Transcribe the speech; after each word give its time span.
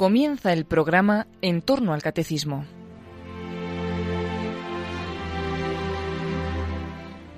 Comienza 0.00 0.54
el 0.54 0.64
programa 0.64 1.26
En 1.42 1.60
torno 1.60 1.92
al 1.92 2.00
Catecismo. 2.00 2.64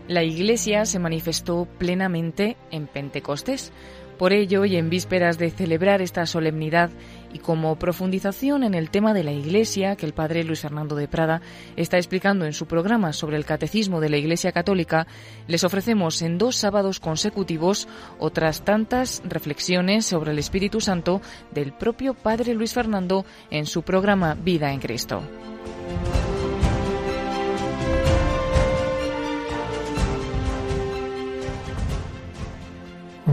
La 0.06 0.22
Iglesia 0.22 0.86
se 0.86 1.00
manifestó 1.00 1.66
plenamente 1.78 2.56
en 2.70 2.86
Pentecostés. 2.86 3.72
Por 4.16 4.32
ello, 4.32 4.64
y 4.64 4.76
en 4.76 4.90
vísperas 4.90 5.38
de 5.38 5.50
celebrar 5.50 6.02
esta 6.02 6.24
solemnidad 6.24 6.90
y 7.32 7.38
como 7.38 7.76
profundización 7.76 8.64
en 8.64 8.74
el 8.74 8.90
tema 8.90 9.14
de 9.14 9.24
la 9.24 9.32
Iglesia 9.32 9.96
que 9.96 10.06
el 10.06 10.12
padre 10.12 10.44
Luis 10.44 10.60
Fernando 10.60 10.96
de 10.96 11.08
Prada 11.08 11.40
está 11.76 11.96
explicando 11.96 12.44
en 12.44 12.52
su 12.52 12.66
programa 12.66 13.12
sobre 13.12 13.36
el 13.36 13.44
Catecismo 13.44 14.00
de 14.00 14.10
la 14.10 14.16
Iglesia 14.16 14.52
Católica, 14.52 15.06
les 15.46 15.64
ofrecemos 15.64 16.22
en 16.22 16.38
dos 16.38 16.56
sábados 16.56 17.00
consecutivos 17.00 17.88
otras 18.18 18.62
tantas 18.62 19.22
reflexiones 19.24 20.06
sobre 20.06 20.32
el 20.32 20.38
Espíritu 20.38 20.80
Santo 20.80 21.20
del 21.52 21.72
propio 21.72 22.14
padre 22.14 22.54
Luis 22.54 22.72
Fernando 22.72 23.24
en 23.50 23.66
su 23.66 23.82
programa 23.82 24.34
Vida 24.34 24.72
en 24.72 24.80
Cristo. 24.80 25.22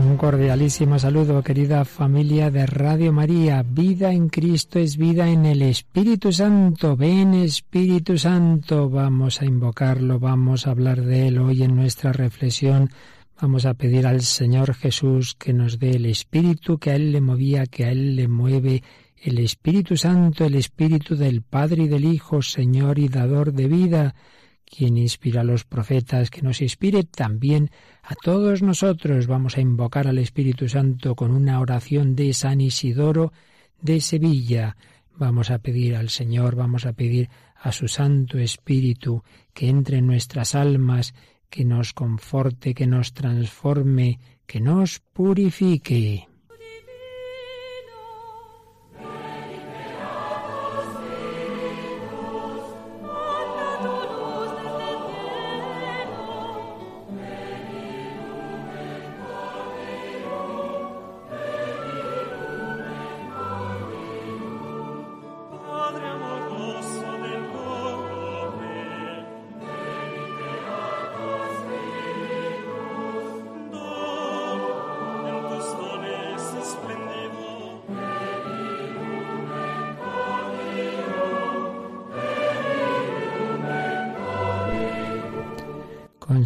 Un 0.00 0.16
cordialísimo 0.16 0.98
saludo, 0.98 1.42
querida 1.42 1.84
familia 1.84 2.50
de 2.50 2.64
Radio 2.64 3.12
María. 3.12 3.62
Vida 3.62 4.12
en 4.12 4.30
Cristo 4.30 4.78
es 4.78 4.96
vida 4.96 5.28
en 5.28 5.44
el 5.44 5.60
Espíritu 5.60 6.32
Santo. 6.32 6.96
Ven 6.96 7.34
Espíritu 7.34 8.16
Santo. 8.16 8.88
Vamos 8.88 9.42
a 9.42 9.44
invocarlo, 9.44 10.18
vamos 10.18 10.66
a 10.66 10.70
hablar 10.70 11.02
de 11.02 11.28
él 11.28 11.38
hoy 11.38 11.64
en 11.64 11.76
nuestra 11.76 12.12
reflexión. 12.12 12.88
Vamos 13.42 13.66
a 13.66 13.74
pedir 13.74 14.06
al 14.06 14.22
Señor 14.22 14.72
Jesús 14.72 15.34
que 15.34 15.52
nos 15.52 15.78
dé 15.78 15.90
el 15.90 16.06
Espíritu 16.06 16.78
que 16.78 16.92
a 16.92 16.94
Él 16.94 17.12
le 17.12 17.20
movía, 17.20 17.66
que 17.66 17.84
a 17.84 17.90
Él 17.90 18.16
le 18.16 18.26
mueve, 18.26 18.82
el 19.22 19.38
Espíritu 19.38 19.98
Santo, 19.98 20.46
el 20.46 20.54
Espíritu 20.54 21.14
del 21.14 21.42
Padre 21.42 21.82
y 21.82 21.88
del 21.88 22.06
Hijo, 22.06 22.40
Señor 22.40 22.98
y 22.98 23.08
dador 23.08 23.52
de 23.52 23.68
vida 23.68 24.14
quien 24.70 24.96
inspira 24.96 25.40
a 25.40 25.44
los 25.44 25.64
profetas, 25.64 26.30
que 26.30 26.42
nos 26.42 26.62
inspire 26.62 27.02
también 27.04 27.70
a 28.02 28.14
todos 28.14 28.62
nosotros. 28.62 29.26
Vamos 29.26 29.56
a 29.56 29.60
invocar 29.60 30.06
al 30.06 30.18
Espíritu 30.18 30.68
Santo 30.68 31.16
con 31.16 31.32
una 31.32 31.60
oración 31.60 32.14
de 32.14 32.32
San 32.32 32.60
Isidoro 32.60 33.32
de 33.82 34.00
Sevilla. 34.00 34.76
Vamos 35.16 35.50
a 35.50 35.58
pedir 35.58 35.96
al 35.96 36.08
Señor, 36.08 36.54
vamos 36.54 36.86
a 36.86 36.92
pedir 36.92 37.28
a 37.56 37.72
su 37.72 37.88
Santo 37.88 38.38
Espíritu 38.38 39.22
que 39.52 39.68
entre 39.68 39.98
en 39.98 40.06
nuestras 40.06 40.54
almas, 40.54 41.14
que 41.50 41.64
nos 41.64 41.92
conforte, 41.92 42.72
que 42.72 42.86
nos 42.86 43.12
transforme, 43.12 44.20
que 44.46 44.60
nos 44.60 45.00
purifique. 45.00 46.29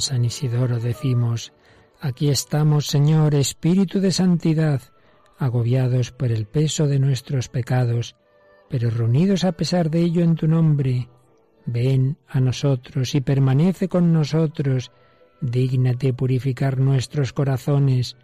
San 0.01 0.25
Isidoro 0.25 0.79
decimos, 0.79 1.53
Aquí 2.01 2.29
estamos, 2.29 2.87
Señor, 2.87 3.35
Espíritu 3.35 3.99
de 4.01 4.13
Santidad, 4.13 4.83
agobiados 5.39 6.13
por 6.13 6.33
el 6.33 6.47
peso 6.47 6.87
de 6.87 6.99
nuestros 6.99 7.49
pecados, 7.49 8.17
pero 8.69 8.91
reunidos 8.91 9.45
a 9.45 9.53
pesar 9.53 9.91
de 9.91 10.01
ello 10.01 10.23
en 10.23 10.35
tu 10.35 10.47
nombre. 10.47 11.09
Ven 11.67 12.19
a 12.29 12.41
nosotros 12.41 13.15
y 13.15 13.21
permanece 13.21 13.89
con 13.89 14.13
nosotros, 14.13 14.93
dígnate 15.41 16.13
purificar 16.13 16.79
nuestros 16.79 17.33
corazones, 17.33 18.17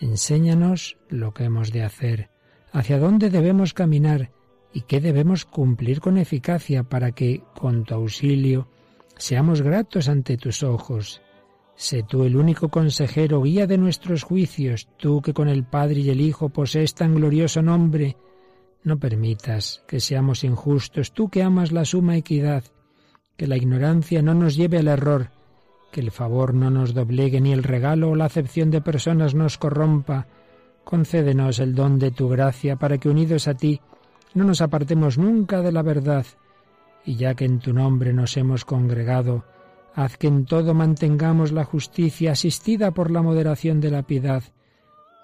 enséñanos 0.00 0.96
lo 1.08 1.32
que 1.32 1.44
hemos 1.44 1.70
de 1.72 1.84
hacer, 1.84 2.30
hacia 2.72 2.98
dónde 2.98 3.30
debemos 3.30 3.72
caminar 3.72 4.32
y 4.72 4.82
qué 4.82 5.00
debemos 5.00 5.44
cumplir 5.44 6.00
con 6.00 6.18
eficacia 6.18 6.82
para 6.82 7.12
que, 7.12 7.42
con 7.54 7.84
tu 7.84 7.94
auxilio, 7.94 8.68
seamos 9.18 9.62
gratos 9.62 10.08
ante 10.08 10.36
tus 10.36 10.62
ojos. 10.62 11.20
Sé 11.74 12.02
tú 12.02 12.24
el 12.24 12.36
único 12.36 12.70
consejero, 12.70 13.42
guía 13.42 13.66
de 13.66 13.78
nuestros 13.78 14.22
juicios, 14.22 14.88
tú 14.96 15.22
que 15.22 15.32
con 15.32 15.48
el 15.48 15.64
Padre 15.64 16.00
y 16.00 16.10
el 16.10 16.20
Hijo 16.20 16.48
posees 16.48 16.94
tan 16.94 17.14
glorioso 17.14 17.62
nombre. 17.62 18.16
No 18.82 18.98
permitas 18.98 19.84
que 19.86 20.00
seamos 20.00 20.42
injustos, 20.44 21.12
tú 21.12 21.28
que 21.28 21.42
amas 21.42 21.70
la 21.70 21.84
suma 21.84 22.16
equidad, 22.16 22.64
que 23.36 23.46
la 23.46 23.56
ignorancia 23.56 24.22
no 24.22 24.34
nos 24.34 24.56
lleve 24.56 24.78
al 24.78 24.88
error, 24.88 25.30
que 25.92 26.00
el 26.00 26.10
favor 26.10 26.54
no 26.54 26.70
nos 26.70 26.94
doblegue 26.94 27.40
ni 27.40 27.52
el 27.52 27.62
regalo 27.62 28.10
o 28.10 28.16
la 28.16 28.24
acepción 28.24 28.70
de 28.70 28.80
personas 28.80 29.34
nos 29.34 29.58
corrompa. 29.58 30.26
Concédenos 30.84 31.58
el 31.58 31.74
don 31.74 31.98
de 31.98 32.10
tu 32.10 32.28
gracia 32.28 32.76
para 32.76 32.98
que 32.98 33.08
unidos 33.08 33.46
a 33.46 33.54
ti 33.54 33.80
no 34.34 34.44
nos 34.44 34.60
apartemos 34.60 35.18
nunca 35.18 35.60
de 35.60 35.72
la 35.72 35.82
verdad 35.82 36.26
y 37.08 37.16
ya 37.16 37.34
que 37.34 37.46
en 37.46 37.58
tu 37.58 37.72
nombre 37.72 38.12
nos 38.12 38.36
hemos 38.36 38.66
congregado, 38.66 39.46
haz 39.94 40.18
que 40.18 40.26
en 40.26 40.44
todo 40.44 40.74
mantengamos 40.74 41.52
la 41.52 41.64
justicia 41.64 42.32
asistida 42.32 42.90
por 42.90 43.10
la 43.10 43.22
moderación 43.22 43.80
de 43.80 43.90
la 43.90 44.02
piedad, 44.02 44.42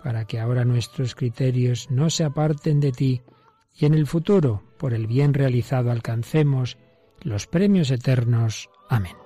para 0.03 0.25
que 0.25 0.41
ahora 0.41 0.65
nuestros 0.65 1.15
criterios 1.15 1.91
no 1.91 2.09
se 2.09 2.25
aparten 2.25 2.81
de 2.81 2.91
ti 2.91 3.21
y 3.77 3.85
en 3.85 3.93
el 3.93 4.07
futuro, 4.07 4.63
por 4.79 4.95
el 4.95 5.07
bien 5.07 5.35
realizado, 5.35 5.91
alcancemos 5.91 6.79
los 7.21 7.47
premios 7.47 7.91
eternos. 7.91 8.71
Amén. 8.89 9.24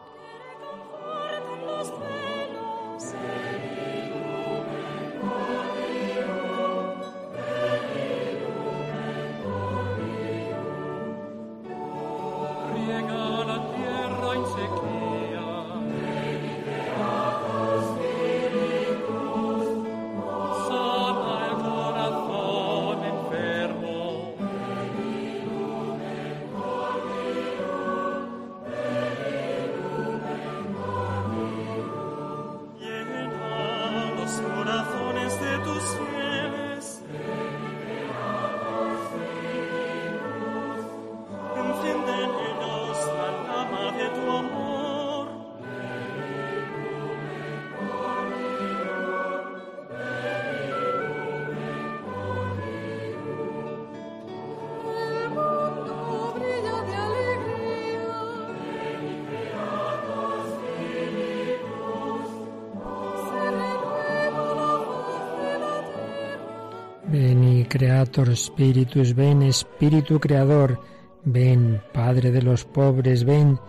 Creator 68.18 69.14
ven 69.14 69.42
Espíritu 69.42 70.18
Creador, 70.18 70.80
ven 71.24 71.80
Padre 71.92 72.32
de 72.32 72.42
los 72.42 72.64
pobres, 72.64 73.22
ven 73.22 73.60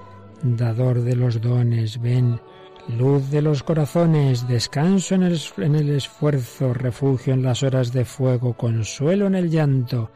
Dador 0.41 1.01
de 1.01 1.15
los 1.15 1.39
dones, 1.39 2.01
ven 2.01 2.41
Luz 2.97 3.29
de 3.29 3.43
los 3.43 3.61
corazones, 3.61 4.47
descanso 4.47 5.13
en 5.13 5.75
el 5.75 5.89
esfuerzo, 5.91 6.73
refugio 6.73 7.35
en 7.35 7.43
las 7.43 7.61
horas 7.61 7.93
de 7.93 8.05
fuego, 8.05 8.53
consuelo 8.53 9.27
en 9.27 9.35
el 9.35 9.51
llanto. 9.51 10.09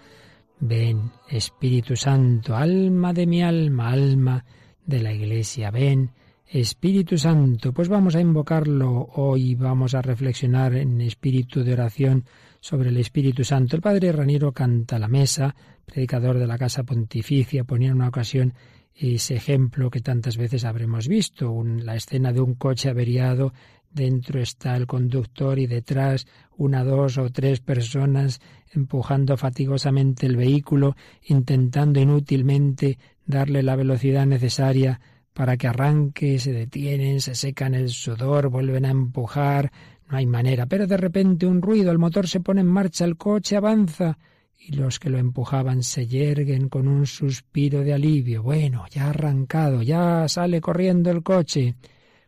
Ven, 0.60 1.12
Espíritu 1.30 1.96
Santo, 1.96 2.56
alma 2.56 3.14
de 3.14 3.28
mi 3.28 3.44
alma, 3.44 3.92
alma 3.92 4.44
de 4.84 5.00
la 5.00 5.14
Iglesia, 5.14 5.70
ven, 5.70 6.10
Espíritu 6.48 7.18
Santo. 7.18 7.74
Pues 7.74 7.90
vamos 7.90 8.16
a 8.16 8.22
invocarlo 8.22 9.10
hoy, 9.16 9.56
vamos 9.56 9.96
a 9.96 10.02
reflexionar 10.02 10.76
en 10.76 11.02
espíritu 11.02 11.64
de 11.64 11.74
oración 11.74 12.26
sobre 12.60 12.90
el 12.90 12.98
Espíritu 12.98 13.44
Santo. 13.44 13.76
El 13.76 13.82
padre 13.82 14.12
Raniero 14.12 14.52
canta 14.52 15.00
la 15.00 15.08
mesa, 15.08 15.56
predicador 15.86 16.38
de 16.38 16.48
la 16.48 16.58
Casa 16.58 16.84
Pontificia, 16.84 17.64
ponía 17.64 17.90
en 17.90 17.96
una 17.96 18.10
ocasión 18.10 18.54
ese 18.96 19.36
ejemplo 19.36 19.90
que 19.90 20.02
tantas 20.02 20.38
veces 20.38 20.66
habremos 20.66 21.08
visto, 21.08 21.64
la 21.64 21.96
escena 21.96 22.32
de 22.32 22.42
un 22.42 22.54
coche 22.54 22.90
averiado, 22.90 23.54
dentro 23.92 24.40
está 24.40 24.76
el 24.76 24.88
conductor 24.88 25.58
y 25.60 25.68
detrás 25.68 26.28
una, 26.56 26.84
dos 26.84 27.18
o 27.18 27.30
tres 27.32 27.60
personas 27.60 28.42
empujando 28.72 29.38
fatigosamente 29.38 30.26
el 30.26 30.36
vehículo, 30.36 30.96
intentando 31.24 32.00
inútilmente 32.00 32.98
darle 33.26 33.64
la 33.64 33.76
velocidad 33.76 34.26
necesaria 34.26 35.00
para 35.34 35.58
que 35.58 35.68
arranque, 35.68 36.40
se 36.40 36.54
detienen, 36.54 37.22
se 37.22 37.36
secan 37.36 37.74
el 37.74 37.90
sudor, 37.90 38.50
vuelven 38.50 38.86
a 38.86 38.92
empujar, 38.92 39.72
no 40.10 40.18
hay 40.18 40.26
manera. 40.26 40.66
Pero 40.68 40.88
de 40.88 40.98
repente 40.98 41.46
un 41.46 41.62
ruido, 41.62 41.92
el 41.92 42.00
motor 42.00 42.28
se 42.28 42.40
pone 42.40 42.62
en 42.62 42.68
marcha, 42.68 43.06
el 43.06 43.18
coche 43.18 43.56
avanza 43.56 44.18
y 44.58 44.74
los 44.74 45.00
que 45.00 45.10
lo 45.10 45.18
empujaban 45.18 45.84
se 45.84 46.08
yerguen 46.08 46.70
con 46.70 46.88
un 46.88 47.06
suspiro 47.06 47.82
de 47.82 47.94
alivio. 47.94 48.44
Bueno, 48.44 48.86
ya 48.90 49.06
ha 49.06 49.10
arrancado, 49.10 49.82
ya 49.82 50.28
sale 50.28 50.62
corriendo 50.62 51.10
el 51.12 51.24
coche. 51.24 51.76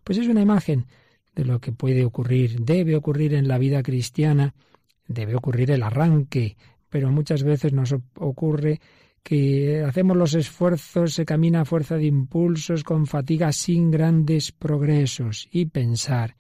Pues 0.04 0.18
es 0.18 0.28
una 0.28 0.42
imagen 0.42 0.86
de 1.36 1.46
lo 1.46 1.60
que 1.60 1.72
puede 1.72 2.04
ocurrir, 2.06 2.60
debe 2.62 2.96
ocurrir 2.96 3.34
en 3.34 3.48
la 3.48 3.58
vida 3.58 3.84
cristiana, 3.84 4.54
debe 5.08 5.36
ocurrir 5.36 5.72
el 5.72 5.84
arranque, 5.84 6.58
pero 6.90 7.12
muchas 7.12 7.44
veces 7.44 7.74
nos 7.74 7.94
ocurre 8.16 8.80
que 9.26 9.84
hacemos 9.84 10.16
los 10.16 10.36
esfuerzos, 10.36 11.16
se 11.16 11.26
camina 11.26 11.62
a 11.62 11.66
fuerza 11.66 11.96
de 11.96 12.06
impulsos, 12.06 12.84
con 12.84 13.08
fatiga, 13.08 13.52
sin 13.52 13.90
grandes 13.90 14.52
progresos, 14.52 15.50
y 15.52 15.66
pensar 15.66 16.36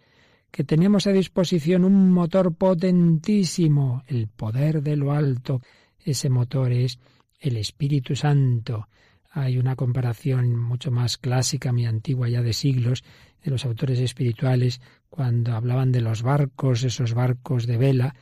que 0.51 0.63
tenemos 0.63 1.07
a 1.07 1.11
disposición 1.11 1.83
un 1.83 2.11
motor 2.11 2.53
potentísimo, 2.53 4.03
el 4.05 4.27
poder 4.27 4.83
de 4.83 4.97
lo 4.97 5.13
alto. 5.13 5.61
Ese 5.97 6.29
motor 6.29 6.71
es 6.71 6.99
el 7.39 7.57
Espíritu 7.57 8.15
Santo. 8.15 8.87
Hay 9.31 9.57
una 9.57 9.75
comparación 9.75 10.55
mucho 10.55 10.91
más 10.91 11.17
clásica, 11.17 11.73
muy 11.73 11.87
antigua 11.87 12.29
ya 12.29 12.43
de 12.43 12.53
siglos, 12.53 13.03
de 13.43 13.49
los 13.49 13.65
autores 13.65 13.99
espirituales, 13.99 14.79
cuando 15.09 15.53
hablaban 15.53 15.91
de 15.91 16.01
los 16.01 16.21
barcos, 16.21 16.83
esos 16.83 17.15
barcos 17.15 17.65
de 17.65 17.77
vela, 17.77 18.15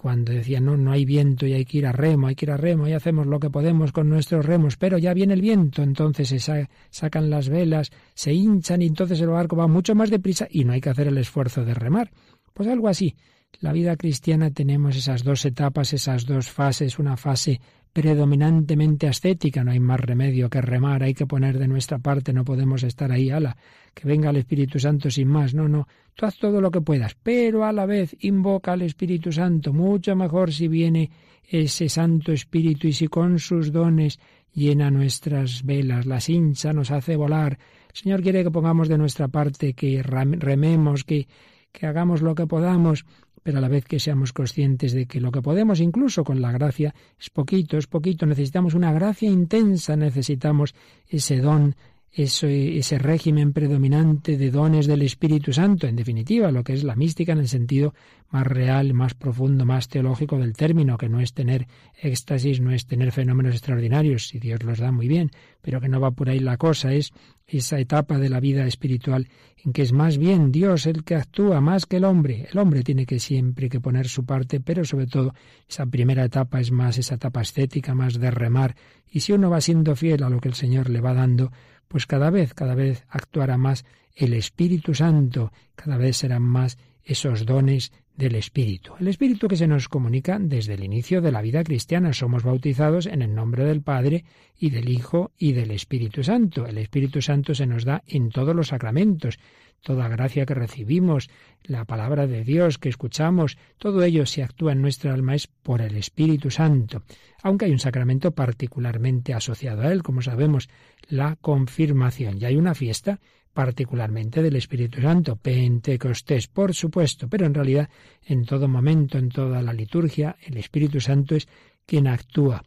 cuando 0.00 0.32
decían, 0.32 0.64
no, 0.64 0.78
no 0.78 0.92
hay 0.92 1.04
viento 1.04 1.46
y 1.46 1.52
hay 1.52 1.66
que 1.66 1.76
ir 1.76 1.86
a 1.86 1.92
remo, 1.92 2.28
hay 2.28 2.34
que 2.34 2.46
ir 2.46 2.52
a 2.52 2.56
remo 2.56 2.88
y 2.88 2.92
hacemos 2.94 3.26
lo 3.26 3.38
que 3.38 3.50
podemos 3.50 3.92
con 3.92 4.08
nuestros 4.08 4.46
remos, 4.46 4.78
pero 4.78 4.96
ya 4.96 5.12
viene 5.12 5.34
el 5.34 5.42
viento, 5.42 5.82
entonces 5.82 6.28
se 6.28 6.68
sacan 6.88 7.28
las 7.28 7.50
velas, 7.50 7.90
se 8.14 8.32
hinchan 8.32 8.80
y 8.80 8.86
entonces 8.86 9.20
el 9.20 9.28
barco 9.28 9.56
va 9.56 9.66
mucho 9.66 9.94
más 9.94 10.08
deprisa 10.08 10.48
y 10.50 10.64
no 10.64 10.72
hay 10.72 10.80
que 10.80 10.88
hacer 10.88 11.08
el 11.08 11.18
esfuerzo 11.18 11.66
de 11.66 11.74
remar. 11.74 12.10
Pues 12.54 12.66
algo 12.70 12.88
así. 12.88 13.14
La 13.58 13.72
vida 13.72 13.94
cristiana 13.96 14.50
tenemos 14.50 14.96
esas 14.96 15.22
dos 15.22 15.44
etapas, 15.44 15.92
esas 15.92 16.24
dos 16.24 16.48
fases, 16.50 16.98
una 16.98 17.18
fase 17.18 17.60
predominantemente 17.92 19.08
ascética, 19.08 19.64
no 19.64 19.72
hay 19.72 19.80
más 19.80 20.00
remedio 20.00 20.48
que 20.48 20.60
remar, 20.60 21.02
hay 21.02 21.14
que 21.14 21.26
poner 21.26 21.58
de 21.58 21.68
nuestra 21.68 21.98
parte, 21.98 22.32
no 22.32 22.44
podemos 22.44 22.82
estar 22.82 23.10
ahí, 23.10 23.30
ala, 23.30 23.56
que 23.94 24.06
venga 24.06 24.30
el 24.30 24.36
Espíritu 24.36 24.78
Santo 24.78 25.10
sin 25.10 25.28
más, 25.28 25.54
no, 25.54 25.68
no, 25.68 25.88
tú 26.14 26.26
haz 26.26 26.36
todo 26.36 26.60
lo 26.60 26.70
que 26.70 26.80
puedas, 26.80 27.16
pero 27.20 27.64
a 27.64 27.72
la 27.72 27.86
vez 27.86 28.16
invoca 28.20 28.72
al 28.72 28.82
Espíritu 28.82 29.32
Santo, 29.32 29.72
mucho 29.72 30.14
mejor 30.14 30.52
si 30.52 30.68
viene 30.68 31.10
ese 31.42 31.88
Santo 31.88 32.32
Espíritu 32.32 32.86
y 32.86 32.92
si 32.92 33.08
con 33.08 33.38
sus 33.38 33.72
dones 33.72 34.20
llena 34.52 34.90
nuestras 34.90 35.64
velas, 35.64 36.06
las 36.06 36.28
hincha, 36.28 36.72
nos 36.72 36.90
hace 36.90 37.16
volar. 37.16 37.58
El 37.88 37.96
Señor 37.96 38.22
quiere 38.22 38.44
que 38.44 38.50
pongamos 38.50 38.88
de 38.88 38.98
nuestra 38.98 39.28
parte, 39.28 39.74
que 39.74 40.02
rememos, 40.02 41.04
que, 41.04 41.26
que 41.72 41.86
hagamos 41.86 42.22
lo 42.22 42.34
que 42.34 42.46
podamos 42.46 43.04
pero 43.42 43.58
a 43.58 43.60
la 43.60 43.68
vez 43.68 43.84
que 43.84 44.00
seamos 44.00 44.32
conscientes 44.32 44.92
de 44.92 45.06
que 45.06 45.20
lo 45.20 45.32
que 45.32 45.42
podemos 45.42 45.80
incluso 45.80 46.24
con 46.24 46.40
la 46.40 46.52
gracia 46.52 46.94
es 47.18 47.30
poquito, 47.30 47.78
es 47.78 47.86
poquito, 47.86 48.26
necesitamos 48.26 48.74
una 48.74 48.92
gracia 48.92 49.30
intensa, 49.30 49.96
necesitamos 49.96 50.74
ese 51.08 51.38
don 51.38 51.74
ese, 52.12 52.98
régimen 52.98 53.52
predominante 53.52 54.36
de 54.36 54.50
dones 54.50 54.86
del 54.86 55.02
Espíritu 55.02 55.52
Santo, 55.52 55.86
en 55.86 55.94
definitiva, 55.94 56.50
lo 56.50 56.64
que 56.64 56.72
es 56.72 56.82
la 56.82 56.96
mística 56.96 57.32
en 57.32 57.38
el 57.38 57.48
sentido 57.48 57.94
más 58.30 58.46
real, 58.46 58.94
más 58.94 59.14
profundo, 59.14 59.64
más 59.64 59.88
teológico 59.88 60.36
del 60.38 60.54
término, 60.54 60.98
que 60.98 61.08
no 61.08 61.20
es 61.20 61.34
tener 61.34 61.68
éxtasis, 62.00 62.60
no 62.60 62.72
es 62.72 62.86
tener 62.86 63.12
fenómenos 63.12 63.54
extraordinarios, 63.54 64.28
si 64.28 64.40
Dios 64.40 64.62
los 64.64 64.78
da 64.78 64.90
muy 64.90 65.06
bien, 65.06 65.30
pero 65.62 65.80
que 65.80 65.88
no 65.88 66.00
va 66.00 66.10
por 66.10 66.28
ahí 66.30 66.40
la 66.40 66.56
cosa, 66.56 66.92
es 66.92 67.12
esa 67.46 67.78
etapa 67.78 68.18
de 68.18 68.28
la 68.28 68.40
vida 68.40 68.66
espiritual 68.66 69.28
en 69.64 69.72
que 69.72 69.82
es 69.82 69.92
más 69.92 70.18
bien 70.18 70.52
Dios 70.52 70.86
el 70.86 71.04
que 71.04 71.16
actúa 71.16 71.60
más 71.60 71.86
que 71.86 71.96
el 71.96 72.04
hombre. 72.04 72.48
El 72.50 72.58
hombre 72.58 72.82
tiene 72.82 73.06
que 73.06 73.18
siempre 73.18 73.68
que 73.68 73.80
poner 73.80 74.08
su 74.08 74.24
parte, 74.24 74.60
pero 74.60 74.84
sobre 74.84 75.06
todo 75.06 75.34
esa 75.68 75.86
primera 75.86 76.24
etapa 76.24 76.60
es 76.60 76.70
más 76.70 76.98
esa 76.98 77.16
etapa 77.16 77.42
estética, 77.42 77.94
más 77.94 78.18
de 78.18 78.30
remar, 78.30 78.74
y 79.10 79.20
si 79.20 79.32
uno 79.32 79.50
va 79.50 79.60
siendo 79.60 79.96
fiel 79.96 80.22
a 80.22 80.30
lo 80.30 80.40
que 80.40 80.48
el 80.48 80.54
Señor 80.54 80.88
le 80.88 81.00
va 81.00 81.14
dando, 81.14 81.50
pues 81.90 82.06
cada 82.06 82.30
vez, 82.30 82.54
cada 82.54 82.76
vez 82.76 83.04
actuará 83.08 83.58
más 83.58 83.84
el 84.14 84.32
Espíritu 84.34 84.94
Santo, 84.94 85.52
cada 85.74 85.96
vez 85.96 86.18
serán 86.18 86.42
más 86.42 86.78
esos 87.02 87.44
dones 87.44 87.90
del 88.16 88.36
Espíritu. 88.36 88.92
El 89.00 89.08
Espíritu 89.08 89.48
que 89.48 89.56
se 89.56 89.66
nos 89.66 89.88
comunica 89.88 90.38
desde 90.38 90.74
el 90.74 90.84
inicio 90.84 91.20
de 91.20 91.32
la 91.32 91.42
vida 91.42 91.64
cristiana. 91.64 92.12
Somos 92.12 92.44
bautizados 92.44 93.06
en 93.06 93.22
el 93.22 93.34
nombre 93.34 93.64
del 93.64 93.82
Padre 93.82 94.24
y 94.56 94.70
del 94.70 94.88
Hijo 94.88 95.32
y 95.36 95.52
del 95.52 95.72
Espíritu 95.72 96.22
Santo. 96.22 96.64
El 96.64 96.78
Espíritu 96.78 97.22
Santo 97.22 97.56
se 97.56 97.66
nos 97.66 97.84
da 97.84 98.04
en 98.06 98.30
todos 98.30 98.54
los 98.54 98.68
sacramentos. 98.68 99.40
Toda 99.82 100.08
gracia 100.08 100.46
que 100.46 100.54
recibimos, 100.54 101.30
la 101.64 101.84
palabra 101.84 102.26
de 102.26 102.44
Dios 102.44 102.78
que 102.78 102.88
escuchamos, 102.88 103.56
todo 103.78 104.02
ello 104.02 104.26
si 104.26 104.42
actúa 104.42 104.72
en 104.72 104.82
nuestra 104.82 105.14
alma 105.14 105.34
es 105.34 105.46
por 105.46 105.80
el 105.80 105.96
Espíritu 105.96 106.50
Santo 106.50 107.02
aunque 107.42 107.66
hay 107.66 107.72
un 107.72 107.78
sacramento 107.78 108.32
particularmente 108.32 109.34
asociado 109.34 109.82
a 109.82 109.92
él, 109.92 110.02
como 110.02 110.22
sabemos, 110.22 110.68
la 111.08 111.36
confirmación. 111.36 112.38
Y 112.40 112.44
hay 112.44 112.56
una 112.56 112.74
fiesta 112.74 113.20
particularmente 113.52 114.42
del 114.42 114.56
Espíritu 114.56 115.00
Santo, 115.00 115.36
Pentecostés, 115.36 116.46
por 116.46 116.74
supuesto, 116.74 117.28
pero 117.28 117.46
en 117.46 117.54
realidad 117.54 117.88
en 118.24 118.44
todo 118.44 118.68
momento, 118.68 119.18
en 119.18 119.28
toda 119.28 119.60
la 119.62 119.72
liturgia, 119.72 120.36
el 120.40 120.56
Espíritu 120.56 121.00
Santo 121.00 121.34
es 121.34 121.48
quien 121.84 122.06
actúa. 122.06 122.62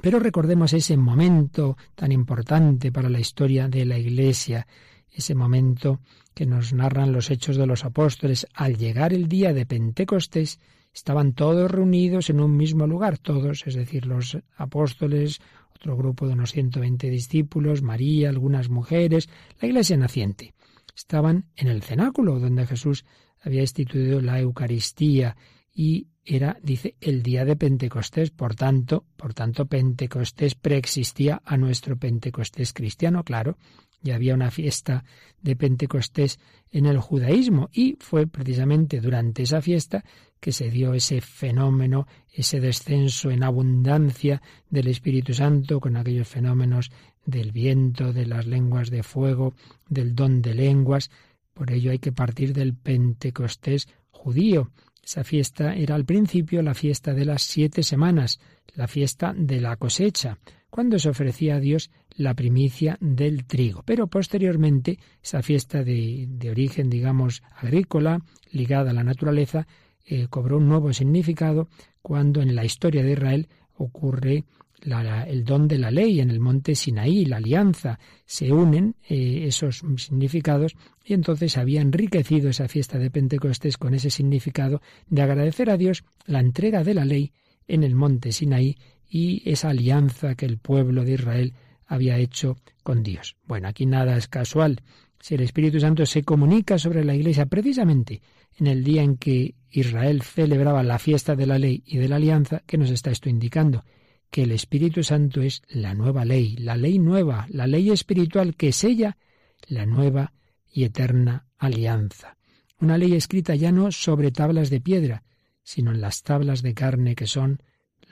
Pero 0.00 0.18
recordemos 0.18 0.72
ese 0.72 0.96
momento 0.96 1.76
tan 1.94 2.12
importante 2.12 2.92
para 2.92 3.08
la 3.08 3.20
historia 3.20 3.68
de 3.68 3.84
la 3.84 3.98
Iglesia, 3.98 4.66
ese 5.12 5.34
momento 5.34 6.00
que 6.34 6.46
nos 6.46 6.72
narran 6.72 7.12
los 7.12 7.30
hechos 7.30 7.56
de 7.56 7.66
los 7.66 7.84
apóstoles. 7.84 8.46
Al 8.54 8.76
llegar 8.76 9.12
el 9.12 9.28
día 9.28 9.52
de 9.52 9.66
Pentecostés, 9.66 10.58
estaban 10.92 11.34
todos 11.34 11.70
reunidos 11.70 12.30
en 12.30 12.40
un 12.40 12.56
mismo 12.56 12.86
lugar, 12.86 13.18
todos, 13.18 13.66
es 13.66 13.74
decir, 13.74 14.06
los 14.06 14.38
apóstoles, 14.56 15.40
otro 15.74 15.96
grupo 15.96 16.26
de 16.26 16.34
unos 16.34 16.52
120 16.52 17.08
discípulos, 17.10 17.82
María, 17.82 18.28
algunas 18.28 18.68
mujeres, 18.68 19.28
la 19.60 19.68
iglesia 19.68 19.96
naciente. 19.96 20.54
Estaban 20.94 21.46
en 21.56 21.68
el 21.68 21.82
cenáculo 21.82 22.38
donde 22.38 22.66
Jesús 22.66 23.04
había 23.40 23.62
instituido 23.62 24.20
la 24.20 24.40
Eucaristía 24.40 25.36
y 25.72 26.08
era, 26.24 26.58
dice, 26.62 26.96
el 27.00 27.22
día 27.22 27.44
de 27.44 27.56
Pentecostés, 27.56 28.30
por 28.30 28.54
tanto, 28.54 29.06
por 29.16 29.32
tanto 29.34 29.66
Pentecostés 29.66 30.54
preexistía 30.54 31.40
a 31.44 31.56
nuestro 31.56 31.96
Pentecostés 31.96 32.72
cristiano, 32.72 33.24
claro, 33.24 33.56
ya 34.02 34.14
había 34.14 34.34
una 34.34 34.50
fiesta 34.50 35.04
de 35.42 35.56
Pentecostés 35.56 36.38
en 36.70 36.86
el 36.86 36.98
judaísmo 36.98 37.68
y 37.72 37.96
fue 38.00 38.26
precisamente 38.26 39.00
durante 39.00 39.42
esa 39.42 39.60
fiesta 39.60 40.04
que 40.40 40.52
se 40.52 40.70
dio 40.70 40.94
ese 40.94 41.20
fenómeno, 41.20 42.06
ese 42.32 42.60
descenso 42.60 43.30
en 43.30 43.42
abundancia 43.42 44.40
del 44.70 44.88
Espíritu 44.88 45.34
Santo 45.34 45.80
con 45.80 45.96
aquellos 45.96 46.28
fenómenos 46.28 46.90
del 47.26 47.52
viento, 47.52 48.12
de 48.12 48.26
las 48.26 48.46
lenguas 48.46 48.90
de 48.90 49.02
fuego, 49.02 49.54
del 49.88 50.14
don 50.14 50.40
de 50.40 50.54
lenguas. 50.54 51.10
Por 51.52 51.70
ello 51.70 51.90
hay 51.90 51.98
que 51.98 52.12
partir 52.12 52.54
del 52.54 52.74
Pentecostés 52.74 53.88
judío. 54.10 54.70
Esa 55.04 55.24
fiesta 55.24 55.74
era 55.74 55.94
al 55.94 56.04
principio 56.04 56.62
la 56.62 56.74
fiesta 56.74 57.12
de 57.12 57.24
las 57.24 57.42
siete 57.42 57.82
semanas, 57.82 58.40
la 58.74 58.86
fiesta 58.86 59.34
de 59.36 59.60
la 59.60 59.76
cosecha, 59.76 60.38
cuando 60.70 60.98
se 60.98 61.08
ofrecía 61.08 61.56
a 61.56 61.60
Dios 61.60 61.90
la 62.20 62.34
primicia 62.34 62.98
del 63.00 63.46
trigo. 63.46 63.82
Pero 63.86 64.06
posteriormente, 64.06 64.98
esa 65.22 65.42
fiesta 65.42 65.82
de, 65.82 66.28
origen, 66.50 66.90
digamos, 66.90 67.42
agrícola, 67.56 68.20
ligada 68.52 68.90
a 68.90 68.94
la 68.94 69.02
naturaleza, 69.02 69.66
eh, 70.04 70.26
cobró 70.28 70.58
un 70.58 70.68
nuevo 70.68 70.92
significado 70.92 71.68
cuando 72.02 72.42
en 72.42 72.54
la 72.54 72.64
historia 72.64 73.02
de 73.02 73.12
Israel 73.12 73.48
ocurre 73.74 74.44
el 74.82 75.44
don 75.44 75.66
de 75.66 75.78
la 75.78 75.90
ley 75.90 76.20
en 76.20 76.30
el 76.30 76.40
monte 76.40 76.74
Sinaí, 76.74 77.24
la 77.24 77.36
alianza, 77.38 77.98
se 78.26 78.52
unen 78.52 78.96
eh, 79.08 79.44
esos 79.46 79.82
significados 79.96 80.74
y 81.04 81.14
entonces 81.14 81.56
había 81.56 81.80
enriquecido 81.80 82.50
esa 82.50 82.68
fiesta 82.68 82.98
de 82.98 83.10
Pentecostés 83.10 83.76
con 83.76 83.94
ese 83.94 84.10
significado 84.10 84.80
de 85.08 85.22
agradecer 85.22 85.70
a 85.70 85.76
Dios 85.76 86.04
la 86.26 86.40
entrega 86.40 86.82
de 86.82 86.94
la 86.94 87.04
ley 87.04 87.32
en 87.68 87.82
el 87.82 87.94
monte 87.94 88.32
Sinaí 88.32 88.76
y 89.08 89.42
esa 89.50 89.70
alianza 89.70 90.34
que 90.34 90.46
el 90.46 90.58
pueblo 90.58 91.04
de 91.04 91.12
Israel 91.12 91.54
había 91.90 92.18
hecho 92.18 92.56
con 92.84 93.02
Dios. 93.02 93.36
Bueno, 93.46 93.68
aquí 93.68 93.84
nada 93.84 94.16
es 94.16 94.28
casual. 94.28 94.80
si 95.18 95.34
el 95.34 95.42
Espíritu 95.42 95.80
Santo 95.80 96.06
se 96.06 96.22
comunica 96.22 96.78
sobre 96.78 97.04
la 97.04 97.14
Iglesia 97.14 97.44
precisamente 97.44 98.22
en 98.56 98.68
el 98.68 98.84
día 98.84 99.02
en 99.02 99.16
que 99.16 99.56
Israel 99.70 100.22
celebraba 100.22 100.82
la 100.82 100.98
fiesta 100.98 101.36
de 101.36 101.46
la 101.46 101.58
ley 101.58 101.82
y 101.84 101.98
de 101.98 102.08
la 102.08 102.16
alianza, 102.16 102.62
¿qué 102.64 102.78
nos 102.78 102.90
está 102.90 103.10
esto 103.10 103.28
indicando? 103.28 103.84
Que 104.30 104.44
el 104.44 104.52
Espíritu 104.52 105.02
Santo 105.02 105.42
es 105.42 105.62
la 105.68 105.94
nueva 105.94 106.24
ley, 106.24 106.56
la 106.56 106.76
ley 106.76 106.98
nueva, 106.98 107.46
la 107.50 107.66
ley 107.66 107.90
espiritual 107.90 108.54
que 108.54 108.72
sella 108.72 109.18
la 109.66 109.84
nueva 109.84 110.32
y 110.72 110.84
eterna 110.84 111.46
alianza. 111.58 112.36
Una 112.78 112.96
ley 112.96 113.14
escrita 113.14 113.56
ya 113.56 113.72
no 113.72 113.90
sobre 113.90 114.30
tablas 114.30 114.70
de 114.70 114.80
piedra, 114.80 115.24
sino 115.64 115.90
en 115.90 116.00
las 116.00 116.22
tablas 116.22 116.62
de 116.62 116.72
carne 116.72 117.16
que 117.16 117.26
son 117.26 117.60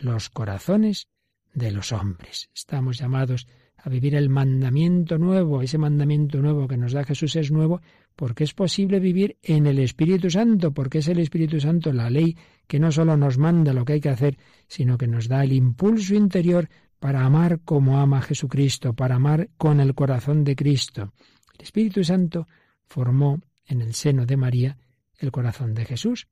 los 0.00 0.30
corazones 0.30 1.08
de 1.54 1.70
los 1.70 1.92
hombres. 1.92 2.50
Estamos 2.54 2.98
llamados 2.98 3.46
a 3.80 3.88
vivir 3.88 4.14
el 4.14 4.28
mandamiento 4.28 5.18
nuevo. 5.18 5.62
Ese 5.62 5.78
mandamiento 5.78 6.40
nuevo 6.42 6.66
que 6.66 6.76
nos 6.76 6.92
da 6.92 7.04
Jesús 7.04 7.36
es 7.36 7.50
nuevo 7.50 7.80
porque 8.16 8.44
es 8.44 8.52
posible 8.52 8.98
vivir 8.98 9.36
en 9.42 9.66
el 9.66 9.78
Espíritu 9.78 10.28
Santo, 10.30 10.72
porque 10.72 10.98
es 10.98 11.08
el 11.08 11.20
Espíritu 11.20 11.60
Santo 11.60 11.92
la 11.92 12.10
ley 12.10 12.36
que 12.66 12.80
no 12.80 12.90
solo 12.90 13.16
nos 13.16 13.38
manda 13.38 13.72
lo 13.72 13.84
que 13.84 13.94
hay 13.94 14.00
que 14.00 14.08
hacer, 14.08 14.36
sino 14.66 14.98
que 14.98 15.06
nos 15.06 15.28
da 15.28 15.44
el 15.44 15.52
impulso 15.52 16.14
interior 16.14 16.68
para 16.98 17.24
amar 17.24 17.60
como 17.64 18.00
ama 18.00 18.20
Jesucristo, 18.20 18.92
para 18.94 19.14
amar 19.14 19.50
con 19.56 19.78
el 19.78 19.94
corazón 19.94 20.42
de 20.42 20.56
Cristo. 20.56 21.12
El 21.54 21.62
Espíritu 21.62 22.02
Santo 22.02 22.46
formó 22.84 23.40
en 23.66 23.82
el 23.82 23.94
seno 23.94 24.26
de 24.26 24.36
María 24.36 24.76
el 25.18 25.30
corazón 25.30 25.74
de 25.74 25.84
Jesús, 25.84 26.26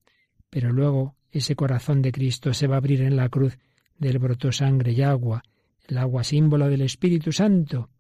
pero 0.51 0.73
luego 0.73 1.15
ese 1.31 1.55
corazón 1.55 2.03
de 2.03 2.13
Cristo 2.13 2.53
se 2.53 2.67
va 2.67 2.77
a 2.77 2.79
abrir 2.79 3.03
en 3.03 3.17
la 3.17 3.29
cruz 3.29 3.59
del 3.99 4.19
brotó 4.19 4.53
sangre 4.53 4.93
y 4.93 5.03
agua, 5.03 5.43
el 5.89 5.99
agua 5.99 6.25
símbolo 6.25 6.69
del 6.69 6.83
Espíritu 6.83 7.33
Santo. 7.33 7.91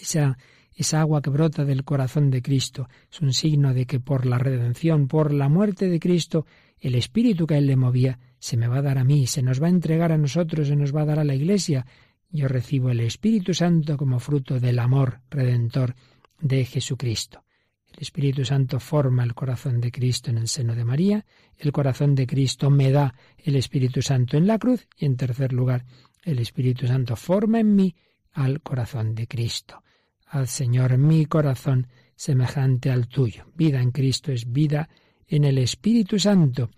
Esa, 0.00 0.36
esa 0.74 1.00
agua 1.00 1.22
que 1.22 1.30
brota 1.30 1.64
del 1.64 1.84
corazón 1.84 2.30
de 2.30 2.42
Cristo 2.42 2.88
es 3.10 3.20
un 3.20 3.32
signo 3.32 3.72
de 3.72 3.86
que 3.86 4.00
por 4.00 4.26
la 4.26 4.38
redención, 4.38 5.08
por 5.08 5.32
la 5.32 5.48
muerte 5.48 5.88
de 5.88 6.00
Cristo, 6.00 6.46
el 6.78 6.94
Espíritu 6.94 7.46
que 7.46 7.54
a 7.54 7.58
él 7.58 7.66
le 7.66 7.76
movía 7.76 8.18
se 8.38 8.56
me 8.56 8.68
va 8.68 8.78
a 8.78 8.82
dar 8.82 8.98
a 8.98 9.04
mí, 9.04 9.26
se 9.26 9.42
nos 9.42 9.62
va 9.62 9.66
a 9.66 9.70
entregar 9.70 10.12
a 10.12 10.18
nosotros, 10.18 10.68
se 10.68 10.76
nos 10.76 10.94
va 10.94 11.02
a 11.02 11.06
dar 11.06 11.18
a 11.18 11.24
la 11.24 11.34
Iglesia. 11.34 11.86
Yo 12.30 12.48
recibo 12.48 12.90
el 12.90 13.00
Espíritu 13.00 13.54
Santo 13.54 13.96
como 13.96 14.18
fruto 14.18 14.60
del 14.60 14.78
amor 14.78 15.20
redentor 15.30 15.94
de 16.40 16.64
Jesucristo. 16.64 17.44
El 17.92 18.02
Espíritu 18.02 18.44
Santo 18.44 18.78
forma 18.78 19.24
el 19.24 19.34
corazón 19.34 19.80
de 19.80 19.90
Cristo 19.90 20.30
en 20.30 20.36
el 20.36 20.48
seno 20.48 20.74
de 20.74 20.84
María, 20.84 21.24
el 21.56 21.72
corazón 21.72 22.14
de 22.14 22.26
Cristo 22.26 22.68
me 22.68 22.90
da 22.90 23.14
el 23.38 23.56
Espíritu 23.56 24.02
Santo 24.02 24.36
en 24.36 24.46
la 24.46 24.58
cruz 24.58 24.86
y 24.98 25.06
en 25.06 25.16
tercer 25.16 25.54
lugar, 25.54 25.86
el 26.26 26.40
Espíritu 26.40 26.86
Santo 26.86 27.16
forma 27.16 27.60
en 27.60 27.74
mí 27.74 27.94
al 28.32 28.60
corazón 28.60 29.14
de 29.14 29.26
Cristo. 29.26 29.82
Al 30.26 30.48
Señor 30.48 30.98
mi 30.98 31.24
corazón 31.26 31.86
semejante 32.16 32.90
al 32.90 33.06
tuyo. 33.06 33.44
Vida 33.54 33.80
en 33.80 33.92
Cristo 33.92 34.32
es 34.32 34.50
vida 34.52 34.88
en 35.28 35.44
el 35.44 35.56
Espíritu 35.58 36.18
Santo. 36.18 36.70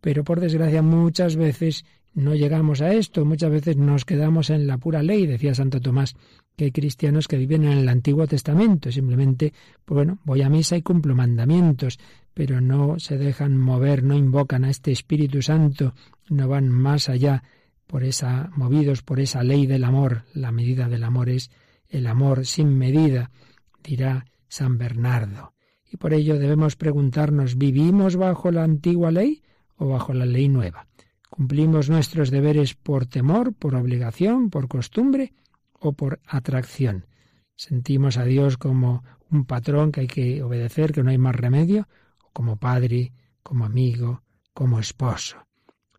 Pero 0.00 0.22
por 0.24 0.40
desgracia 0.40 0.82
muchas 0.82 1.36
veces 1.36 1.84
no 2.14 2.34
llegamos 2.34 2.80
a 2.80 2.92
esto, 2.92 3.24
muchas 3.24 3.50
veces 3.50 3.76
nos 3.76 4.04
quedamos 4.04 4.50
en 4.50 4.66
la 4.66 4.78
pura 4.78 5.02
ley, 5.02 5.26
decía 5.26 5.54
Santo 5.54 5.80
Tomás, 5.80 6.14
que 6.56 6.66
hay 6.66 6.70
cristianos 6.70 7.26
que 7.26 7.38
viven 7.38 7.64
en 7.64 7.78
el 7.78 7.88
Antiguo 7.88 8.26
Testamento, 8.26 8.92
simplemente, 8.92 9.52
bueno, 9.86 10.18
voy 10.24 10.42
a 10.42 10.50
misa 10.50 10.76
y 10.76 10.82
cumplo 10.82 11.14
mandamientos, 11.14 11.98
pero 12.34 12.60
no 12.60 12.98
se 12.98 13.16
dejan 13.16 13.56
mover, 13.56 14.02
no 14.02 14.14
invocan 14.14 14.64
a 14.64 14.70
este 14.70 14.92
Espíritu 14.92 15.40
Santo, 15.40 15.94
no 16.28 16.48
van 16.48 16.68
más 16.68 17.08
allá 17.08 17.42
por 17.92 18.04
esa, 18.04 18.48
movidos 18.56 19.02
por 19.02 19.20
esa 19.20 19.42
ley 19.42 19.66
del 19.66 19.84
amor. 19.84 20.24
La 20.32 20.50
medida 20.50 20.88
del 20.88 21.04
amor 21.04 21.28
es 21.28 21.50
el 21.90 22.06
amor 22.06 22.46
sin 22.46 22.78
medida, 22.78 23.30
dirá 23.84 24.24
San 24.48 24.78
Bernardo. 24.78 25.52
Y 25.90 25.98
por 25.98 26.14
ello 26.14 26.38
debemos 26.38 26.74
preguntarnos, 26.74 27.58
¿vivimos 27.58 28.16
bajo 28.16 28.50
la 28.50 28.64
antigua 28.64 29.10
ley 29.10 29.42
o 29.76 29.88
bajo 29.88 30.14
la 30.14 30.24
ley 30.24 30.48
nueva? 30.48 30.86
¿Cumplimos 31.28 31.90
nuestros 31.90 32.30
deberes 32.30 32.72
por 32.72 33.04
temor, 33.04 33.52
por 33.52 33.74
obligación, 33.74 34.48
por 34.48 34.68
costumbre 34.68 35.34
o 35.78 35.92
por 35.92 36.18
atracción? 36.26 37.04
¿Sentimos 37.56 38.16
a 38.16 38.24
Dios 38.24 38.56
como 38.56 39.04
un 39.30 39.44
patrón 39.44 39.92
que 39.92 40.00
hay 40.00 40.06
que 40.06 40.42
obedecer, 40.42 40.92
que 40.92 41.02
no 41.02 41.10
hay 41.10 41.18
más 41.18 41.36
remedio? 41.36 41.88
¿O 42.24 42.30
como 42.32 42.56
padre, 42.56 43.12
como 43.42 43.66
amigo, 43.66 44.22
como 44.54 44.80
esposo? 44.80 45.46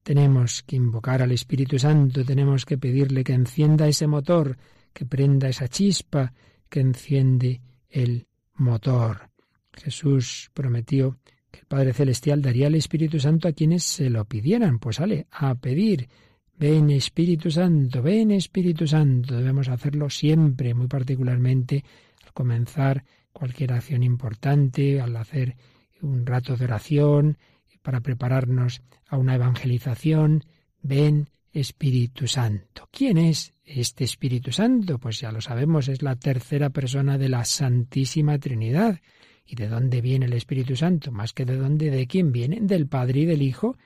Tenemos 0.03 0.63
que 0.63 0.75
invocar 0.75 1.21
al 1.21 1.31
Espíritu 1.31 1.79
Santo, 1.79 2.25
tenemos 2.25 2.65
que 2.65 2.77
pedirle 2.77 3.23
que 3.23 3.33
encienda 3.33 3.87
ese 3.87 4.05
motor, 4.05 4.57
que 4.91 5.05
prenda 5.05 5.49
esa 5.49 5.67
chispa 5.67 6.33
que 6.69 6.81
enciende 6.81 7.61
el 7.89 8.27
motor. 8.55 9.29
Jesús 9.73 10.51
prometió 10.53 11.19
que 11.51 11.61
el 11.61 11.65
Padre 11.65 11.93
Celestial 11.93 12.41
daría 12.41 12.67
el 12.67 12.75
Espíritu 12.75 13.19
Santo 13.19 13.47
a 13.47 13.53
quienes 13.53 13.83
se 13.83 14.09
lo 14.09 14.25
pidieran. 14.25 14.79
Pues 14.79 14.97
sale 14.97 15.27
a 15.31 15.55
pedir. 15.55 16.09
Ven 16.57 16.89
Espíritu 16.91 17.49
Santo, 17.49 18.01
ven 18.01 18.31
Espíritu 18.31 18.87
Santo. 18.87 19.35
Debemos 19.35 19.69
hacerlo 19.69 20.09
siempre, 20.09 20.73
muy 20.73 20.87
particularmente 20.87 21.83
al 22.25 22.33
comenzar 22.33 23.03
cualquier 23.31 23.73
acción 23.73 24.03
importante, 24.03 25.01
al 25.01 25.15
hacer 25.15 25.55
un 26.01 26.25
rato 26.25 26.55
de 26.55 26.65
oración, 26.65 27.37
para 27.83 27.99
prepararnos 28.01 28.81
a 29.07 29.17
una 29.17 29.35
evangelización. 29.35 30.43
Ven 30.81 31.29
Espíritu 31.51 32.27
Santo. 32.27 32.89
¿Quién 32.91 33.17
es 33.19 33.53
este 33.63 34.03
Espíritu 34.03 34.51
Santo? 34.51 34.97
Pues 34.97 35.19
ya 35.19 35.31
lo 35.31 35.39
sabemos, 35.41 35.87
es 35.87 36.01
la 36.01 36.15
tercera 36.15 36.71
persona 36.71 37.19
de 37.19 37.29
la 37.29 37.45
Santísima 37.45 38.39
Trinidad. 38.39 38.99
¿Y 39.45 39.55
de 39.55 39.67
dónde 39.67 40.01
viene 40.01 40.25
el 40.25 40.33
Espíritu 40.33 40.75
Santo? 40.75 41.11
Más 41.11 41.33
que 41.33 41.45
de 41.45 41.57
dónde, 41.57 41.91
de 41.91 42.07
quién 42.07 42.31
viene, 42.31 42.59
del 42.61 42.87
Padre 42.87 43.21
y 43.21 43.25
del 43.25 43.41
Hijo. 43.41 43.77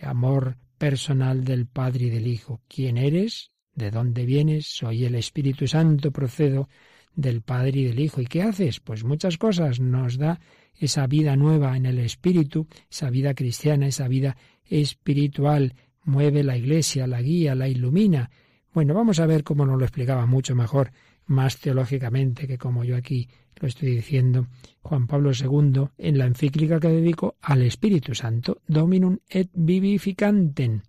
Amor 0.00 0.58
personal 0.76 1.44
del 1.44 1.66
Padre 1.66 2.06
y 2.06 2.10
del 2.10 2.26
Hijo. 2.26 2.60
¿Quién 2.68 2.98
eres? 2.98 3.50
¿De 3.74 3.90
dónde 3.90 4.24
vienes? 4.24 4.66
Soy 4.66 5.04
el 5.04 5.14
Espíritu 5.14 5.66
Santo, 5.66 6.12
procedo 6.12 6.68
del 7.14 7.42
Padre 7.42 7.80
y 7.80 7.84
del 7.84 8.00
Hijo. 8.00 8.20
¿Y 8.20 8.26
qué 8.26 8.42
haces? 8.42 8.80
Pues 8.80 9.02
muchas 9.02 9.38
cosas. 9.38 9.80
Nos 9.80 10.18
da 10.18 10.38
esa 10.78 11.06
vida 11.06 11.36
nueva 11.36 11.76
en 11.76 11.86
el 11.86 11.98
Espíritu, 11.98 12.66
esa 12.90 13.10
vida 13.10 13.34
cristiana, 13.34 13.86
esa 13.86 14.08
vida 14.08 14.36
espiritual. 14.64 15.74
Mueve 16.04 16.42
la 16.42 16.56
Iglesia, 16.56 17.06
la 17.06 17.20
guía, 17.20 17.54
la 17.54 17.68
ilumina. 17.68 18.30
Bueno, 18.72 18.94
vamos 18.94 19.20
a 19.20 19.26
ver 19.26 19.44
cómo 19.44 19.66
nos 19.66 19.78
lo 19.78 19.84
explicaba 19.84 20.24
mucho 20.26 20.54
mejor, 20.54 20.92
más 21.26 21.58
teológicamente 21.58 22.46
que 22.46 22.58
como 22.58 22.84
yo 22.84 22.96
aquí 22.96 23.28
lo 23.60 23.68
estoy 23.68 23.90
diciendo, 23.90 24.46
Juan 24.82 25.06
Pablo 25.06 25.32
II 25.32 25.88
en 25.98 26.18
la 26.18 26.26
encíclica 26.26 26.80
que 26.80 26.88
dedico 26.88 27.36
al 27.40 27.62
Espíritu 27.62 28.14
Santo, 28.14 28.62
Dominum 28.66 29.18
et 29.28 29.50
Vivificantem. 29.52 30.82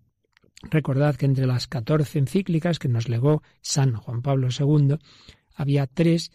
Recordad 0.69 1.15
que 1.15 1.25
entre 1.25 1.47
las 1.47 1.67
catorce 1.67 2.19
encíclicas 2.19 2.79
que 2.79 2.89
nos 2.89 3.09
legó 3.09 3.41
San 3.61 3.93
Juan 3.93 4.21
Pablo 4.21 4.49
II, 4.57 4.97
había 5.55 5.87
tres 5.87 6.31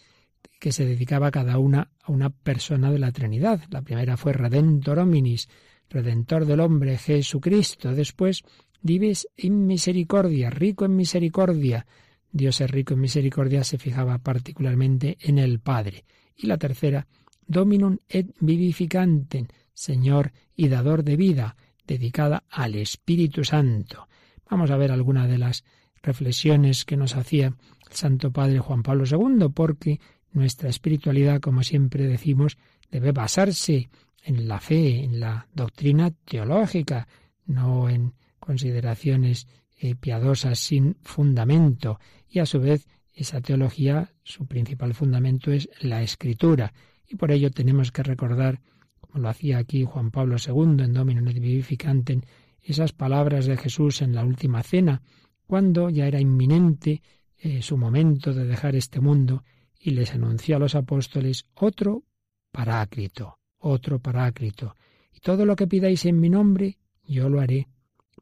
que 0.60 0.72
se 0.72 0.84
dedicaba 0.84 1.30
cada 1.30 1.58
una 1.58 1.90
a 2.02 2.12
una 2.12 2.30
persona 2.30 2.90
de 2.90 2.98
la 2.98 3.12
Trinidad. 3.12 3.62
La 3.70 3.82
primera 3.82 4.16
fue 4.16 4.32
Redentor 4.32 4.98
Hominis, 4.98 5.48
Redentor 5.90 6.46
del 6.46 6.60
hombre, 6.60 6.98
Jesucristo. 6.98 7.94
Después, 7.94 8.44
Dives 8.84 9.26
in 9.38 9.66
misericordia, 9.66 10.50
rico 10.50 10.84
en 10.84 10.94
misericordia. 10.94 11.86
Dios 12.30 12.60
es 12.60 12.70
rico 12.70 12.92
en 12.92 13.00
misericordia, 13.00 13.64
se 13.64 13.78
fijaba 13.78 14.18
particularmente 14.18 15.16
en 15.20 15.38
el 15.38 15.58
Padre. 15.58 16.04
Y 16.36 16.48
la 16.48 16.58
tercera, 16.58 17.06
Dominum 17.46 17.96
et 18.06 18.34
vivificantem, 18.40 19.46
Señor 19.72 20.32
y 20.54 20.68
dador 20.68 21.02
de 21.02 21.16
vida, 21.16 21.56
dedicada 21.86 22.44
al 22.50 22.74
Espíritu 22.74 23.42
Santo. 23.42 24.06
Vamos 24.50 24.70
a 24.70 24.76
ver 24.76 24.92
alguna 24.92 25.26
de 25.26 25.38
las 25.38 25.64
reflexiones 26.02 26.84
que 26.84 26.98
nos 26.98 27.16
hacía 27.16 27.46
el 27.46 27.96
Santo 27.96 28.32
Padre 28.32 28.58
Juan 28.58 28.82
Pablo 28.82 29.04
II, 29.10 29.48
porque 29.54 29.98
nuestra 30.35 30.69
espiritualidad, 30.69 31.41
como 31.41 31.62
siempre 31.62 32.07
decimos, 32.07 32.59
debe 32.91 33.12
basarse 33.12 33.88
en 34.23 34.49
la 34.49 34.61
fe, 34.61 35.05
en 35.05 35.21
la 35.21 35.47
doctrina 35.55 36.11
teológica, 36.11 37.09
no 37.47 37.88
en 37.88 38.14
consideraciones 38.38 39.47
eh, 39.79 39.95
piadosas 39.95 40.59
sin 40.59 40.97
fundamento. 41.03 41.99
Y 42.29 42.41
a 42.41 42.47
su 42.47 42.61
vez, 42.61 42.87
esa 43.12 43.41
teología, 43.41 44.12
su 44.23 44.47
principal 44.47 44.95
fundamento 44.95 45.53
es 45.53 45.69
la 45.81 46.03
escritura. 46.03 46.73
Y 47.07 47.17
por 47.17 47.31
ello 47.31 47.50
tenemos 47.50 47.93
que 47.93 48.03
recordar, 48.03 48.61
como 49.00 49.21
lo 49.21 49.29
hacía 49.29 49.59
aquí 49.59 49.85
Juan 49.85 50.11
Pablo 50.11 50.37
II 50.45 50.85
en 50.85 50.93
Domino 50.93 51.31
et 51.31 52.25
esas 52.64 52.93
palabras 52.93 53.45
de 53.45 53.57
Jesús 53.59 54.00
en 54.00 54.14
la 54.14 54.25
última 54.25 54.62
cena, 54.62 55.03
cuando 55.47 55.91
ya 55.91 56.07
era 56.07 56.19
inminente 56.19 57.03
eh, 57.38 57.61
su 57.61 57.76
momento 57.76 58.33
de 58.33 58.47
dejar 58.47 58.75
este 58.75 59.00
mundo 59.00 59.45
y 59.87 59.91
les 59.91 60.14
anunció 60.14 60.57
a 60.57 60.59
los 60.59 60.75
apóstoles 60.75 61.45
otro 61.53 62.05
paráclito, 62.50 63.38
otro 63.59 63.99
paráclito. 63.99 64.75
Y 65.12 65.21
todo 65.21 65.45
lo 65.45 65.57
que 65.57 65.67
pidáis 65.67 66.07
en 66.07 66.19
mi 66.19 66.31
nombre, 66.31 66.79
yo 67.07 67.29
lo 67.29 67.38
haré, 67.38 67.69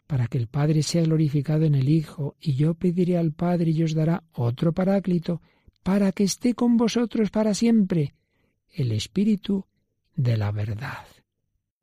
para 0.09 0.27
que 0.27 0.39
el 0.39 0.49
Padre 0.49 0.83
sea 0.83 1.03
glorificado 1.03 1.65
en 1.65 1.77
el 1.77 1.89
Hijo, 1.89 2.35
y 2.41 2.55
yo 2.55 2.75
pediré 2.75 3.17
al 3.17 3.31
Padre 3.31 3.71
y 3.71 3.85
os 3.85 3.95
dará 3.95 4.25
otro 4.33 4.73
paráclito, 4.73 5.41
para 5.85 6.11
que 6.11 6.25
esté 6.25 6.55
con 6.55 6.77
vosotros 6.77 7.31
para 7.31 7.55
siempre, 7.55 8.13
el 8.75 8.91
Espíritu 8.91 9.65
de 10.17 10.37
la 10.37 10.51
verdad. 10.51 11.07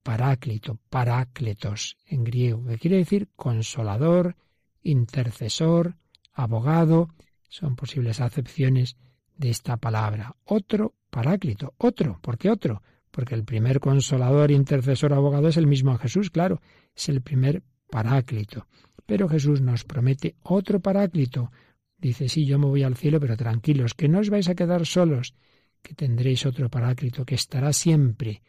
Paráclito, 0.04 0.78
parácletos 0.90 1.96
en 2.06 2.26
griego, 2.26 2.66
que 2.66 2.80
quiere 2.80 2.98
decir 2.98 3.30
consolador, 3.34 4.36
intercesor, 4.84 5.96
abogado, 6.34 7.08
son 7.48 7.78
posibles 7.78 8.20
acepciones 8.20 8.98
de 9.40 9.50
esta 9.50 9.78
palabra. 9.78 10.36
Otro 10.46 10.94
paráclito, 11.10 11.74
otro, 11.78 12.20
¿por 12.22 12.38
qué 12.38 12.52
otro? 12.52 12.84
Porque 13.10 13.34
el 13.34 13.46
primer 13.46 13.80
consolador, 13.80 14.52
intercesor, 14.52 15.14
abogado 15.14 15.48
es 15.48 15.58
el 15.58 15.66
mismo 15.66 15.98
Jesús, 15.98 16.30
claro, 16.30 16.62
es 16.96 17.10
el 17.10 17.22
primer 17.22 17.64
paráclito. 17.90 18.68
Pero 19.06 19.28
Jesús 19.28 19.62
nos 19.62 19.86
promete 19.86 20.36
otro 20.44 20.80
paráclito. 20.82 21.52
Dice, 21.98 22.30
sí, 22.30 22.46
yo 22.46 22.60
me 22.60 22.68
voy 22.68 22.84
al 22.84 22.96
cielo, 22.96 23.20
pero 23.20 23.36
tranquilos, 23.36 23.94
que 23.94 24.08
no 24.08 24.20
os 24.20 24.30
vais 24.30 24.48
a 24.50 24.56
quedar 24.56 24.86
solos, 24.86 25.34
que 25.82 25.96
tendréis 25.96 26.46
otro 26.46 26.70
paráclito 26.70 27.26
que 27.26 27.36
estará 27.36 27.74
siempre. 27.74 28.44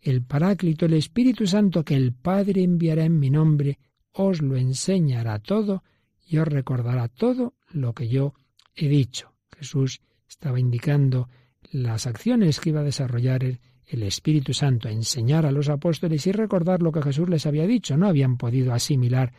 El 0.00 0.22
paráclito, 0.22 0.86
el 0.86 0.94
Espíritu 0.94 1.46
Santo 1.46 1.84
que 1.84 1.96
el 1.96 2.14
Padre 2.14 2.62
enviará 2.62 3.04
en 3.04 3.18
mi 3.18 3.30
nombre, 3.30 3.78
os 4.12 4.40
lo 4.40 4.56
enseñará 4.56 5.40
todo 5.40 5.82
y 6.24 6.38
os 6.38 6.48
recordará 6.48 7.08
todo 7.08 7.54
lo 7.70 7.92
que 7.92 8.08
yo 8.08 8.34
he 8.74 8.88
dicho. 8.88 9.32
Jesús 9.58 10.00
estaba 10.28 10.60
indicando 10.60 11.28
las 11.72 12.06
acciones 12.06 12.60
que 12.60 12.70
iba 12.70 12.80
a 12.80 12.84
desarrollar 12.84 13.44
el, 13.44 13.58
Espíritu 14.02 14.52
Santo, 14.52 14.88
enseñar 14.88 15.46
a 15.46 15.52
los 15.52 15.68
apóstoles 15.68 16.26
y 16.26 16.32
recordar 16.32 16.82
lo 16.82 16.92
que 16.92 17.02
Jesús 17.02 17.28
les 17.28 17.46
había 17.46 17.66
dicho. 17.66 17.96
No 17.96 18.08
habían 18.08 18.36
podido 18.36 18.72
asimilar 18.72 19.32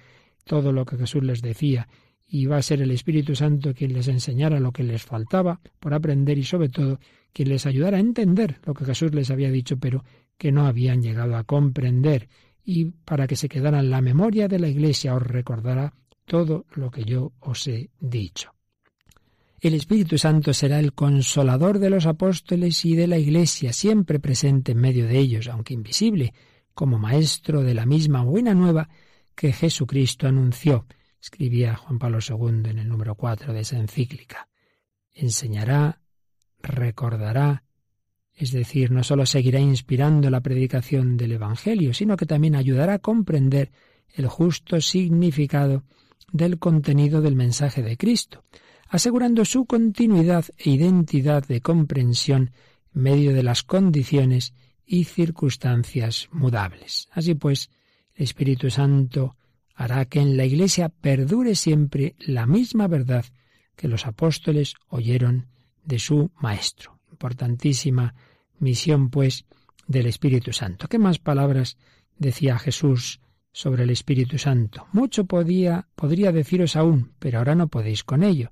todo 0.46 0.72
lo 0.72 0.86
que 0.86 0.98
Jesús 0.98 1.24
les 1.24 1.42
decía 1.42 1.88
va 2.50 2.58
a 2.58 2.62
ser 2.62 2.82
el 2.82 2.92
Espíritu 2.92 3.36
Santo 3.36 3.74
quien 3.74 3.94
les 3.94 4.08
enseñara 4.08 4.60
lo 4.60 4.72
que 4.72 4.84
les 4.84 5.04
faltaba 5.04 5.60
por 5.80 5.94
aprender 5.94 6.38
y 6.38 6.44
sobre 6.44 6.70
todo 6.70 7.00
quien 7.32 7.50
les 7.50 7.66
ayudara 7.66 7.98
a 7.98 8.02
entender 8.02 8.60
lo 8.66 8.74
que 8.74 8.86
Jesús 8.86 9.14
les 9.14 9.32
había 9.32 9.50
dicho 9.50 9.78
pero 9.78 10.04
que 10.38 10.52
no 10.52 10.68
habían 10.68 11.02
llegado 11.02 11.36
a 11.38 11.44
comprender 11.44 12.28
y 12.64 12.86
para 12.86 13.28
que 13.28 13.38
se 13.38 13.48
quedara 13.48 13.80
en 13.80 13.90
la 13.90 14.02
memoria 14.02 14.48
de 14.48 14.60
la 14.60 14.68
Iglesia 14.68 15.16
os 15.16 15.24
recordará 15.24 15.94
todo 16.26 16.66
lo 16.76 16.92
que 16.92 17.06
yo 17.06 17.32
os 17.40 17.66
he 17.68 17.90
dicho. 18.00 18.57
El 19.60 19.74
Espíritu 19.74 20.20
Santo 20.20 20.54
será 20.54 20.80
el 20.80 20.94
consolador 20.94 21.80
de 21.80 21.90
los 21.90 22.06
apóstoles 22.06 22.86
y 22.86 22.96
de 22.96 23.08
la 23.08 23.18
Iglesia, 23.18 23.74
siempre 23.74 24.20
presente 24.20 24.74
en 24.74 24.78
medio 24.78 25.08
de 25.08 25.18
ellos, 25.18 25.48
aunque 25.48 25.74
invisible, 25.74 26.34
como 26.76 27.00
maestro 27.00 27.64
de 27.64 27.74
la 27.74 27.88
misma 27.88 28.24
buena 28.24 28.54
nueva 28.54 28.88
que 29.36 29.52
Jesucristo 29.52 30.28
anunció, 30.28 30.86
escribía 31.20 31.76
Juan 31.76 31.98
Pablo 31.98 32.20
II 32.22 32.70
en 32.70 32.78
el 32.78 32.88
número 32.88 33.16
4 33.16 33.52
de 33.52 33.62
esa 33.62 33.78
encíclica. 33.78 34.48
Enseñará, 35.12 36.02
recordará, 36.62 37.64
es 38.36 38.52
decir, 38.52 38.92
no 38.92 39.04
sólo 39.04 39.26
seguirá 39.26 39.60
inspirando 39.60 40.30
la 40.30 40.42
predicación 40.42 41.18
del 41.18 41.32
Evangelio, 41.32 41.96
sino 41.96 42.16
que 42.16 42.28
también 42.28 42.56
ayudará 42.56 42.94
a 42.94 43.00
comprender 43.00 43.72
el 44.14 44.28
justo 44.28 44.80
significado 44.82 45.84
del 46.32 46.60
contenido 46.60 47.22
del 47.22 47.36
mensaje 47.36 47.82
de 47.82 47.98
Cristo, 47.98 48.44
asegurando 48.90 49.46
su 49.46 49.66
continuidad 49.66 50.46
e 50.58 50.72
identidad 50.72 51.46
de 51.46 51.62
comprensión 51.62 52.52
en 52.96 53.02
medio 53.02 53.34
de 53.34 53.44
las 53.44 53.64
condiciones 53.64 54.54
y 54.86 55.04
circunstancias 55.04 56.30
mudables. 56.32 57.10
Así 57.12 57.36
pues, 57.36 57.70
el 58.16 58.24
Espíritu 58.24 58.70
Santo 58.70 59.36
hará 59.76 60.06
que 60.06 60.20
en 60.20 60.38
la 60.38 60.46
Iglesia 60.46 60.90
perdure 60.90 61.56
siempre 61.56 62.16
la 62.20 62.48
misma 62.48 62.88
verdad 62.88 63.26
que 63.76 63.88
los 63.88 64.08
apóstoles 64.08 64.74
oyeron 64.90 65.48
de 65.86 66.00
su 66.00 66.32
Maestro. 66.40 67.00
Importantísima 67.12 68.16
misión, 68.60 69.10
pues, 69.10 69.46
del 69.88 70.08
Espíritu 70.08 70.52
Santo. 70.52 70.88
¿Qué 70.88 70.98
más 70.98 71.20
palabras 71.20 71.78
decía 72.18 72.58
Jesús 72.58 73.22
sobre 73.52 73.84
el 73.84 73.90
Espíritu 73.90 74.38
Santo? 74.38 74.88
Mucho 74.92 75.26
podía, 75.26 75.88
podría 75.96 76.32
deciros 76.32 76.76
aún, 76.76 77.12
pero 77.20 77.40
ahora 77.40 77.56
no 77.56 77.68
podéis 77.68 78.04
con 78.04 78.24
ello. 78.24 78.52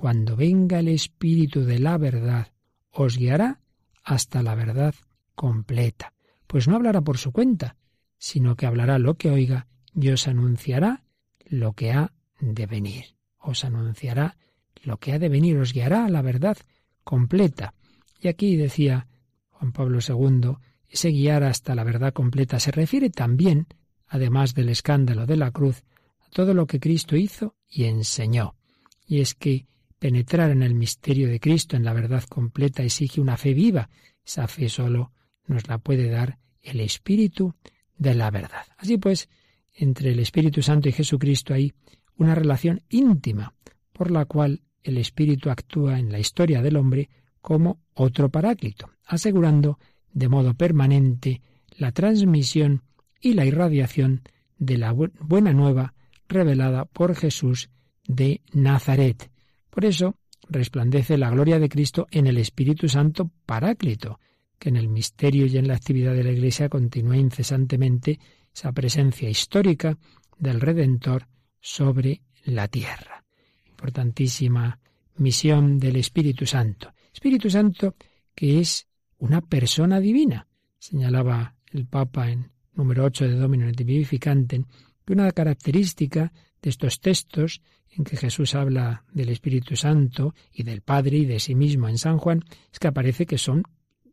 Cuando 0.00 0.36
venga 0.36 0.78
el 0.78 0.86
Espíritu 0.86 1.64
de 1.64 1.80
la 1.80 1.98
verdad, 1.98 2.52
os 2.92 3.18
guiará 3.18 3.62
hasta 4.04 4.44
la 4.44 4.54
verdad 4.54 4.94
completa. 5.34 6.14
Pues 6.46 6.68
no 6.68 6.76
hablará 6.76 7.00
por 7.00 7.18
su 7.18 7.32
cuenta, 7.32 7.74
sino 8.16 8.54
que 8.54 8.66
hablará 8.66 9.00
lo 9.00 9.14
que 9.14 9.28
oiga 9.28 9.66
y 9.92 10.10
os 10.10 10.28
anunciará 10.28 11.02
lo 11.46 11.72
que 11.72 11.90
ha 11.90 12.12
de 12.38 12.66
venir. 12.66 13.16
Os 13.38 13.64
anunciará 13.64 14.36
lo 14.84 14.98
que 14.98 15.14
ha 15.14 15.18
de 15.18 15.28
venir, 15.28 15.58
os 15.58 15.72
guiará 15.72 16.04
a 16.04 16.08
la 16.08 16.22
verdad 16.22 16.56
completa. 17.02 17.74
Y 18.20 18.28
aquí 18.28 18.54
decía 18.54 19.08
Juan 19.48 19.72
Pablo 19.72 19.98
II, 19.98 20.58
ese 20.86 21.10
guiar 21.10 21.42
hasta 21.42 21.74
la 21.74 21.82
verdad 21.82 22.12
completa 22.12 22.60
se 22.60 22.70
refiere 22.70 23.10
también, 23.10 23.66
además 24.06 24.54
del 24.54 24.68
escándalo 24.68 25.26
de 25.26 25.36
la 25.36 25.50
cruz, 25.50 25.82
a 26.20 26.30
todo 26.30 26.54
lo 26.54 26.68
que 26.68 26.78
Cristo 26.78 27.16
hizo 27.16 27.56
y 27.68 27.86
enseñó. 27.86 28.54
Y 29.04 29.22
es 29.22 29.34
que 29.34 29.66
Penetrar 29.98 30.50
en 30.50 30.62
el 30.62 30.74
misterio 30.74 31.28
de 31.28 31.40
Cristo, 31.40 31.76
en 31.76 31.84
la 31.84 31.92
verdad 31.92 32.22
completa, 32.24 32.82
exige 32.82 33.20
una 33.20 33.36
fe 33.36 33.54
viva. 33.54 33.90
Esa 34.24 34.46
fe 34.46 34.68
solo 34.68 35.12
nos 35.46 35.68
la 35.68 35.78
puede 35.78 36.08
dar 36.08 36.38
el 36.62 36.80
Espíritu 36.80 37.54
de 37.96 38.14
la 38.14 38.30
verdad. 38.30 38.66
Así 38.76 38.98
pues, 38.98 39.28
entre 39.74 40.12
el 40.12 40.20
Espíritu 40.20 40.62
Santo 40.62 40.88
y 40.88 40.92
Jesucristo 40.92 41.54
hay 41.54 41.72
una 42.16 42.34
relación 42.34 42.82
íntima, 42.88 43.54
por 43.92 44.10
la 44.10 44.24
cual 44.24 44.62
el 44.82 44.98
Espíritu 44.98 45.50
actúa 45.50 45.98
en 45.98 46.10
la 46.12 46.18
historia 46.18 46.62
del 46.62 46.76
hombre 46.76 47.08
como 47.40 47.80
otro 47.94 48.28
paráclito, 48.28 48.90
asegurando 49.04 49.78
de 50.12 50.28
modo 50.28 50.54
permanente 50.54 51.42
la 51.76 51.92
transmisión 51.92 52.82
y 53.20 53.34
la 53.34 53.44
irradiación 53.44 54.22
de 54.58 54.78
la 54.78 54.92
buena 54.92 55.52
nueva 55.52 55.94
revelada 56.28 56.84
por 56.84 57.14
Jesús 57.14 57.70
de 58.06 58.42
Nazaret, 58.52 59.30
por 59.78 59.84
eso 59.84 60.16
resplandece 60.48 61.16
la 61.16 61.30
gloria 61.30 61.60
de 61.60 61.68
Cristo 61.68 62.08
en 62.10 62.26
el 62.26 62.36
Espíritu 62.38 62.88
Santo 62.88 63.30
Paráclito, 63.46 64.18
que 64.58 64.70
en 64.70 64.76
el 64.76 64.88
misterio 64.88 65.46
y 65.46 65.56
en 65.56 65.68
la 65.68 65.76
actividad 65.76 66.14
de 66.14 66.24
la 66.24 66.32
Iglesia 66.32 66.68
continúa 66.68 67.16
incesantemente 67.16 68.18
esa 68.52 68.72
presencia 68.72 69.30
histórica 69.30 69.96
del 70.36 70.60
Redentor 70.60 71.28
sobre 71.60 72.22
la 72.42 72.66
tierra. 72.66 73.22
Importantísima 73.68 74.80
misión 75.18 75.78
del 75.78 75.94
Espíritu 75.94 76.44
Santo. 76.44 76.92
Espíritu 77.12 77.48
Santo 77.48 77.94
que 78.34 78.58
es 78.58 78.88
una 79.18 79.42
persona 79.42 80.00
divina, 80.00 80.48
señalaba 80.80 81.54
el 81.70 81.86
Papa 81.86 82.32
en 82.32 82.50
número 82.74 83.04
8 83.04 83.28
de 83.28 83.34
Domino 83.36 83.68
et 83.68 83.76
Vivificantem, 83.84 84.64
una 85.12 85.30
característica 85.32 86.32
de 86.62 86.70
estos 86.70 87.00
textos 87.00 87.60
en 87.90 88.04
que 88.04 88.16
Jesús 88.16 88.54
habla 88.54 89.04
del 89.12 89.28
Espíritu 89.28 89.76
Santo 89.76 90.34
y 90.52 90.62
del 90.62 90.82
Padre 90.82 91.18
y 91.18 91.24
de 91.24 91.40
sí 91.40 91.54
mismo 91.54 91.88
en 91.88 91.98
San 91.98 92.18
Juan, 92.18 92.44
es 92.72 92.78
que 92.78 92.88
aparece 92.88 93.26
que 93.26 93.38
son 93.38 93.64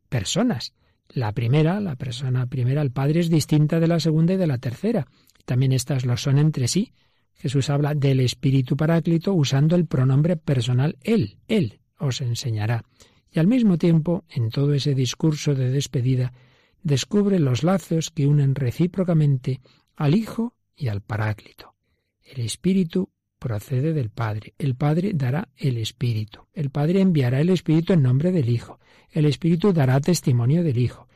personas. 0.10 0.74
La 1.10 1.32
primera, 1.34 1.80
la 1.80 1.96
persona 1.96 2.48
primera, 2.48 2.82
el 2.82 2.92
Padre, 2.92 3.20
es 3.20 3.30
distinta 3.30 3.80
de 3.80 3.88
la 3.88 4.00
segunda 4.00 4.34
y 4.34 4.38
de 4.38 4.48
la 4.48 4.58
tercera. 4.58 5.08
También 5.46 5.72
estas 5.72 6.06
lo 6.06 6.18
son 6.18 6.40
entre 6.40 6.68
sí. 6.68 6.94
Jesús 7.36 7.70
habla 7.70 7.94
del 7.94 8.22
Espíritu 8.22 8.76
Paráclito 8.76 9.34
usando 9.34 9.76
el 9.76 9.86
pronombre 9.86 10.38
personal 10.38 10.98
Él, 11.02 11.38
Él 11.48 11.80
os 12.00 12.22
enseñará. 12.22 12.86
Y 13.32 13.40
al 13.40 13.48
mismo 13.48 13.78
tiempo, 13.78 14.24
en 14.30 14.50
todo 14.50 14.74
ese 14.74 14.96
discurso 14.96 15.54
de 15.54 15.70
despedida, 15.70 16.34
descubre 16.82 17.40
los 17.40 17.64
lazos 17.64 18.10
que 18.10 18.28
unen 18.28 18.56
recíprocamente 18.56 19.60
al 19.96 20.16
Hijo 20.16 20.55
y 20.76 20.88
al 20.88 21.02
Paráclito. 21.02 21.76
El 22.22 22.42
Espíritu 22.44 23.10
procede 23.40 23.94
del 23.94 24.10
Padre. 24.10 24.54
El 24.58 24.76
Padre 24.76 25.12
dará 25.14 25.50
el 25.56 25.78
Espíritu. 25.78 26.48
El 26.54 26.70
Padre 26.70 27.02
enviará 27.02 27.42
el 27.42 27.50
Espíritu 27.50 27.94
en 27.94 28.02
nombre 28.02 28.32
del 28.32 28.50
Hijo. 28.50 28.80
El 29.12 29.26
Espíritu 29.26 29.72
dará 29.74 30.00
testimonio 30.02 30.64
del 30.64 30.78
Hijo. 30.78 31.08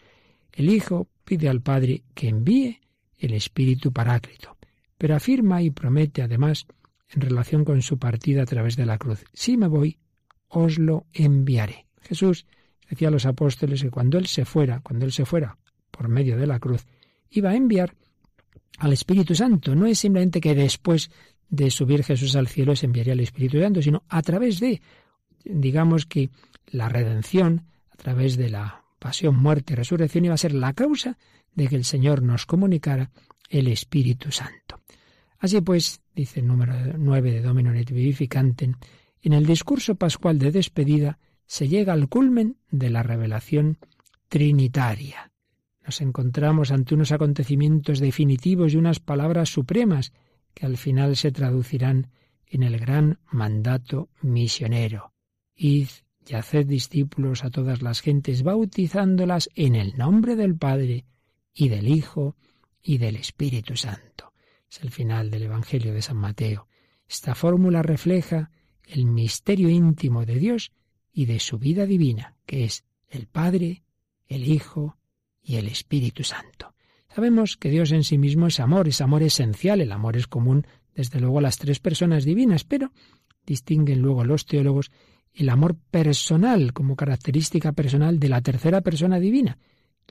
El 0.51 0.69
Hijo 0.69 1.07
pide 1.25 1.49
al 1.49 1.61
Padre 1.61 2.03
que 2.13 2.29
envíe 2.29 2.79
el 3.17 3.33
Espíritu 3.33 3.91
Paráclito, 3.91 4.57
pero 4.97 5.15
afirma 5.15 5.61
y 5.61 5.71
promete 5.71 6.21
además 6.21 6.65
en 7.09 7.21
relación 7.21 7.65
con 7.65 7.81
su 7.81 7.97
partida 7.97 8.43
a 8.43 8.45
través 8.45 8.75
de 8.75 8.85
la 8.85 8.97
cruz, 8.97 9.25
si 9.33 9.57
me 9.57 9.67
voy, 9.67 9.97
os 10.47 10.79
lo 10.79 11.05
enviaré. 11.13 11.87
Jesús 12.01 12.45
decía 12.89 13.09
a 13.09 13.11
los 13.11 13.25
apóstoles 13.25 13.81
que 13.81 13.91
cuando 13.91 14.17
Él 14.17 14.27
se 14.27 14.45
fuera, 14.45 14.79
cuando 14.81 15.05
Él 15.05 15.11
se 15.11 15.25
fuera 15.25 15.57
por 15.91 16.07
medio 16.07 16.37
de 16.37 16.47
la 16.47 16.59
cruz, 16.59 16.85
iba 17.29 17.51
a 17.51 17.55
enviar 17.55 17.95
al 18.77 18.93
Espíritu 18.93 19.35
Santo. 19.35 19.75
No 19.75 19.85
es 19.85 19.99
simplemente 19.99 20.41
que 20.41 20.55
después 20.55 21.09
de 21.49 21.71
subir 21.71 22.03
Jesús 22.03 22.35
al 22.35 22.47
cielo 22.47 22.75
se 22.75 22.85
enviaría 22.85 23.13
el 23.13 23.19
Espíritu 23.19 23.59
Santo, 23.59 23.81
sino 23.81 24.03
a 24.07 24.21
través 24.21 24.59
de, 24.59 24.81
digamos 25.43 26.05
que 26.05 26.29
la 26.67 26.89
redención, 26.89 27.65
a 27.89 27.95
través 27.95 28.37
de 28.37 28.49
la 28.49 28.83
pasión, 28.99 29.35
muerte 29.35 29.73
y 29.73 29.75
resurrección, 29.75 30.25
iba 30.25 30.35
a 30.35 30.37
ser 30.37 30.53
la 30.53 30.73
causa 30.73 31.17
de 31.55 31.67
que 31.67 31.75
el 31.75 31.85
Señor 31.85 32.21
nos 32.21 32.45
comunicara 32.45 33.11
el 33.49 33.67
Espíritu 33.67 34.31
Santo. 34.31 34.79
Así 35.39 35.59
pues, 35.61 36.01
dice 36.15 36.41
el 36.41 36.47
número 36.47 36.73
9 36.97 37.31
de 37.31 37.41
Domino 37.41 37.73
et 37.73 37.89
Vivificantem, 37.89 38.75
en 39.21 39.33
el 39.33 39.45
discurso 39.45 39.95
pascual 39.95 40.37
de 40.37 40.51
despedida 40.51 41.17
se 41.45 41.67
llega 41.67 41.93
al 41.93 42.07
culmen 42.07 42.57
de 42.71 42.89
la 42.89 43.03
revelación 43.03 43.77
trinitaria. 44.27 45.28
Nos 45.89 46.01
encontramos 46.01 46.69
ante 46.69 46.93
unos 46.93 47.11
acontecimientos 47.11 47.99
definitivos 47.99 48.75
y 48.75 48.77
unas 48.77 48.99
palabras 48.99 49.49
supremas 49.49 50.13
que 50.53 50.67
al 50.67 50.77
final 50.77 51.15
se 51.15 51.31
traducirán 51.31 52.11
en 52.45 52.61
el 52.61 52.77
gran 52.77 53.17
mandato 53.31 54.07
misionero. 54.21 55.13
Id 55.55 55.87
y 56.27 56.35
haced 56.35 56.67
discípulos 56.67 57.43
a 57.43 57.49
todas 57.49 57.81
las 57.81 58.01
gentes, 58.01 58.43
bautizándolas 58.43 59.49
en 59.55 59.73
el 59.73 59.97
nombre 59.97 60.35
del 60.35 60.55
Padre 60.55 61.05
y 61.55 61.69
del 61.69 61.87
Hijo 61.87 62.35
y 62.83 62.99
del 62.99 63.15
Espíritu 63.15 63.75
Santo. 63.75 64.31
Es 64.69 64.81
el 64.83 64.91
final 64.91 65.31
del 65.31 65.41
Evangelio 65.41 65.91
de 65.91 66.03
San 66.03 66.17
Mateo. 66.17 66.67
Esta 67.07 67.33
fórmula 67.33 67.81
refleja 67.81 68.51
el 68.83 69.05
misterio 69.07 69.69
íntimo 69.69 70.23
de 70.23 70.35
Dios 70.35 70.71
y 71.11 71.25
de 71.25 71.39
su 71.39 71.57
vida 71.57 71.87
divina, 71.87 72.35
que 72.45 72.65
es 72.65 72.85
el 73.09 73.25
Padre, 73.25 73.81
el 74.27 74.47
Hijo 74.47 74.98
y 75.49 75.55
el 75.55 75.67
Espíritu 75.67 76.23
Santo. 76.23 76.75
Sabemos 77.13 77.57
que 77.57 77.71
Dios 77.71 77.91
en 77.91 78.03
sí 78.03 78.19
mismo 78.19 78.45
es 78.45 78.59
amor, 78.59 78.87
es 78.87 79.01
amor 79.01 79.23
esencial, 79.23 79.81
el 79.81 79.91
amor 79.91 80.15
es 80.15 80.27
común 80.27 80.67
desde 80.93 81.19
luego 81.19 81.39
a 81.39 81.41
las 81.41 81.57
tres 81.57 81.79
personas 81.79 82.23
divinas, 82.23 82.63
pero 82.65 82.91
distinguen 83.47 83.99
luego 83.99 84.23
los 84.23 84.45
teólogos 84.45 84.91
el 85.33 85.49
amor 85.49 85.75
personal 85.89 86.71
como 86.71 86.95
característica 86.95 87.71
personal 87.71 88.19
de 88.19 88.29
la 88.29 88.41
tercera 88.41 88.81
persona 88.81 89.19
divina. 89.19 89.57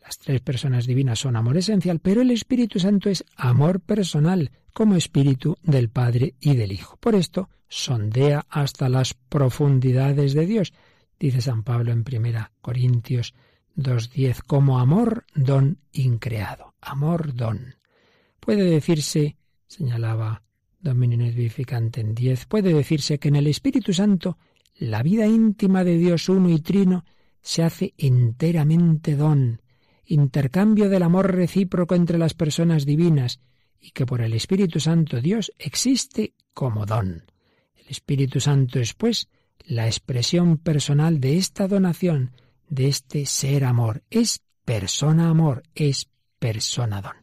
Las 0.03 0.19
tres 0.19 0.41
personas 0.41 0.87
divinas 0.87 1.21
son 1.21 1.37
amor 1.37 1.57
esencial, 1.57 2.01
pero 2.01 2.23
el 2.23 2.33
Espíritu 2.33 2.81
Santo 2.81 3.09
es 3.09 3.25
amor 3.37 3.79
personal 3.81 4.51
como 4.73 4.97
espíritu 4.97 5.57
del 5.63 5.89
Padre 5.89 6.35
y 6.41 6.57
del 6.57 6.73
Hijo. 6.73 6.97
Por 6.97 7.15
esto, 7.15 7.49
sondea 7.69 8.45
hasta 8.49 8.89
las 8.89 9.15
profundidades 9.15 10.35
de 10.35 10.47
Dios, 10.47 10.73
dice 11.21 11.41
San 11.43 11.63
Pablo 11.63 11.93
en 11.93 12.03
primera 12.03 12.51
Corintios 12.61 13.35
2.10, 13.79 14.43
como 14.45 14.81
amor 14.81 15.25
don 15.35 15.79
increado. 15.93 16.75
Amor 16.81 17.35
don. 17.35 17.77
Puede 18.41 18.65
decirse, 18.65 19.37
señalaba 19.69 20.43
Dominio 20.81 21.25
Edificante 21.25 22.01
en 22.01 22.15
10, 22.15 22.47
puede 22.47 22.75
decirse 22.75 23.19
que 23.19 23.29
en 23.29 23.37
el 23.37 23.47
Espíritu 23.47 23.93
Santo 23.93 24.37
la 24.75 25.03
vida 25.03 25.27
íntima 25.27 25.85
de 25.85 25.97
Dios 25.97 26.29
uno 26.29 26.51
y 26.51 26.61
trino 26.61 27.05
se 27.41 27.63
hace 27.63 27.95
enteramente 27.99 29.17
don, 29.17 29.63
intercambio 30.07 30.89
del 30.89 31.03
amor 31.05 31.33
recíproco 31.33 31.95
entre 31.95 32.19
las 32.19 32.35
personas 32.35 32.85
divinas, 32.85 33.41
y 33.81 33.93
que 33.93 34.07
por 34.07 34.23
el 34.23 34.35
Espíritu 34.35 34.81
Santo 34.81 35.21
Dios 35.21 35.53
existe 35.59 36.35
como 36.53 36.85
don. 36.85 37.25
El 37.77 37.87
Espíritu 37.89 38.41
Santo 38.41 38.81
es, 38.81 38.95
pues, 38.95 39.29
la 39.65 39.87
expresión 39.87 40.59
personal 40.59 41.21
de 41.21 41.37
esta 41.37 41.69
donación, 41.69 42.33
de 42.69 42.89
este 42.89 43.27
ser 43.27 43.65
amor. 43.65 44.03
Es 44.11 44.43
persona 44.65 45.29
amor, 45.29 45.63
es 45.75 46.09
persona 46.39 47.01
don. 47.01 47.17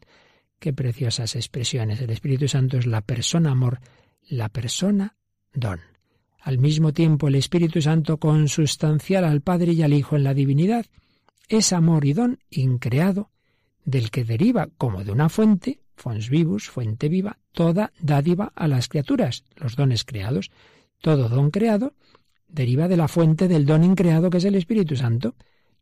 Qué 0.58 0.72
preciosas 0.72 1.36
expresiones. 1.36 2.00
El 2.00 2.10
Espíritu 2.10 2.48
Santo 2.48 2.78
es 2.78 2.86
la 2.86 3.02
persona 3.02 3.50
amor, 3.50 3.80
la 4.28 4.48
persona 4.48 5.16
don. 5.52 5.80
Al 6.40 6.58
mismo 6.58 6.92
tiempo 6.92 7.28
el 7.28 7.34
Espíritu 7.34 7.80
Santo 7.82 8.18
consustancial 8.18 9.24
al 9.24 9.40
Padre 9.40 9.72
y 9.72 9.82
al 9.82 9.92
Hijo 9.92 10.16
en 10.16 10.24
la 10.24 10.34
divinidad 10.34 10.86
es 11.48 11.72
amor 11.72 12.04
y 12.04 12.12
don 12.12 12.38
increado, 12.50 13.30
del 13.84 14.10
que 14.10 14.24
deriva 14.24 14.68
como 14.76 15.04
de 15.04 15.12
una 15.12 15.28
fuente, 15.28 15.80
fons 15.94 16.28
vivus, 16.28 16.68
fuente 16.68 17.08
viva, 17.08 17.38
toda 17.52 17.92
dádiva 18.00 18.52
a 18.54 18.66
las 18.68 18.88
criaturas, 18.88 19.44
los 19.56 19.76
dones 19.76 20.04
creados. 20.04 20.50
Todo 21.00 21.28
don 21.28 21.50
creado 21.50 21.94
deriva 22.48 22.88
de 22.88 22.96
la 22.96 23.08
fuente 23.08 23.48
del 23.48 23.66
don 23.66 23.84
increado 23.84 24.30
que 24.30 24.38
es 24.38 24.44
el 24.44 24.54
Espíritu 24.54 24.96
Santo 24.96 25.34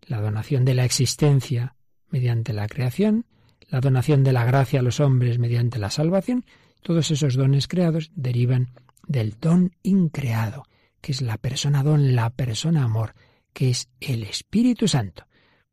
la 0.06 0.20
donación 0.20 0.64
de 0.64 0.74
la 0.74 0.84
existencia 0.84 1.76
mediante 2.08 2.52
la 2.52 2.68
creación, 2.68 3.26
la 3.68 3.80
donación 3.80 4.22
de 4.24 4.32
la 4.32 4.44
gracia 4.44 4.80
a 4.80 4.82
los 4.82 5.00
hombres 5.00 5.38
mediante 5.38 5.78
la 5.78 5.90
salvación, 5.90 6.44
todos 6.82 7.10
esos 7.10 7.34
dones 7.34 7.66
creados 7.66 8.10
derivan 8.14 8.70
del 9.06 9.38
don 9.40 9.74
increado, 9.82 10.64
que 11.00 11.12
es 11.12 11.22
la 11.22 11.38
persona 11.38 11.82
don, 11.82 12.14
la 12.14 12.30
persona 12.30 12.84
amor, 12.84 13.14
que 13.52 13.70
es 13.70 13.88
el 14.00 14.22
Espíritu 14.22 14.88
Santo. 14.88 15.26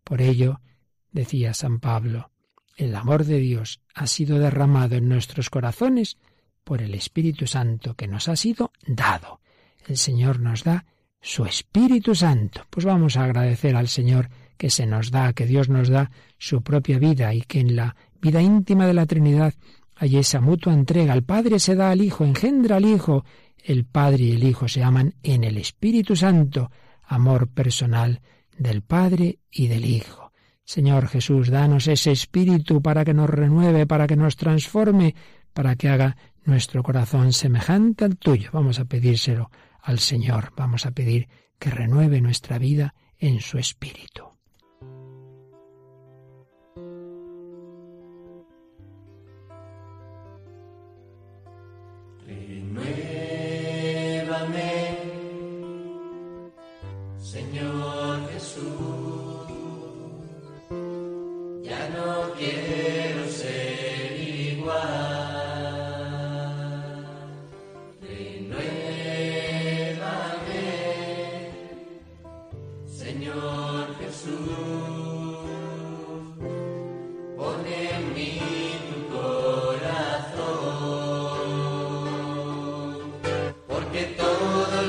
Por 0.04 0.22
ello, 0.22 0.62
decía 1.12 1.54
San 1.54 1.80
Pablo, 1.80 2.32
el 2.78 2.96
amor 2.96 3.26
de 3.26 3.40
Dios 3.40 3.82
ha 3.94 4.08
sido 4.08 4.40
derramado 4.40 4.96
en 4.96 5.10
nuestros 5.10 5.50
corazones 5.50 6.18
por 6.64 6.82
el 6.82 6.96
Espíritu 6.96 7.48
Santo 7.48 7.96
que 7.96 8.08
nos 8.08 8.28
ha 8.28 8.36
sido 8.36 8.72
dado. 8.88 9.42
El 9.88 9.98
Señor 9.98 10.39
nos 10.39 10.63
da 10.63 10.86
su 11.22 11.46
Espíritu 11.46 12.15
Santo. 12.15 12.65
Pues 12.70 12.86
vamos 12.86 13.17
a 13.17 13.24
agradecer 13.24 13.76
al 13.76 13.88
Señor 13.88 14.30
que 14.58 14.70
se 14.70 14.86
nos 14.86 15.12
da, 15.12 15.34
que 15.34 15.46
Dios 15.46 15.70
nos 15.70 15.89
da 15.89 16.12
su 16.38 16.62
propia 16.62 17.00
vida 17.00 17.34
y 17.34 17.41
que 17.41 17.60
en 17.60 17.76
la 17.76 17.96
vida 18.22 18.41
íntima 18.41 18.86
de 18.86 18.94
la 18.94 19.06
Trinidad 19.06 19.54
hay 19.96 20.17
esa 20.17 20.41
mutua 20.41 20.74
entrega. 20.74 21.13
El 21.13 21.24
Padre 21.24 21.60
se 21.60 21.76
da 21.76 21.91
al 21.91 22.02
Hijo, 22.02 22.26
engendra 22.26 22.78
al 22.78 22.86
Hijo. 22.86 23.24
El 23.63 23.86
Padre 23.86 24.24
y 24.24 24.32
el 24.32 24.44
Hijo 24.44 24.67
se 24.67 24.84
aman 24.84 25.13
en 25.24 25.44
el 25.44 25.58
Espíritu 25.58 26.15
Santo, 26.15 26.72
amor 27.04 27.48
personal 27.48 28.22
del 28.58 28.82
Padre 28.82 29.39
y 29.52 29.67
del 29.67 29.86
Hijo. 29.86 30.32
Señor 30.63 31.08
Jesús, 31.08 31.50
danos 31.50 31.88
ese 31.88 32.12
espíritu 32.12 32.82
para 32.82 33.04
que 33.04 33.13
nos 33.13 33.30
renueve, 33.30 33.86
para 33.86 34.08
que 34.08 34.15
nos 34.15 34.38
transforme, 34.38 35.15
para 35.54 35.76
que 35.76 35.89
haga 35.89 36.15
nuestro 36.46 36.82
corazón 36.82 37.34
semejante 37.34 38.06
al 38.06 38.17
tuyo. 38.17 38.50
Vamos 38.54 38.80
a 38.80 38.86
pedírselo 38.86 39.52
al 39.82 40.00
Señor. 40.00 40.54
Vamos 40.56 40.86
a 40.86 40.91
pedir 40.91 41.30
que 41.60 41.70
renueve 41.70 42.22
nuestra 42.22 42.58
vida 42.58 42.96
en 43.17 43.39
su 43.39 43.58
espíritu. 43.58 44.31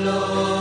Lord. 0.03 0.52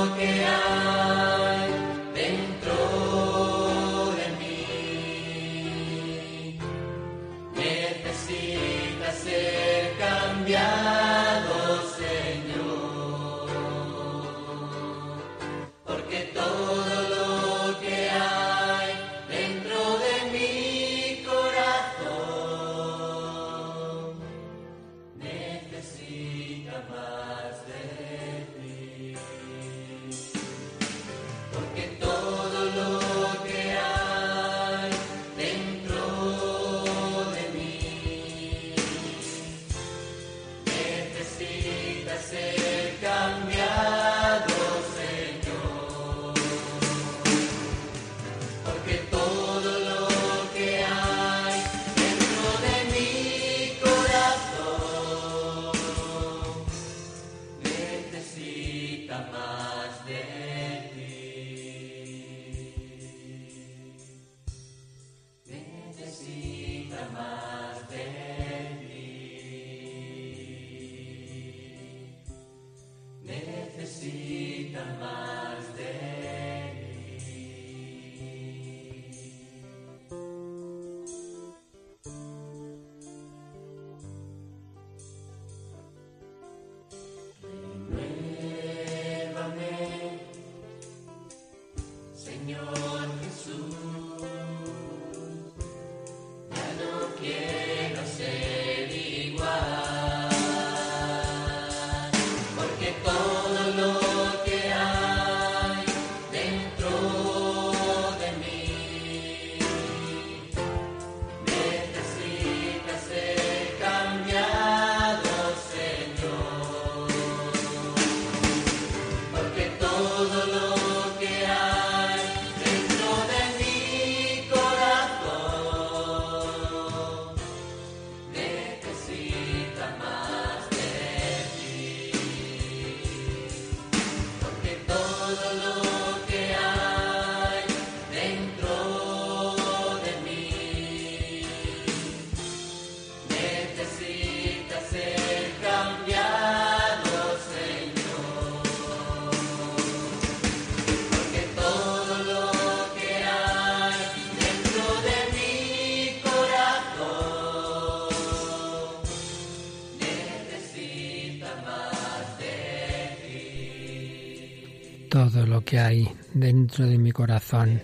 Que 165.72 165.78
hay 165.78 166.06
dentro 166.34 166.86
de 166.86 166.98
mi 166.98 167.12
corazón 167.12 167.80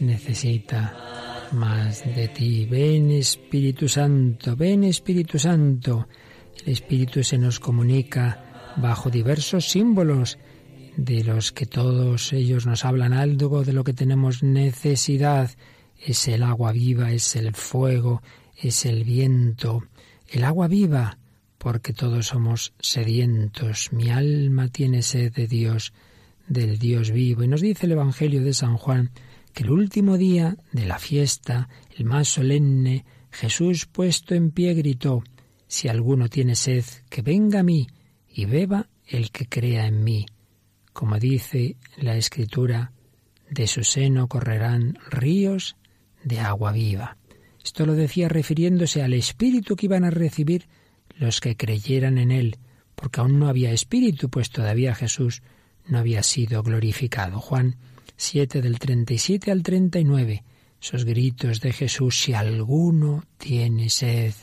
necesita 0.00 1.48
más 1.52 2.04
de 2.04 2.28
ti. 2.28 2.66
Ven 2.66 3.10
Espíritu 3.10 3.88
Santo, 3.88 4.54
ven 4.54 4.84
Espíritu 4.84 5.38
Santo. 5.38 6.08
El 6.62 6.74
Espíritu 6.74 7.24
se 7.24 7.38
nos 7.38 7.58
comunica 7.58 8.74
bajo 8.76 9.08
diversos 9.08 9.64
símbolos 9.70 10.36
de 10.98 11.24
los 11.24 11.52
que 11.52 11.64
todos 11.64 12.34
ellos 12.34 12.66
nos 12.66 12.84
hablan 12.84 13.14
algo 13.14 13.64
de 13.64 13.72
lo 13.72 13.82
que 13.82 13.94
tenemos 13.94 14.42
necesidad. 14.42 15.52
Es 15.98 16.28
el 16.28 16.42
agua 16.42 16.72
viva, 16.72 17.12
es 17.12 17.34
el 17.34 17.54
fuego, 17.54 18.20
es 18.58 18.84
el 18.84 19.04
viento. 19.04 19.84
El 20.28 20.44
agua 20.44 20.68
viva, 20.68 21.16
porque 21.56 21.94
todos 21.94 22.26
somos 22.26 22.74
sedientos. 22.78 23.90
Mi 23.90 24.10
alma 24.10 24.68
tiene 24.68 25.00
sed 25.00 25.32
de 25.32 25.46
Dios, 25.46 25.94
del 26.48 26.78
Dios 26.78 27.10
vivo. 27.10 27.42
Y 27.42 27.48
nos 27.48 27.60
dice 27.60 27.86
el 27.86 27.92
Evangelio 27.92 28.42
de 28.42 28.54
San 28.54 28.76
Juan 28.76 29.10
que 29.52 29.64
el 29.64 29.70
último 29.70 30.16
día 30.16 30.56
de 30.72 30.86
la 30.86 30.98
fiesta, 30.98 31.68
el 31.96 32.04
más 32.04 32.28
solemne, 32.28 33.04
Jesús 33.30 33.86
puesto 33.86 34.34
en 34.34 34.50
pie 34.50 34.74
gritó, 34.74 35.22
Si 35.66 35.88
alguno 35.88 36.28
tiene 36.28 36.54
sed, 36.54 36.84
que 37.08 37.22
venga 37.22 37.60
a 37.60 37.62
mí 37.62 37.86
y 38.28 38.44
beba 38.44 38.88
el 39.06 39.30
que 39.30 39.46
crea 39.46 39.86
en 39.86 40.04
mí. 40.04 40.26
Como 40.92 41.18
dice 41.18 41.76
la 41.96 42.16
Escritura, 42.16 42.92
de 43.50 43.66
su 43.66 43.84
seno 43.84 44.28
correrán 44.28 44.98
ríos 45.10 45.76
de 46.24 46.40
agua 46.40 46.72
viva. 46.72 47.16
Esto 47.62 47.86
lo 47.86 47.94
decía 47.94 48.28
refiriéndose 48.28 49.02
al 49.02 49.12
Espíritu 49.12 49.76
que 49.76 49.86
iban 49.86 50.04
a 50.04 50.10
recibir 50.10 50.68
los 51.16 51.40
que 51.40 51.56
creyeran 51.56 52.18
en 52.18 52.30
Él, 52.30 52.58
porque 52.94 53.20
aún 53.20 53.38
no 53.38 53.48
había 53.48 53.72
Espíritu, 53.72 54.28
pues 54.28 54.50
todavía 54.50 54.94
Jesús 54.94 55.42
no 55.86 55.98
había 55.98 56.22
sido 56.22 56.62
glorificado. 56.62 57.40
Juan 57.40 57.76
7 58.16 58.62
del 58.62 58.78
37 58.78 59.50
al 59.50 59.62
39. 59.62 60.44
Esos 60.80 61.04
gritos 61.04 61.60
de 61.60 61.72
Jesús, 61.72 62.20
si 62.20 62.34
alguno 62.34 63.24
tiene 63.38 63.88
sed, 63.90 64.34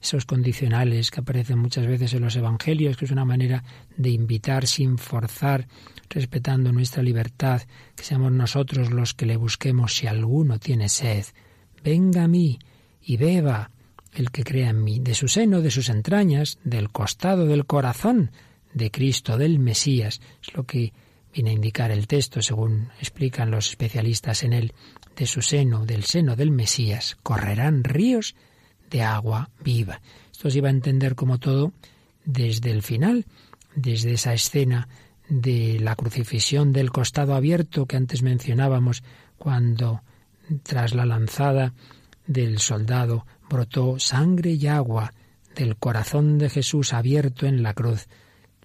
esos 0.00 0.24
condicionales 0.26 1.10
que 1.10 1.20
aparecen 1.20 1.58
muchas 1.58 1.86
veces 1.86 2.12
en 2.14 2.22
los 2.22 2.34
evangelios, 2.36 2.96
que 2.96 3.04
es 3.04 3.10
una 3.10 3.24
manera 3.24 3.62
de 3.96 4.10
invitar 4.10 4.66
sin 4.66 4.98
forzar, 4.98 5.68
respetando 6.10 6.72
nuestra 6.72 7.02
libertad, 7.02 7.62
que 7.94 8.04
seamos 8.04 8.32
nosotros 8.32 8.90
los 8.90 9.14
que 9.14 9.26
le 9.26 9.36
busquemos 9.36 9.94
si 9.94 10.08
alguno 10.08 10.58
tiene 10.58 10.88
sed. 10.88 11.24
Venga 11.84 12.24
a 12.24 12.28
mí 12.28 12.58
y 13.00 13.16
beba 13.16 13.70
el 14.14 14.30
que 14.30 14.44
crea 14.44 14.70
en 14.70 14.82
mí, 14.82 14.98
de 14.98 15.14
su 15.14 15.28
seno, 15.28 15.62
de 15.62 15.70
sus 15.70 15.88
entrañas, 15.88 16.58
del 16.64 16.90
costado, 16.90 17.46
del 17.46 17.66
corazón 17.66 18.30
de 18.74 18.90
Cristo, 18.90 19.36
del 19.36 19.58
Mesías. 19.58 20.20
Es 20.42 20.54
lo 20.54 20.64
que 20.64 20.92
viene 21.32 21.50
a 21.50 21.54
indicar 21.54 21.90
el 21.90 22.06
texto, 22.06 22.42
según 22.42 22.88
explican 22.98 23.50
los 23.50 23.70
especialistas 23.70 24.42
en 24.42 24.52
él, 24.52 24.72
de 25.16 25.26
su 25.26 25.42
seno, 25.42 25.84
del 25.84 26.04
seno 26.04 26.36
del 26.36 26.50
Mesías, 26.50 27.16
correrán 27.22 27.84
ríos 27.84 28.34
de 28.90 29.02
agua 29.02 29.50
viva. 29.62 30.00
Esto 30.30 30.50
se 30.50 30.58
iba 30.58 30.68
a 30.68 30.72
entender 30.72 31.14
como 31.14 31.38
todo 31.38 31.72
desde 32.24 32.70
el 32.70 32.82
final, 32.82 33.26
desde 33.74 34.12
esa 34.12 34.32
escena 34.32 34.88
de 35.28 35.78
la 35.80 35.96
crucifixión 35.96 36.72
del 36.72 36.90
costado 36.90 37.34
abierto 37.34 37.86
que 37.86 37.96
antes 37.96 38.22
mencionábamos, 38.22 39.02
cuando 39.38 40.02
tras 40.62 40.94
la 40.94 41.06
lanzada 41.06 41.72
del 42.26 42.58
soldado 42.58 43.26
brotó 43.48 43.98
sangre 43.98 44.52
y 44.52 44.66
agua 44.66 45.12
del 45.54 45.76
corazón 45.76 46.38
de 46.38 46.50
Jesús 46.50 46.92
abierto 46.92 47.46
en 47.46 47.62
la 47.62 47.74
cruz. 47.74 48.08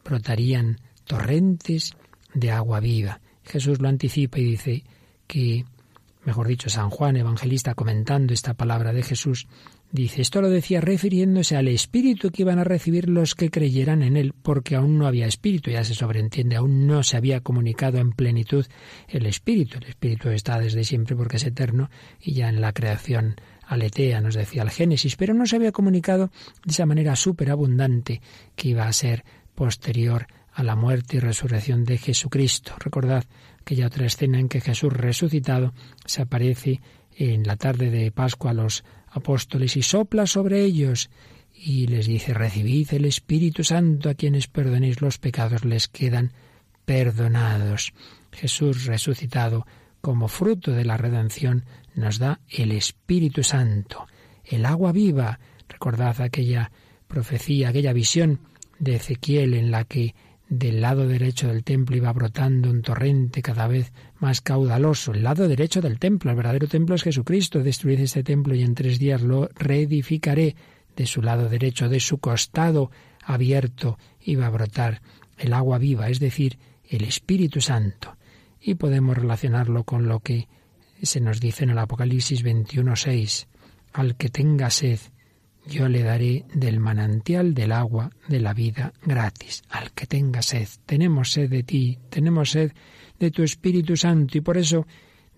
Brotarían 0.07 0.79
torrentes 1.05 1.93
de 2.33 2.51
agua 2.51 2.79
viva. 2.79 3.19
Jesús 3.43 3.81
lo 3.81 3.89
anticipa 3.89 4.39
y 4.39 4.43
dice 4.43 4.83
que, 5.25 5.65
mejor 6.23 6.47
dicho, 6.47 6.69
San 6.69 6.89
Juan, 6.89 7.17
evangelista, 7.17 7.75
comentando 7.75 8.33
esta 8.33 8.53
palabra 8.53 8.93
de 8.93 9.03
Jesús, 9.03 9.47
dice, 9.91 10.21
esto 10.21 10.41
lo 10.41 10.49
decía 10.49 10.81
refiriéndose 10.81 11.55
al 11.55 11.67
espíritu 11.67 12.31
que 12.31 12.43
iban 12.43 12.59
a 12.59 12.63
recibir 12.63 13.09
los 13.09 13.35
que 13.35 13.49
creyeran 13.49 14.01
en 14.01 14.17
él, 14.17 14.33
porque 14.41 14.75
aún 14.75 14.97
no 14.97 15.07
había 15.07 15.27
espíritu, 15.27 15.71
ya 15.71 15.83
se 15.83 15.93
sobreentiende, 15.93 16.55
aún 16.55 16.87
no 16.87 17.03
se 17.03 17.17
había 17.17 17.41
comunicado 17.41 17.97
en 17.97 18.11
plenitud 18.11 18.65
el 19.07 19.25
espíritu. 19.25 19.77
El 19.77 19.89
espíritu 19.89 20.29
está 20.29 20.59
desde 20.59 20.83
siempre 20.83 21.15
porque 21.15 21.37
es 21.37 21.45
eterno 21.45 21.89
y 22.21 22.33
ya 22.33 22.49
en 22.49 22.61
la 22.61 22.73
creación 22.73 23.35
aletea, 23.65 24.21
nos 24.21 24.35
decía 24.35 24.63
el 24.63 24.69
Génesis, 24.69 25.15
pero 25.17 25.33
no 25.33 25.45
se 25.45 25.57
había 25.57 25.73
comunicado 25.73 26.31
de 26.63 26.71
esa 26.71 26.85
manera 26.85 27.15
superabundante 27.15 28.21
que 28.55 28.69
iba 28.69 28.87
a 28.87 28.93
ser 28.93 29.25
posterior 29.57 30.27
a 30.53 30.61
la 30.61 30.75
muerte 30.75 31.17
y 31.17 31.19
resurrección 31.19 31.83
de 31.83 31.97
Jesucristo. 31.97 32.75
Recordad 32.77 33.25
aquella 33.59 33.87
otra 33.87 34.05
escena 34.05 34.39
en 34.39 34.49
que 34.49 34.61
Jesús 34.61 34.93
resucitado 34.93 35.73
se 36.05 36.21
aparece 36.21 36.79
en 37.15 37.41
la 37.41 37.55
tarde 37.55 37.89
de 37.89 38.11
Pascua 38.11 38.51
a 38.51 38.53
los 38.53 38.83
apóstoles 39.07 39.75
y 39.75 39.81
sopla 39.81 40.27
sobre 40.27 40.63
ellos 40.63 41.09
y 41.55 41.87
les 41.87 42.05
dice, 42.05 42.35
recibid 42.35 42.93
el 42.93 43.05
Espíritu 43.05 43.63
Santo 43.63 44.11
a 44.11 44.13
quienes 44.13 44.47
perdonéis 44.47 45.01
los 45.01 45.17
pecados 45.17 45.65
les 45.65 45.87
quedan 45.87 46.33
perdonados. 46.85 47.93
Jesús 48.31 48.85
resucitado 48.85 49.65
como 50.01 50.27
fruto 50.27 50.71
de 50.71 50.85
la 50.85 50.97
redención 50.97 51.65
nos 51.95 52.19
da 52.19 52.41
el 52.47 52.71
Espíritu 52.71 53.41
Santo, 53.41 54.05
el 54.45 54.67
agua 54.67 54.91
viva. 54.91 55.39
Recordad 55.67 56.21
aquella 56.21 56.71
profecía, 57.07 57.69
aquella 57.69 57.93
visión 57.93 58.39
de 58.79 58.95
Ezequiel 58.95 59.53
en 59.53 59.71
la 59.71 59.83
que 59.83 60.15
del 60.49 60.79
lado 60.81 61.07
derecho 61.07 61.47
del 61.47 61.63
templo 61.63 61.97
iba 61.97 62.13
brotando 62.13 62.69
un 62.69 62.81
torrente 62.81 63.41
cada 63.41 63.67
vez 63.67 63.91
más 64.19 64.41
caudaloso. 64.41 65.11
El 65.11 65.23
lado 65.23 65.47
derecho 65.47 65.81
del 65.81 65.99
templo, 65.99 66.31
el 66.31 66.37
verdadero 66.37 66.67
templo 66.67 66.95
es 66.95 67.03
Jesucristo. 67.03 67.63
Destruid 67.63 67.99
este 67.99 68.23
templo 68.23 68.55
y 68.55 68.63
en 68.63 68.75
tres 68.75 68.99
días 68.99 69.21
lo 69.21 69.49
reedificaré. 69.55 70.55
De 70.95 71.05
su 71.05 71.21
lado 71.21 71.47
derecho, 71.47 71.89
de 71.89 71.99
su 71.99 72.17
costado 72.17 72.89
abierto, 73.23 73.99
iba 74.21 74.47
a 74.47 74.49
brotar 74.49 75.01
el 75.37 75.53
agua 75.53 75.77
viva, 75.77 76.09
es 76.09 76.19
decir, 76.19 76.57
el 76.89 77.03
Espíritu 77.03 77.61
Santo. 77.61 78.17
Y 78.59 78.75
podemos 78.75 79.15
relacionarlo 79.15 79.83
con 79.83 80.07
lo 80.07 80.21
que 80.21 80.47
se 81.01 81.19
nos 81.19 81.39
dice 81.39 81.65
en 81.65 81.71
el 81.71 81.77
Apocalipsis 81.77 82.43
21.6. 82.43 83.47
Al 83.93 84.15
que 84.15 84.29
tenga 84.29 84.69
sed, 84.71 84.99
yo 85.67 85.87
le 85.89 86.03
daré 86.03 86.45
del 86.53 86.79
manantial 86.79 87.53
del 87.53 87.71
agua 87.71 88.11
de 88.27 88.39
la 88.39 88.53
vida 88.53 88.93
gratis 89.03 89.63
al 89.69 89.91
que 89.91 90.07
tenga 90.07 90.41
sed. 90.41 90.67
Tenemos 90.85 91.31
sed 91.31 91.49
de 91.49 91.63
ti, 91.63 91.99
tenemos 92.09 92.51
sed 92.51 92.71
de 93.19 93.31
tu 93.31 93.43
Espíritu 93.43 93.97
Santo 93.97 94.37
y 94.37 94.41
por 94.41 94.57
eso 94.57 94.87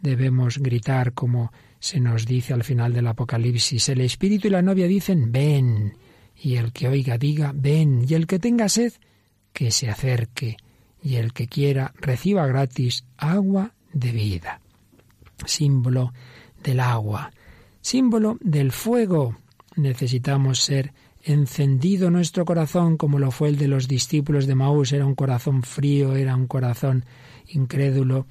debemos 0.01 0.59
gritar 0.59 1.13
como 1.13 1.51
se 1.79 1.99
nos 1.99 2.25
dice 2.25 2.53
al 2.53 2.63
final 2.63 2.93
del 2.93 3.07
Apocalipsis. 3.07 3.89
El 3.89 4.01
Espíritu 4.01 4.47
y 4.47 4.51
la 4.51 4.61
novia 4.61 4.87
dicen, 4.87 5.31
ven, 5.31 5.97
y 6.35 6.55
el 6.55 6.71
que 6.71 6.87
oiga 6.87 7.17
diga, 7.17 7.51
ven, 7.55 8.05
y 8.07 8.13
el 8.13 8.27
que 8.27 8.39
tenga 8.39 8.69
sed, 8.69 8.93
que 9.53 9.71
se 9.71 9.89
acerque, 9.89 10.57
y 11.01 11.15
el 11.15 11.33
que 11.33 11.47
quiera 11.47 11.93
reciba 11.95 12.45
gratis 12.47 13.05
agua 13.17 13.73
de 13.93 14.11
vida. 14.11 14.61
Símbolo 15.45 16.13
del 16.61 16.81
agua, 16.81 17.31
símbolo 17.81 18.37
del 18.41 18.71
fuego, 18.71 19.37
necesitamos 19.79 20.59
ser 20.59 20.93
encendido 21.23 22.09
nuestro 22.11 22.45
corazón 22.45 22.97
como 22.97 23.19
lo 23.19 23.31
fue 23.31 23.49
el 23.49 23.57
de 23.57 23.67
los 23.67 23.87
discípulos 23.87 24.47
de 24.47 24.55
Maús. 24.55 24.93
Era 24.93 25.05
un 25.05 25.15
corazón 25.15 25.63
frío, 25.63 26.15
era 26.15 26.35
un 26.35 26.47
corazón 26.47 27.05
incrédulo, 27.47 28.27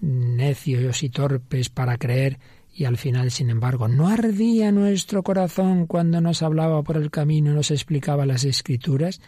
necios 0.00 1.02
y 1.02 1.08
torpes 1.08 1.68
para 1.68 1.96
creer 1.96 2.38
y 2.78 2.84
al 2.84 2.96
final, 2.96 3.32
sin 3.32 3.50
embargo, 3.50 3.88
no 3.88 4.06
ardía 4.06 4.70
nuestro 4.70 5.24
corazón 5.24 5.86
cuando 5.88 6.20
nos 6.20 6.42
hablaba 6.42 6.84
por 6.84 6.96
el 6.96 7.10
camino 7.10 7.50
y 7.50 7.54
nos 7.54 7.72
explicaba 7.72 8.24
las 8.24 8.44
escrituras. 8.44 9.20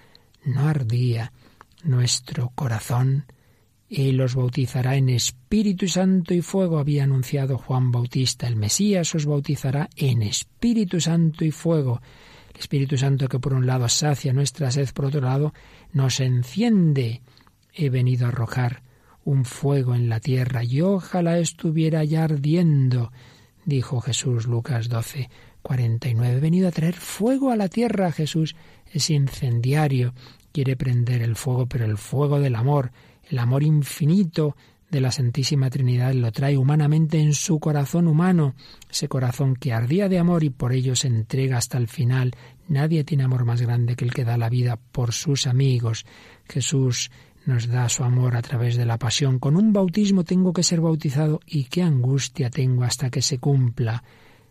No 0.44 0.68
ardía 0.68 1.32
nuestro 1.82 2.52
corazón 2.54 3.24
y 3.92 4.12
los 4.12 4.36
bautizará 4.36 4.94
en 4.94 5.08
Espíritu 5.08 5.88
Santo 5.88 6.32
y 6.32 6.42
fuego, 6.42 6.78
había 6.78 7.02
anunciado 7.02 7.58
Juan 7.58 7.90
Bautista. 7.90 8.46
El 8.46 8.54
Mesías 8.54 9.12
os 9.16 9.26
bautizará 9.26 9.90
en 9.96 10.22
Espíritu 10.22 11.00
Santo 11.00 11.44
y 11.44 11.50
fuego. 11.50 12.00
El 12.54 12.60
Espíritu 12.60 12.96
Santo 12.96 13.28
que 13.28 13.40
por 13.40 13.52
un 13.52 13.66
lado 13.66 13.88
sacia 13.88 14.32
nuestra 14.32 14.70
sed, 14.70 14.88
por 14.94 15.06
otro 15.06 15.22
lado 15.22 15.52
nos 15.92 16.20
enciende. 16.20 17.20
He 17.74 17.90
venido 17.90 18.26
a 18.26 18.28
arrojar 18.28 18.84
un 19.24 19.44
fuego 19.44 19.96
en 19.96 20.08
la 20.08 20.20
tierra 20.20 20.62
y 20.62 20.82
ojalá 20.82 21.38
estuviera 21.38 22.04
ya 22.04 22.22
ardiendo, 22.22 23.10
dijo 23.64 24.00
Jesús 24.00 24.46
Lucas 24.46 24.88
12, 24.88 25.28
49. 25.62 26.36
He 26.36 26.40
venido 26.40 26.68
a 26.68 26.72
traer 26.72 26.94
fuego 26.94 27.50
a 27.50 27.56
la 27.56 27.68
tierra. 27.68 28.12
Jesús 28.12 28.54
es 28.92 29.10
incendiario, 29.10 30.14
quiere 30.52 30.76
prender 30.76 31.22
el 31.22 31.34
fuego, 31.34 31.66
pero 31.66 31.86
el 31.86 31.98
fuego 31.98 32.38
del 32.38 32.54
amor, 32.54 32.92
el 33.30 33.38
amor 33.38 33.62
infinito 33.62 34.56
de 34.90 35.00
la 35.00 35.12
Santísima 35.12 35.70
Trinidad 35.70 36.12
lo 36.14 36.32
trae 36.32 36.58
humanamente 36.58 37.20
en 37.20 37.32
su 37.32 37.60
corazón 37.60 38.08
humano, 38.08 38.54
ese 38.90 39.08
corazón 39.08 39.54
que 39.54 39.72
ardía 39.72 40.08
de 40.08 40.18
amor 40.18 40.42
y 40.42 40.50
por 40.50 40.72
ello 40.72 40.96
se 40.96 41.06
entrega 41.06 41.56
hasta 41.56 41.78
el 41.78 41.86
final. 41.86 42.32
Nadie 42.66 43.04
tiene 43.04 43.22
amor 43.22 43.44
más 43.44 43.62
grande 43.62 43.94
que 43.94 44.04
el 44.04 44.12
que 44.12 44.24
da 44.24 44.36
la 44.36 44.48
vida 44.48 44.76
por 44.76 45.12
sus 45.12 45.46
amigos. 45.46 46.06
Jesús 46.48 47.12
nos 47.46 47.68
da 47.68 47.88
su 47.88 48.02
amor 48.02 48.34
a 48.34 48.42
través 48.42 48.76
de 48.76 48.84
la 48.84 48.98
pasión. 48.98 49.38
Con 49.38 49.56
un 49.56 49.72
bautismo 49.72 50.24
tengo 50.24 50.52
que 50.52 50.64
ser 50.64 50.80
bautizado 50.80 51.40
y 51.46 51.64
qué 51.64 51.82
angustia 51.82 52.50
tengo 52.50 52.82
hasta 52.82 53.10
que 53.10 53.22
se 53.22 53.38
cumpla. 53.38 54.02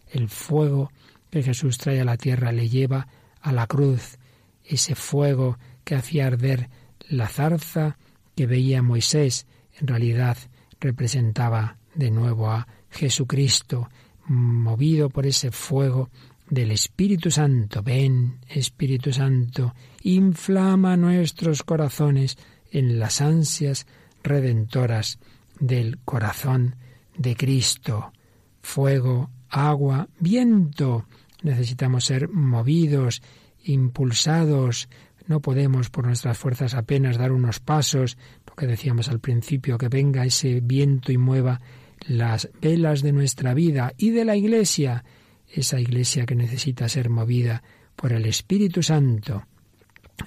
El 0.09 0.29
fuego 0.29 0.89
que 1.29 1.43
Jesús 1.43 1.77
trae 1.77 1.99
a 1.99 2.05
la 2.05 2.15
tierra 2.15 2.53
le 2.53 2.69
lleva 2.69 3.07
a 3.41 3.51
la 3.51 3.67
cruz, 3.67 4.17
ese 4.63 4.95
fuego 4.95 5.57
que 5.83 5.95
hacía 5.95 6.27
arder 6.27 6.69
la 7.09 7.27
zarza 7.27 7.97
que 8.39 8.47
veía 8.47 8.81
Moisés, 8.81 9.47
en 9.81 9.87
realidad 9.87 10.37
representaba 10.79 11.75
de 11.93 12.09
nuevo 12.09 12.49
a 12.49 12.69
Jesucristo, 12.89 13.89
movido 14.27 15.09
por 15.09 15.25
ese 15.25 15.51
fuego 15.51 16.09
del 16.49 16.71
Espíritu 16.71 17.31
Santo. 17.31 17.83
Ven, 17.83 18.39
Espíritu 18.47 19.11
Santo, 19.11 19.75
inflama 20.03 20.95
nuestros 20.95 21.63
corazones 21.63 22.37
en 22.71 22.97
las 22.97 23.19
ansias 23.19 23.85
redentoras 24.23 25.19
del 25.59 25.97
corazón 26.05 26.77
de 27.17 27.35
Cristo. 27.35 28.13
Fuego, 28.61 29.31
agua, 29.49 30.07
viento. 30.17 31.03
Necesitamos 31.43 32.05
ser 32.05 32.29
movidos, 32.29 33.21
impulsados. 33.65 34.87
No 35.29 35.41
podemos 35.41 35.91
por 35.91 36.07
nuestras 36.07 36.39
fuerzas 36.39 36.73
apenas 36.73 37.19
dar 37.19 37.31
unos 37.31 37.59
pasos, 37.59 38.17
lo 38.47 38.55
que 38.55 38.65
decíamos 38.65 39.09
al 39.09 39.19
principio, 39.19 39.77
que 39.77 39.87
venga 39.87 40.25
ese 40.25 40.59
viento 40.59 41.11
y 41.11 41.19
mueva 41.19 41.61
las 42.07 42.49
velas 42.59 43.03
de 43.03 43.11
nuestra 43.11 43.53
vida 43.53 43.93
y 43.95 44.09
de 44.09 44.25
la 44.25 44.35
Iglesia, 44.35 45.05
esa 45.47 45.79
Iglesia 45.79 46.25
que 46.25 46.33
necesita 46.33 46.89
ser 46.89 47.11
movida 47.11 47.61
por 47.95 48.11
el 48.11 48.25
Espíritu 48.25 48.81
Santo. 48.81 49.43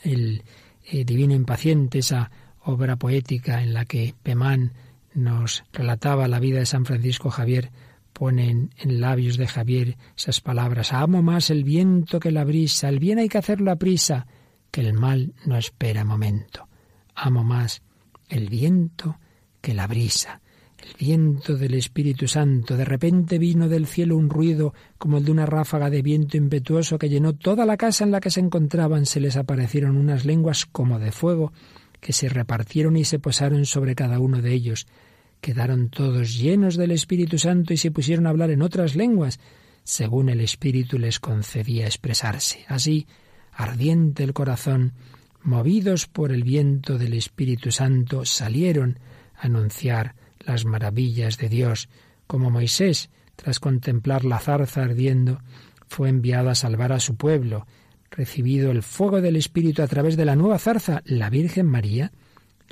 El 0.04 0.44
eh, 0.88 1.04
Divino 1.04 1.34
Impaciente, 1.34 1.98
esa 1.98 2.30
obra 2.60 2.94
poética 2.94 3.60
en 3.60 3.74
la 3.74 3.86
que 3.86 4.14
Pemán 4.22 4.72
nos 5.14 5.64
relataba 5.72 6.28
la 6.28 6.38
vida 6.38 6.60
de 6.60 6.66
San 6.66 6.84
Francisco 6.84 7.28
Javier, 7.28 7.72
pone 8.12 8.50
en, 8.50 9.00
labios 9.00 9.36
de 9.36 9.48
Javier 9.48 9.96
esas 10.16 10.40
palabras, 10.40 10.92
amo 10.92 11.22
más 11.22 11.50
el 11.50 11.64
viento 11.64 12.20
que 12.20 12.30
la 12.30 12.44
brisa, 12.44 12.88
el 12.88 13.00
bien 13.00 13.18
hay 13.18 13.28
que 13.28 13.38
hacerlo 13.38 13.72
a 13.72 13.76
prisa, 13.76 14.28
que 14.72 14.80
el 14.80 14.94
mal 14.94 15.34
no 15.46 15.56
espera 15.56 16.04
momento. 16.04 16.68
Amo 17.14 17.44
más 17.44 17.82
el 18.28 18.48
viento 18.48 19.20
que 19.60 19.74
la 19.74 19.86
brisa 19.86 20.42
el 20.82 20.94
viento 20.98 21.56
del 21.56 21.74
Espíritu 21.74 22.26
Santo. 22.26 22.76
De 22.76 22.84
repente 22.84 23.38
vino 23.38 23.68
del 23.68 23.86
cielo 23.86 24.16
un 24.16 24.28
ruido 24.28 24.74
como 24.98 25.18
el 25.18 25.24
de 25.24 25.30
una 25.30 25.46
ráfaga 25.46 25.90
de 25.90 26.02
viento 26.02 26.36
impetuoso 26.36 26.98
que 26.98 27.08
llenó 27.08 27.34
toda 27.34 27.64
la 27.64 27.76
casa 27.76 28.04
en 28.04 28.10
la 28.10 28.20
que 28.20 28.30
se 28.30 28.40
encontraban. 28.40 29.06
Se 29.06 29.20
les 29.20 29.36
aparecieron 29.36 29.96
unas 29.96 30.24
lenguas 30.24 30.66
como 30.66 30.98
de 30.98 31.12
fuego 31.12 31.52
que 32.00 32.12
se 32.12 32.28
repartieron 32.28 32.96
y 32.96 33.04
se 33.04 33.18
posaron 33.18 33.64
sobre 33.64 33.94
cada 33.94 34.18
uno 34.18 34.42
de 34.42 34.52
ellos. 34.52 34.86
Quedaron 35.40 35.88
todos 35.88 36.36
llenos 36.36 36.76
del 36.76 36.90
Espíritu 36.90 37.38
Santo 37.38 37.72
y 37.72 37.76
se 37.76 37.90
pusieron 37.90 38.26
a 38.26 38.30
hablar 38.30 38.50
en 38.50 38.62
otras 38.62 38.96
lenguas, 38.96 39.40
según 39.84 40.28
el 40.28 40.40
Espíritu 40.40 40.98
les 40.98 41.20
concedía 41.20 41.86
expresarse. 41.86 42.64
Así, 42.68 43.06
ardiente 43.52 44.24
el 44.24 44.32
corazón, 44.32 44.92
movidos 45.42 46.06
por 46.06 46.32
el 46.32 46.44
viento 46.44 46.98
del 46.98 47.14
Espíritu 47.14 47.70
Santo, 47.70 48.24
salieron 48.24 48.98
a 49.36 49.46
anunciar 49.46 50.14
las 50.40 50.64
maravillas 50.64 51.38
de 51.38 51.48
Dios, 51.48 51.88
como 52.26 52.50
Moisés, 52.50 53.10
tras 53.36 53.60
contemplar 53.60 54.24
la 54.24 54.38
zarza 54.38 54.82
ardiendo, 54.82 55.40
fue 55.88 56.08
enviado 56.08 56.48
a 56.48 56.54
salvar 56.54 56.92
a 56.92 57.00
su 57.00 57.16
pueblo, 57.16 57.66
recibido 58.10 58.70
el 58.70 58.82
fuego 58.82 59.20
del 59.20 59.36
Espíritu 59.36 59.82
a 59.82 59.86
través 59.86 60.16
de 60.16 60.24
la 60.24 60.36
nueva 60.36 60.58
zarza, 60.58 61.02
la 61.04 61.30
Virgen 61.30 61.66
María. 61.66 62.12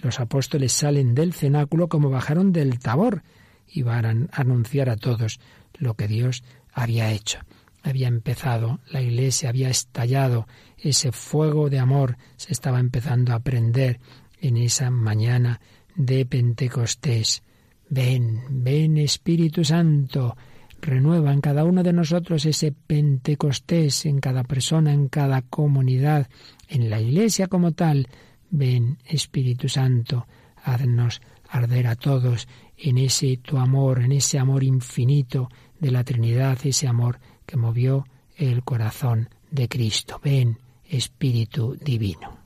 Los 0.02 0.20
apóstoles 0.20 0.72
salen 0.72 1.14
del 1.14 1.32
cenáculo 1.32 1.88
como 1.88 2.10
bajaron 2.10 2.52
del 2.52 2.78
tabor 2.78 3.22
y 3.66 3.82
van 3.82 4.28
a 4.32 4.40
anunciar 4.40 4.90
a 4.90 4.96
todos 4.96 5.40
lo 5.78 5.94
que 5.94 6.08
Dios 6.08 6.42
había 6.72 7.12
hecho. 7.12 7.40
Había 7.82 8.08
empezado, 8.08 8.80
la 8.90 9.00
iglesia 9.00 9.48
había 9.48 9.70
estallado, 9.70 10.46
ese 10.76 11.12
fuego 11.12 11.70
de 11.70 11.78
amor 11.78 12.16
se 12.36 12.52
estaba 12.52 12.78
empezando 12.80 13.32
a 13.32 13.40
prender 13.40 14.00
en 14.40 14.56
esa 14.56 14.90
mañana 14.90 15.60
de 15.94 16.26
Pentecostés. 16.26 17.42
Ven, 17.88 18.40
ven 18.50 18.96
Espíritu 18.98 19.64
Santo, 19.64 20.36
renueva 20.80 21.32
en 21.32 21.40
cada 21.40 21.64
uno 21.64 21.82
de 21.82 21.92
nosotros 21.92 22.46
ese 22.46 22.72
Pentecostés, 22.72 24.06
en 24.06 24.20
cada 24.20 24.44
persona, 24.44 24.92
en 24.92 25.08
cada 25.08 25.42
comunidad, 25.42 26.28
en 26.68 26.90
la 26.90 27.00
Iglesia 27.00 27.48
como 27.48 27.72
tal. 27.72 28.08
Ven 28.50 28.98
Espíritu 29.06 29.68
Santo, 29.68 30.26
haznos 30.62 31.20
arder 31.48 31.86
a 31.88 31.96
todos 31.96 32.48
en 32.76 32.98
ese 32.98 33.36
tu 33.38 33.58
amor, 33.58 34.00
en 34.00 34.12
ese 34.12 34.38
amor 34.38 34.64
infinito 34.64 35.48
de 35.78 35.90
la 35.90 36.04
Trinidad, 36.04 36.58
ese 36.64 36.86
amor 36.86 37.18
que 37.50 37.56
movió 37.56 38.06
el 38.36 38.62
corazón 38.62 39.28
de 39.50 39.68
Cristo. 39.68 40.20
Ven 40.22 40.58
Espíritu 40.88 41.76
Divino. 41.80 42.39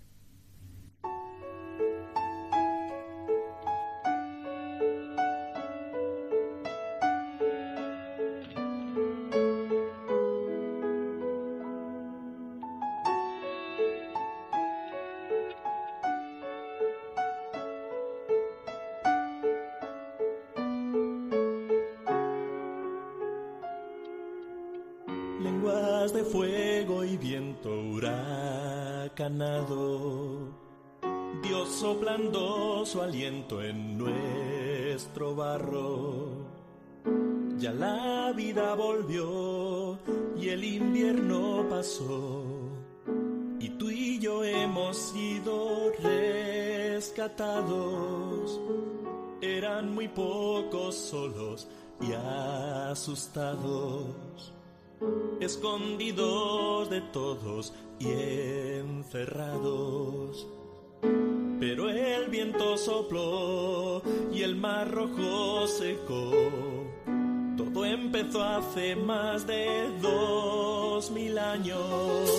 Eran 49.40 49.94
muy 49.94 50.08
pocos 50.08 50.94
solos 50.94 51.66
y 52.00 52.12
asustados 52.12 54.04
escondidos 55.40 56.90
de 56.90 57.00
todos 57.00 57.72
y 57.98 58.08
encerrados. 58.78 60.46
Pero 61.60 61.88
el 61.88 62.28
viento 62.28 62.76
sopló 62.76 64.02
y 64.32 64.42
el 64.42 64.56
mar 64.56 64.90
rojo 64.90 65.66
secó. 65.66 66.30
Todo 67.56 67.84
empezó 67.84 68.42
hace 68.42 68.96
más 68.96 69.46
de 69.46 69.88
dos 70.00 71.10
mil 71.10 71.38
años. 71.38 72.30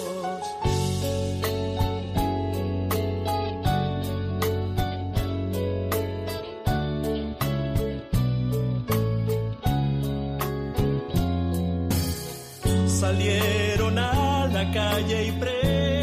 Salieron 12.95 13.99
a 13.99 14.47
la 14.47 14.71
calle 14.71 15.27
y 15.27 15.31
predicaron. 15.31 15.94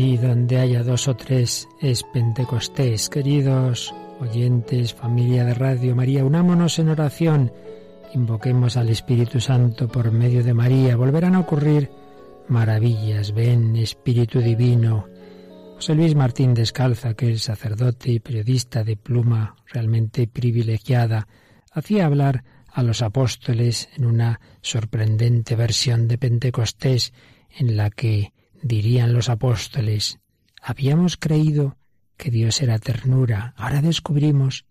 Allí 0.00 0.16
donde 0.16 0.56
haya 0.56 0.82
dos 0.82 1.08
o 1.08 1.14
tres 1.14 1.68
es 1.78 2.04
Pentecostés. 2.04 3.10
Queridos 3.10 3.94
oyentes, 4.18 4.94
familia 4.94 5.44
de 5.44 5.52
Radio 5.52 5.94
María, 5.94 6.24
unámonos 6.24 6.78
en 6.78 6.88
oración. 6.88 7.52
Invoquemos 8.14 8.78
al 8.78 8.88
Espíritu 8.88 9.40
Santo 9.40 9.88
por 9.88 10.10
medio 10.10 10.42
de 10.42 10.54
María. 10.54 10.96
Volverán 10.96 11.34
a 11.34 11.40
ocurrir 11.40 11.90
maravillas. 12.48 13.34
Ven, 13.34 13.76
Espíritu 13.76 14.40
Divino. 14.40 15.06
José 15.74 15.94
Luis 15.94 16.14
Martín 16.14 16.54
Descalza, 16.54 17.12
que 17.12 17.32
es 17.32 17.42
sacerdote 17.42 18.10
y 18.10 18.20
periodista 18.20 18.82
de 18.82 18.96
pluma 18.96 19.54
realmente 19.66 20.26
privilegiada, 20.26 21.28
hacía 21.72 22.06
hablar 22.06 22.42
a 22.72 22.82
los 22.82 23.02
apóstoles 23.02 23.90
en 23.98 24.06
una 24.06 24.40
sorprendente 24.62 25.56
versión 25.56 26.08
de 26.08 26.16
Pentecostés 26.16 27.12
en 27.50 27.76
la 27.76 27.90
que 27.90 28.32
dirían 28.62 29.12
los 29.12 29.28
apóstoles, 29.28 30.18
habíamos 30.60 31.16
creído 31.16 31.76
que 32.16 32.30
Dios 32.30 32.60
era 32.60 32.78
ternura, 32.78 33.54
ahora 33.56 33.80
descubrimos 33.82 34.66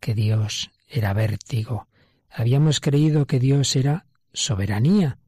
que 0.00 0.14
Dios 0.14 0.70
era 0.88 1.12
vértigo. 1.12 1.88
Habíamos 2.30 2.80
creído 2.80 3.26
que 3.26 3.38
Dios 3.38 3.76
era 3.76 4.06
soberanía, 4.32 5.18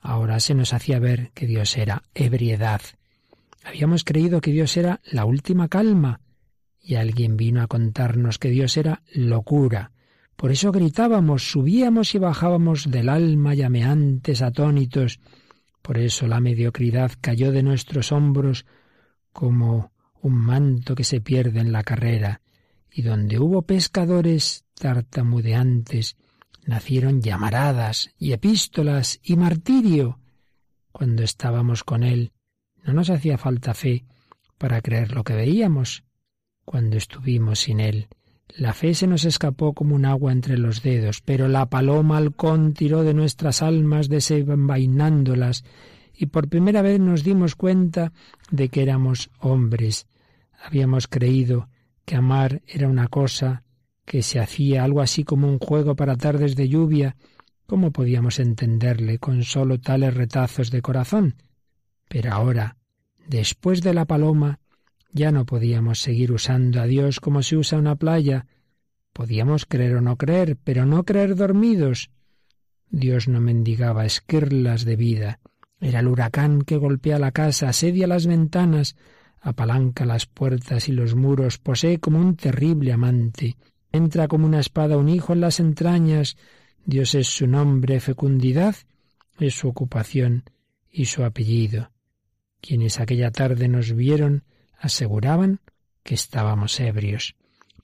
ahora 0.00 0.40
se 0.40 0.54
nos 0.54 0.72
hacía 0.72 0.98
ver 0.98 1.30
que 1.32 1.46
Dios 1.46 1.76
era 1.76 2.02
ebriedad. 2.14 2.80
Habíamos 3.64 4.04
creído 4.04 4.40
que 4.40 4.50
Dios 4.52 4.76
era 4.76 5.00
la 5.04 5.24
última 5.24 5.68
calma, 5.68 6.20
y 6.80 6.96
alguien 6.96 7.36
vino 7.38 7.62
a 7.62 7.66
contarnos 7.66 8.38
que 8.38 8.50
Dios 8.50 8.76
era 8.76 9.02
locura. 9.14 9.92
Por 10.36 10.52
eso 10.52 10.70
gritábamos, 10.72 11.50
subíamos 11.50 12.14
y 12.14 12.18
bajábamos 12.18 12.90
del 12.90 13.08
alma 13.08 13.54
llameantes, 13.54 14.42
atónitos. 14.42 15.20
Por 15.84 15.98
eso 15.98 16.26
la 16.26 16.40
mediocridad 16.40 17.12
cayó 17.20 17.52
de 17.52 17.62
nuestros 17.62 18.10
hombros 18.10 18.64
como 19.34 19.92
un 20.22 20.32
manto 20.32 20.94
que 20.94 21.04
se 21.04 21.20
pierde 21.20 21.60
en 21.60 21.72
la 21.72 21.82
carrera, 21.82 22.40
y 22.90 23.02
donde 23.02 23.38
hubo 23.38 23.60
pescadores 23.66 24.64
tartamudeantes, 24.72 26.16
nacieron 26.64 27.20
llamaradas 27.20 28.14
y 28.16 28.32
epístolas 28.32 29.20
y 29.22 29.36
martirio. 29.36 30.20
Cuando 30.90 31.22
estábamos 31.22 31.84
con 31.84 32.02
él, 32.02 32.32
no 32.82 32.94
nos 32.94 33.10
hacía 33.10 33.36
falta 33.36 33.74
fe 33.74 34.06
para 34.56 34.80
creer 34.80 35.12
lo 35.12 35.22
que 35.22 35.34
veíamos. 35.34 36.04
Cuando 36.64 36.96
estuvimos 36.96 37.58
sin 37.60 37.80
él, 37.80 38.08
la 38.48 38.72
fe 38.72 38.94
se 38.94 39.06
nos 39.06 39.24
escapó 39.24 39.72
como 39.72 39.94
un 39.94 40.04
agua 40.04 40.30
entre 40.32 40.58
los 40.58 40.82
dedos, 40.82 41.20
pero 41.22 41.48
la 41.48 41.66
paloma 41.66 42.18
halcón 42.18 42.72
tiró 42.72 43.02
de 43.02 43.14
nuestras 43.14 43.62
almas 43.62 44.08
desenvainándolas, 44.08 45.64
y 46.16 46.26
por 46.26 46.48
primera 46.48 46.80
vez 46.82 47.00
nos 47.00 47.24
dimos 47.24 47.56
cuenta 47.56 48.12
de 48.50 48.68
que 48.68 48.82
éramos 48.82 49.30
hombres. 49.40 50.06
Habíamos 50.62 51.08
creído 51.08 51.68
que 52.04 52.16
amar 52.16 52.62
era 52.66 52.88
una 52.88 53.08
cosa 53.08 53.64
que 54.04 54.22
se 54.22 54.38
hacía 54.38 54.84
algo 54.84 55.00
así 55.00 55.24
como 55.24 55.48
un 55.48 55.58
juego 55.58 55.96
para 55.96 56.16
tardes 56.16 56.54
de 56.54 56.68
lluvia. 56.68 57.16
¿Cómo 57.66 57.90
podíamos 57.90 58.38
entenderle 58.38 59.18
con 59.18 59.42
sólo 59.42 59.80
tales 59.80 60.14
retazos 60.14 60.70
de 60.70 60.82
corazón? 60.82 61.34
Pero 62.08 62.32
ahora, 62.32 62.76
después 63.26 63.82
de 63.82 63.94
la 63.94 64.04
paloma, 64.04 64.60
ya 65.14 65.30
no 65.30 65.46
podíamos 65.46 66.00
seguir 66.00 66.32
usando 66.32 66.82
a 66.82 66.86
Dios 66.86 67.20
como 67.20 67.42
se 67.42 67.56
usa 67.56 67.78
una 67.78 67.94
playa. 67.94 68.46
Podíamos 69.12 69.64
creer 69.64 69.94
o 69.94 70.00
no 70.00 70.16
creer, 70.16 70.58
pero 70.62 70.86
no 70.86 71.04
creer 71.04 71.36
dormidos. 71.36 72.10
Dios 72.90 73.28
no 73.28 73.40
mendigaba 73.40 74.04
esquirlas 74.04 74.84
de 74.84 74.96
vida. 74.96 75.38
Era 75.80 76.00
el 76.00 76.08
huracán 76.08 76.62
que 76.62 76.78
golpea 76.78 77.20
la 77.20 77.30
casa, 77.30 77.68
asedia 77.68 78.08
las 78.08 78.26
ventanas, 78.26 78.96
apalanca 79.40 80.04
las 80.04 80.26
puertas 80.26 80.88
y 80.88 80.92
los 80.92 81.14
muros, 81.14 81.58
posee 81.58 82.00
como 82.00 82.18
un 82.18 82.34
terrible 82.34 82.92
amante. 82.92 83.56
Entra 83.92 84.26
como 84.26 84.46
una 84.46 84.58
espada 84.58 84.96
un 84.96 85.08
hijo 85.08 85.32
en 85.32 85.40
las 85.40 85.60
entrañas. 85.60 86.36
Dios 86.84 87.14
es 87.14 87.28
su 87.28 87.46
nombre, 87.46 88.00
fecundidad 88.00 88.74
es 89.38 89.54
su 89.54 89.68
ocupación 89.68 90.42
y 90.90 91.04
su 91.04 91.22
apellido. 91.22 91.92
Quienes 92.60 92.98
aquella 92.98 93.30
tarde 93.30 93.68
nos 93.68 93.92
vieron 93.92 94.42
aseguraban 94.84 95.60
que 96.02 96.14
estábamos 96.14 96.78
ebrios, 96.78 97.36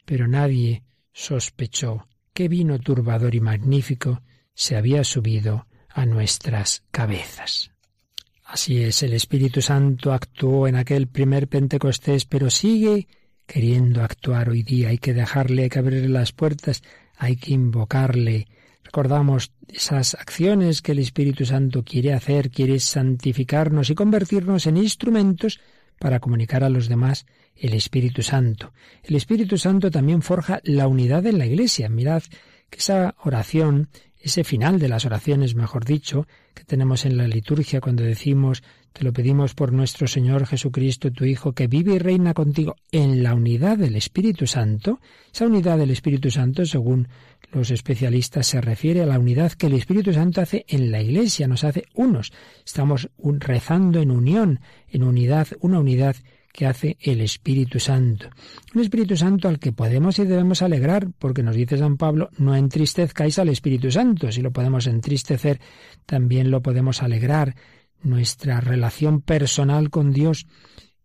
pero 0.05 0.29
nadie 0.29 0.83
sospechó 1.13 2.07
qué 2.35 2.47
vino 2.47 2.79
turbador 2.79 3.35
y 3.35 3.41
magnífico 3.41 4.21
se 4.53 4.77
había 4.77 5.03
subido 5.03 5.67
a 5.89 6.05
nuestras 6.05 6.85
cabezas. 6.91 7.71
Así 8.45 8.83
es, 8.83 9.03
el 9.03 9.15
Espíritu 9.15 9.63
Santo 9.63 10.13
actuó 10.13 10.69
en 10.69 10.77
aquel 10.77 11.07
primer 11.07 11.49
Pentecostés, 11.49 12.27
pero 12.27 12.51
sigue 12.51 13.09
queriendo 13.47 14.03
actuar 14.03 14.51
hoy 14.51 14.63
día. 14.63 14.91
Hay 14.91 14.99
que 14.99 15.15
dejarle, 15.15 15.63
hay 15.63 15.69
que 15.71 15.79
abrirle 15.79 16.09
las 16.09 16.33
puertas, 16.33 16.83
hay 17.17 17.37
que 17.37 17.53
invocarle. 17.53 18.47
Recordamos 18.85 19.53
esas 19.69 20.15
acciones 20.15 20.83
que 20.83 20.93
el 20.93 20.99
Espíritu 20.99 21.47
Santo 21.47 21.83
quiere 21.83 22.13
hacer, 22.13 22.51
quiere 22.51 22.79
santificarnos 22.79 23.89
y 23.89 23.95
convertirnos 23.95 24.67
en 24.67 24.77
instrumentos 24.77 25.61
para 26.01 26.19
comunicar 26.19 26.65
a 26.65 26.71
los 26.71 26.89
demás 26.89 27.27
el 27.55 27.75
Espíritu 27.75 28.23
Santo. 28.23 28.73
El 29.05 29.17
Espíritu 29.17 29.59
Santo 29.59 29.91
también 29.91 30.23
forja 30.23 30.61
la 30.65 30.89
unidad 30.89 31.27
en 31.27 31.39
la 31.39 31.47
Iglesia. 31.47 31.91
Mirad 31.91 32.23
que 32.71 32.79
esa 32.79 33.15
oración, 33.23 33.91
ese 34.19 34.43
final 34.43 34.79
de 34.79 34.89
las 34.89 35.05
oraciones, 35.05 35.55
mejor 35.55 35.85
dicho, 35.85 36.27
que 36.55 36.65
tenemos 36.65 37.05
en 37.05 37.19
la 37.19 37.29
liturgia 37.29 37.83
cuando 37.83 38.03
decimos 38.03 38.63
te 38.93 39.05
lo 39.05 39.13
pedimos 39.13 39.55
por 39.55 39.73
nuestro 39.73 40.09
Señor 40.09 40.47
Jesucristo, 40.47 41.13
tu 41.13 41.25
Hijo, 41.25 41.53
que 41.53 41.69
vive 41.69 41.95
y 41.95 41.99
reina 41.99 42.35
contigo 42.35 42.77
en 42.91 43.23
la 43.23 43.35
unidad 43.35 43.79
del 43.79 43.95
Espíritu 43.95 44.47
Santo. 44.47 45.01
Esa 45.33 45.47
unidad 45.47 45.79
del 45.79 45.93
Espíritu 45.93 46.31
Santo, 46.31 46.67
según 46.67 47.09
los 47.53 47.71
especialistas, 47.71 48.47
se 48.47 48.61
refiere 48.61 49.03
a 49.03 49.07
la 49.07 49.19
unidad 49.19 49.53
que 49.53 49.67
el 49.67 49.75
Espíritu 49.75 50.13
Santo 50.13 50.41
hace 50.41 50.65
en 50.69 50.91
la 50.91 51.01
Iglesia, 51.03 51.49
nos 51.49 51.65
hace 51.65 51.85
unos. 51.95 52.33
Estamos 52.65 53.11
rezando 53.19 54.01
en 54.01 54.11
unión, 54.11 54.61
en 54.89 55.03
unidad, 55.03 55.49
una 55.61 55.81
unidad 55.81 56.17
que 56.53 56.67
hace 56.67 56.97
el 57.01 57.21
Espíritu 57.21 57.79
Santo. 57.79 58.29
Un 58.75 58.81
Espíritu 58.81 59.17
Santo 59.17 59.49
al 59.49 59.59
que 59.59 59.73
podemos 59.73 60.19
y 60.19 60.25
debemos 60.25 60.63
alegrar, 60.63 61.09
porque 61.19 61.43
nos 61.43 61.57
dice 61.57 61.79
San 61.79 61.97
Pablo, 61.97 62.31
no 62.39 62.57
entristezcáis 62.57 63.39
al 63.39 63.49
Espíritu 63.49 63.91
Santo. 63.91 64.31
Si 64.33 64.43
lo 64.43 64.53
podemos 64.53 64.87
entristecer, 64.87 65.61
también 66.07 66.51
lo 66.51 66.63
podemos 66.63 67.03
alegrar 67.03 67.55
nuestra 68.03 68.61
relación 68.61 69.21
personal 69.21 69.91
con 69.91 70.13
Dios, 70.13 70.47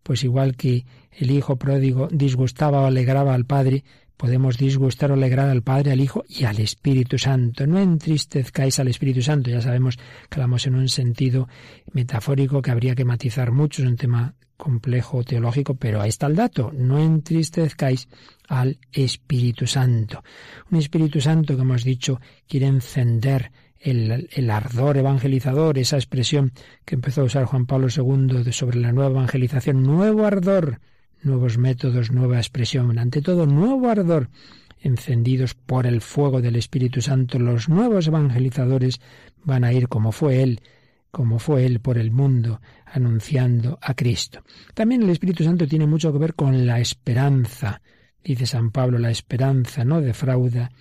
pues 0.03 0.23
igual 0.23 0.55
que 0.55 0.85
el 1.11 1.31
Hijo 1.31 1.57
pródigo 1.57 2.07
disgustaba 2.11 2.81
o 2.81 2.85
alegraba 2.85 3.33
al 3.33 3.45
Padre, 3.45 3.83
podemos 4.17 4.57
disgustar 4.57 5.11
o 5.11 5.15
alegrar 5.15 5.49
al 5.49 5.61
Padre, 5.61 5.91
al 5.91 6.01
Hijo 6.01 6.23
y 6.27 6.45
al 6.45 6.59
Espíritu 6.59 7.17
Santo. 7.17 7.67
No 7.67 7.79
entristezcáis 7.79 8.79
al 8.79 8.87
Espíritu 8.87 9.21
Santo. 9.21 9.49
Ya 9.49 9.61
sabemos 9.61 9.97
que 10.29 10.35
hablamos 10.35 10.65
en 10.67 10.75
un 10.75 10.89
sentido 10.89 11.47
metafórico 11.91 12.61
que 12.61 12.71
habría 12.71 12.95
que 12.95 13.05
matizar 13.05 13.51
mucho, 13.51 13.81
es 13.81 13.87
un 13.89 13.97
tema 13.97 14.35
complejo 14.57 15.23
teológico, 15.23 15.75
pero 15.75 16.01
ahí 16.01 16.09
está 16.09 16.27
el 16.27 16.35
dato. 16.35 16.71
No 16.73 16.99
entristezcáis 16.99 18.07
al 18.47 18.77
Espíritu 18.91 19.67
Santo. 19.67 20.23
Un 20.71 20.79
Espíritu 20.79 21.19
Santo 21.21 21.55
que 21.55 21.61
hemos 21.61 21.83
dicho 21.83 22.19
quiere 22.47 22.67
encender 22.67 23.51
el, 23.79 24.49
ardor 24.49 24.97
evangelizador, 24.97 25.77
esa 25.77 25.97
expresión 25.97 26.51
que 26.85 26.95
empezó 26.95 27.21
a 27.21 27.25
usar 27.25 27.45
Juan 27.45 27.67
Pablo 27.67 27.87
II 27.95 28.51
sobre 28.51 28.79
la 28.79 28.91
nueva 28.91 29.11
evangelización, 29.11 29.83
nuevo 29.83 30.25
ardor, 30.25 30.79
nuevos 31.25 31.57
métodos, 31.57 32.11
nueva 32.11 32.37
expresión, 32.37 32.97
ante 32.99 33.21
todo 33.21 33.45
nuevo 33.45 33.89
ardor, 33.89 34.29
encendidos 34.79 35.53
por 35.55 35.87
el 35.87 36.01
fuego 36.01 36.41
del 36.41 36.55
Espíritu 36.55 37.01
Santo, 37.01 37.39
los 37.39 37.69
nuevos 37.69 38.07
evangelizadores 38.07 39.01
van 39.43 39.63
a 39.63 39.73
ir 39.73 39.87
como 39.87 40.11
fue 40.11 40.43
Él, 40.43 40.61
como 41.11 41.39
fue 41.39 41.65
Él 41.65 41.79
por 41.79 41.97
el 41.97 42.11
mundo, 42.11 42.61
anunciando 42.85 43.79
a 43.81 43.93
Cristo. 43.93 44.43
También 44.73 45.01
el 45.03 45.09
Espíritu 45.09 45.43
Santo 45.43 45.67
tiene 45.67 45.87
mucho 45.87 46.11
que 46.13 46.19
ver 46.19 46.35
con 46.35 46.67
la 46.67 46.79
esperanza. 46.79 47.81
Dice 48.23 48.45
San 48.45 48.71
Pablo, 48.71 48.99
la 48.99 49.11
esperanza 49.11 49.83
no 49.83 50.01
defrauda, 50.01 50.71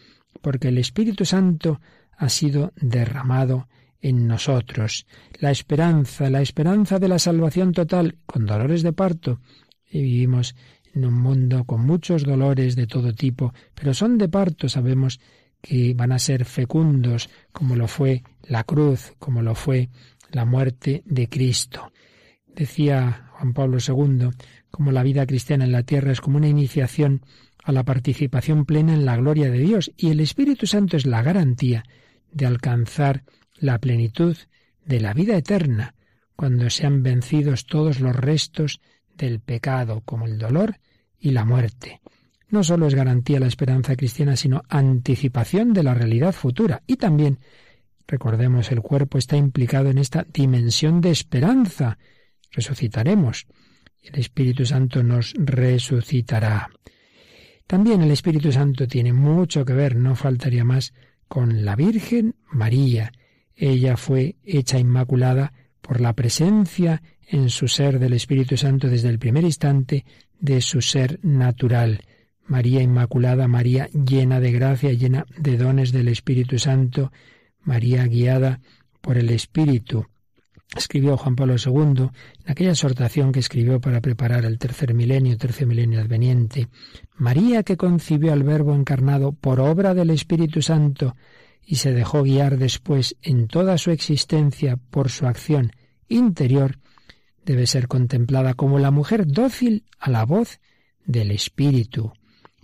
porque 0.42 0.68
el 0.68 0.78
Espíritu 0.78 1.24
Santo 1.24 1.80
ha 2.16 2.28
sido 2.28 2.72
derramado 2.76 3.68
en 4.00 4.26
nosotros. 4.26 5.06
La 5.38 5.50
esperanza, 5.50 6.28
la 6.28 6.42
esperanza 6.42 6.98
de 6.98 7.08
la 7.08 7.18
salvación 7.18 7.72
total, 7.72 8.16
con 8.26 8.44
dolores 8.44 8.82
de 8.82 8.92
parto. 8.92 9.40
Y 9.94 10.02
vivimos 10.02 10.56
en 10.92 11.04
un 11.04 11.14
mundo 11.14 11.62
con 11.62 11.86
muchos 11.86 12.24
dolores 12.24 12.74
de 12.74 12.88
todo 12.88 13.14
tipo, 13.14 13.54
pero 13.76 13.94
son 13.94 14.18
de 14.18 14.28
parto, 14.28 14.68
sabemos 14.68 15.20
que 15.62 15.94
van 15.94 16.10
a 16.10 16.18
ser 16.18 16.44
fecundos, 16.44 17.30
como 17.52 17.76
lo 17.76 17.86
fue 17.86 18.24
la 18.42 18.64
cruz, 18.64 19.12
como 19.20 19.40
lo 19.40 19.54
fue 19.54 19.90
la 20.32 20.44
muerte 20.44 21.04
de 21.06 21.28
Cristo. 21.28 21.92
Decía 22.56 23.30
Juan 23.34 23.54
Pablo 23.54 23.78
II, 23.78 24.30
como 24.68 24.90
la 24.90 25.04
vida 25.04 25.26
cristiana 25.26 25.64
en 25.64 25.70
la 25.70 25.84
tierra 25.84 26.10
es 26.10 26.20
como 26.20 26.38
una 26.38 26.48
iniciación 26.48 27.22
a 27.62 27.70
la 27.70 27.84
participación 27.84 28.64
plena 28.64 28.94
en 28.94 29.04
la 29.04 29.16
gloria 29.16 29.52
de 29.52 29.60
Dios, 29.60 29.92
y 29.96 30.10
el 30.10 30.18
Espíritu 30.18 30.66
Santo 30.66 30.96
es 30.96 31.06
la 31.06 31.22
garantía 31.22 31.84
de 32.32 32.46
alcanzar 32.46 33.22
la 33.54 33.78
plenitud 33.78 34.36
de 34.84 35.00
la 35.00 35.14
vida 35.14 35.36
eterna, 35.36 35.94
cuando 36.34 36.68
sean 36.68 37.04
vencidos 37.04 37.66
todos 37.66 38.00
los 38.00 38.16
restos 38.16 38.80
del 39.16 39.40
pecado, 39.40 40.02
como 40.04 40.26
el 40.26 40.38
dolor 40.38 40.78
y 41.18 41.30
la 41.30 41.44
muerte. 41.44 42.00
No 42.48 42.62
solo 42.62 42.86
es 42.86 42.94
garantía 42.94 43.40
la 43.40 43.46
esperanza 43.46 43.96
cristiana, 43.96 44.36
sino 44.36 44.62
anticipación 44.68 45.72
de 45.72 45.82
la 45.82 45.94
realidad 45.94 46.32
futura. 46.32 46.82
Y 46.86 46.96
también, 46.96 47.38
recordemos, 48.06 48.70
el 48.70 48.80
cuerpo 48.80 49.18
está 49.18 49.36
implicado 49.36 49.90
en 49.90 49.98
esta 49.98 50.24
dimensión 50.32 51.00
de 51.00 51.10
esperanza. 51.10 51.98
Resucitaremos. 52.52 53.46
El 54.02 54.20
Espíritu 54.20 54.66
Santo 54.66 55.02
nos 55.02 55.34
resucitará. 55.36 56.70
También 57.66 58.02
el 58.02 58.10
Espíritu 58.10 58.52
Santo 58.52 58.86
tiene 58.86 59.12
mucho 59.12 59.64
que 59.64 59.72
ver, 59.72 59.96
no 59.96 60.14
faltaría 60.14 60.64
más, 60.64 60.92
con 61.26 61.64
la 61.64 61.74
Virgen 61.74 62.34
María. 62.52 63.10
Ella 63.56 63.96
fue 63.96 64.36
hecha 64.44 64.78
inmaculada 64.78 65.52
por 65.80 66.00
la 66.00 66.12
presencia 66.12 67.02
en 67.28 67.50
su 67.50 67.68
ser 67.68 67.98
del 67.98 68.12
Espíritu 68.12 68.56
Santo 68.56 68.88
desde 68.88 69.08
el 69.08 69.18
primer 69.18 69.44
instante 69.44 70.04
de 70.40 70.60
su 70.60 70.80
ser 70.80 71.18
natural. 71.22 72.02
María 72.46 72.82
Inmaculada, 72.82 73.48
María 73.48 73.88
llena 73.88 74.40
de 74.40 74.52
gracia, 74.52 74.92
llena 74.92 75.26
de 75.38 75.56
dones 75.56 75.92
del 75.92 76.08
Espíritu 76.08 76.58
Santo, 76.58 77.12
María 77.62 78.06
guiada 78.06 78.60
por 79.00 79.16
el 79.16 79.30
Espíritu. 79.30 80.06
Escribió 80.76 81.16
Juan 81.16 81.36
Pablo 81.36 81.54
II 81.54 81.82
en 81.82 82.10
aquella 82.46 82.70
exhortación 82.70 83.32
que 83.32 83.40
escribió 83.40 83.80
para 83.80 84.00
preparar 84.00 84.44
el 84.44 84.58
tercer 84.58 84.92
milenio, 84.92 85.36
tercer 85.38 85.66
milenio 85.66 86.00
adveniente. 86.00 86.68
María 87.16 87.62
que 87.62 87.76
concibió 87.76 88.32
al 88.32 88.42
Verbo 88.42 88.74
encarnado 88.74 89.32
por 89.32 89.60
obra 89.60 89.94
del 89.94 90.10
Espíritu 90.10 90.62
Santo 90.62 91.14
y 91.64 91.76
se 91.76 91.92
dejó 91.92 92.22
guiar 92.22 92.58
después 92.58 93.16
en 93.22 93.46
toda 93.46 93.78
su 93.78 93.90
existencia 93.90 94.76
por 94.90 95.10
su 95.10 95.26
acción 95.26 95.72
interior, 96.08 96.78
debe 97.44 97.66
ser 97.66 97.88
contemplada 97.88 98.54
como 98.54 98.78
la 98.78 98.90
mujer 98.90 99.26
dócil 99.26 99.84
a 99.98 100.10
la 100.10 100.24
voz 100.24 100.60
del 101.04 101.30
Espíritu, 101.30 102.12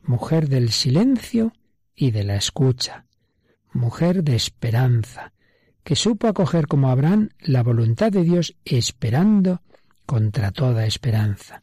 mujer 0.03 0.49
del 0.49 0.71
silencio 0.71 1.53
y 1.95 2.11
de 2.11 2.25
la 2.25 2.37
escucha, 2.37 3.05
mujer 3.73 4.25
de 4.25 4.37
esperanza, 4.37 5.33
que 5.85 5.97
supo 5.97 6.29
acoger 6.29 6.67
como 6.67 6.91
Abraham 6.91 7.31
la 7.41 7.63
voluntad 7.63 8.13
de 8.13 8.23
Dios 8.23 8.57
esperando 8.65 9.63
contra 10.07 10.51
toda 10.51 10.87
esperanza. 10.87 11.63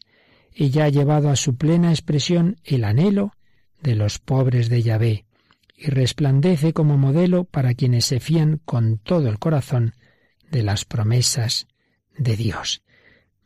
Ella 0.53 0.85
ha 0.85 0.89
llevado 0.89 1.29
a 1.29 1.35
su 1.35 1.55
plena 1.55 1.91
expresión 1.91 2.57
el 2.63 2.83
anhelo 2.83 3.33
de 3.81 3.95
los 3.95 4.19
pobres 4.19 4.69
de 4.69 4.81
Yahvé 4.81 5.25
y 5.75 5.87
resplandece 5.87 6.73
como 6.73 6.97
modelo 6.97 7.43
para 7.43 7.75
quienes 7.75 8.05
se 8.05 8.19
fían 8.19 8.59
con 8.65 8.97
todo 8.97 9.29
el 9.29 9.37
corazón 9.37 9.93
de 10.49 10.63
las 10.63 10.85
promesas 10.85 11.67
de 12.17 12.35
Dios. 12.35 12.81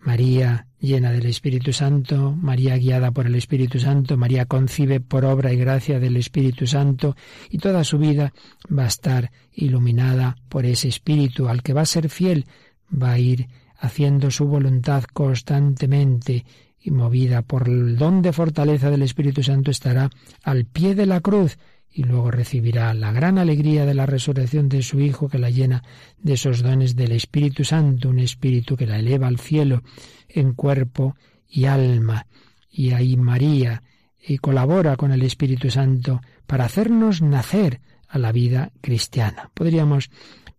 María 0.02 0.68
llena 0.80 1.12
del 1.12 1.28
Espíritu 1.28 1.74
Santo, 1.74 2.36
María 2.36 2.76
guiada 2.78 3.12
por 3.12 3.28
el 3.28 3.36
Espíritu 3.36 3.80
Santo, 3.80 4.18
María 4.18 4.46
concibe 4.46 5.00
por 5.00 5.26
obra 5.26 5.54
y 5.54 5.58
gracia 5.58 6.00
del 6.00 6.18
Espíritu 6.18 6.66
Santo 6.66 7.16
y 7.50 7.60
toda 7.60 7.84
su 7.84 8.00
vida 8.00 8.34
va 8.76 8.86
a 8.86 8.88
estar 8.88 9.32
iluminada 9.54 10.38
por 10.50 10.66
ese 10.66 10.88
Espíritu. 10.88 11.48
Al 11.48 11.62
que 11.62 11.74
va 11.74 11.82
a 11.82 11.86
ser 11.86 12.10
fiel, 12.10 12.46
va 12.92 13.12
a 13.12 13.20
ir 13.20 13.48
haciendo 13.78 14.32
su 14.32 14.46
voluntad 14.46 15.04
constantemente 15.04 16.46
y 16.80 16.90
movida 16.90 17.44
por 17.44 17.68
el 17.68 17.96
don 17.96 18.24
de 18.24 18.34
fortaleza 18.34 18.90
del 18.90 19.04
Espíritu 19.04 19.44
Santo 19.44 19.70
estará 19.70 20.10
al 20.44 20.66
pie 20.66 20.96
de 20.96 21.06
la 21.06 21.22
cruz 21.22 21.60
y 21.94 22.04
luego 22.04 22.32
recibirá 22.32 22.94
la 22.94 23.12
gran 23.12 23.38
alegría 23.38 23.86
de 23.86 23.94
la 23.94 24.06
resurrección 24.06 24.70
de 24.70 24.82
su 24.82 25.00
Hijo 25.00 25.28
que 25.28 25.40
la 25.40 25.50
llena 25.50 25.84
de 26.18 26.34
esos 26.34 26.62
dones 26.62 26.96
del 26.96 27.12
Espíritu 27.12 27.64
Santo, 27.64 28.10
un 28.10 28.20
Espíritu 28.20 28.78
que 28.78 28.88
la 28.88 29.00
eleva 29.00 29.28
al 29.28 29.40
cielo 29.40 29.84
en 30.30 30.54
cuerpo 30.54 31.16
y 31.50 31.66
alma. 31.66 32.28
Y 32.72 32.92
ahí 32.92 33.18
María 33.18 33.84
y 34.26 34.38
colabora 34.38 34.96
con 34.96 35.12
el 35.12 35.24
Espíritu 35.24 35.70
Santo 35.70 36.22
para 36.48 36.66
hacernos 36.66 37.22
nacer 37.22 37.82
a 38.08 38.18
la 38.20 38.32
vida 38.32 38.72
cristiana. 38.82 39.50
Podríamos 39.54 40.10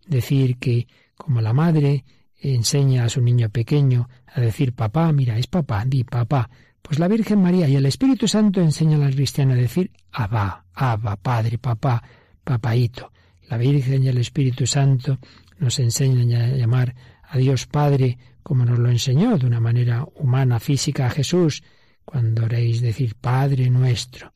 decir 0.07 0.57
que 0.59 0.87
como 1.16 1.41
la 1.41 1.53
madre 1.53 2.05
enseña 2.41 3.05
a 3.05 3.09
su 3.09 3.20
niño 3.22 3.49
pequeño 3.49 4.09
a 4.26 4.41
decir 4.41 4.72
papá, 4.74 5.12
mira, 5.12 5.39
es 5.39 5.47
papá, 5.47 5.85
di 5.87 6.05
papá, 6.05 6.51
pues 6.83 6.99
la 6.99 7.09
Virgen 7.09 7.41
María 7.41 7.68
y 7.68 7.76
el 7.76 7.87
Espíritu 7.87 8.28
Santo 8.28 8.61
enseñan 8.61 9.03
al 9.03 9.14
cristiano 9.14 9.53
a 9.53 9.57
decir 9.57 9.91
Abba, 10.11 10.64
Abba, 10.74 11.16
Padre, 11.16 11.59
Papá, 11.59 12.03
Papaíto. 12.45 13.12
La 13.49 13.57
Virgen 13.57 14.03
y 14.03 14.09
el 14.09 14.18
Espíritu 14.18 14.66
Santo 14.66 15.18
nos 15.59 15.78
enseñan 15.78 16.33
a 16.33 16.49
llamar 16.57 16.95
a 17.22 17.39
Dios 17.39 17.66
Padre 17.66 18.18
como 18.43 18.64
nos 18.64 18.78
lo 18.78 18.91
enseñó 18.91 19.39
de 19.39 19.47
una 19.47 19.61
manera 19.61 20.05
humana, 20.16 20.59
física 20.59 21.07
a 21.07 21.11
Jesús, 21.11 21.62
cuando 22.05 22.45
oréis 22.45 22.80
decir 22.80 23.14
Padre 23.14 23.70
nuestro. 23.70 24.33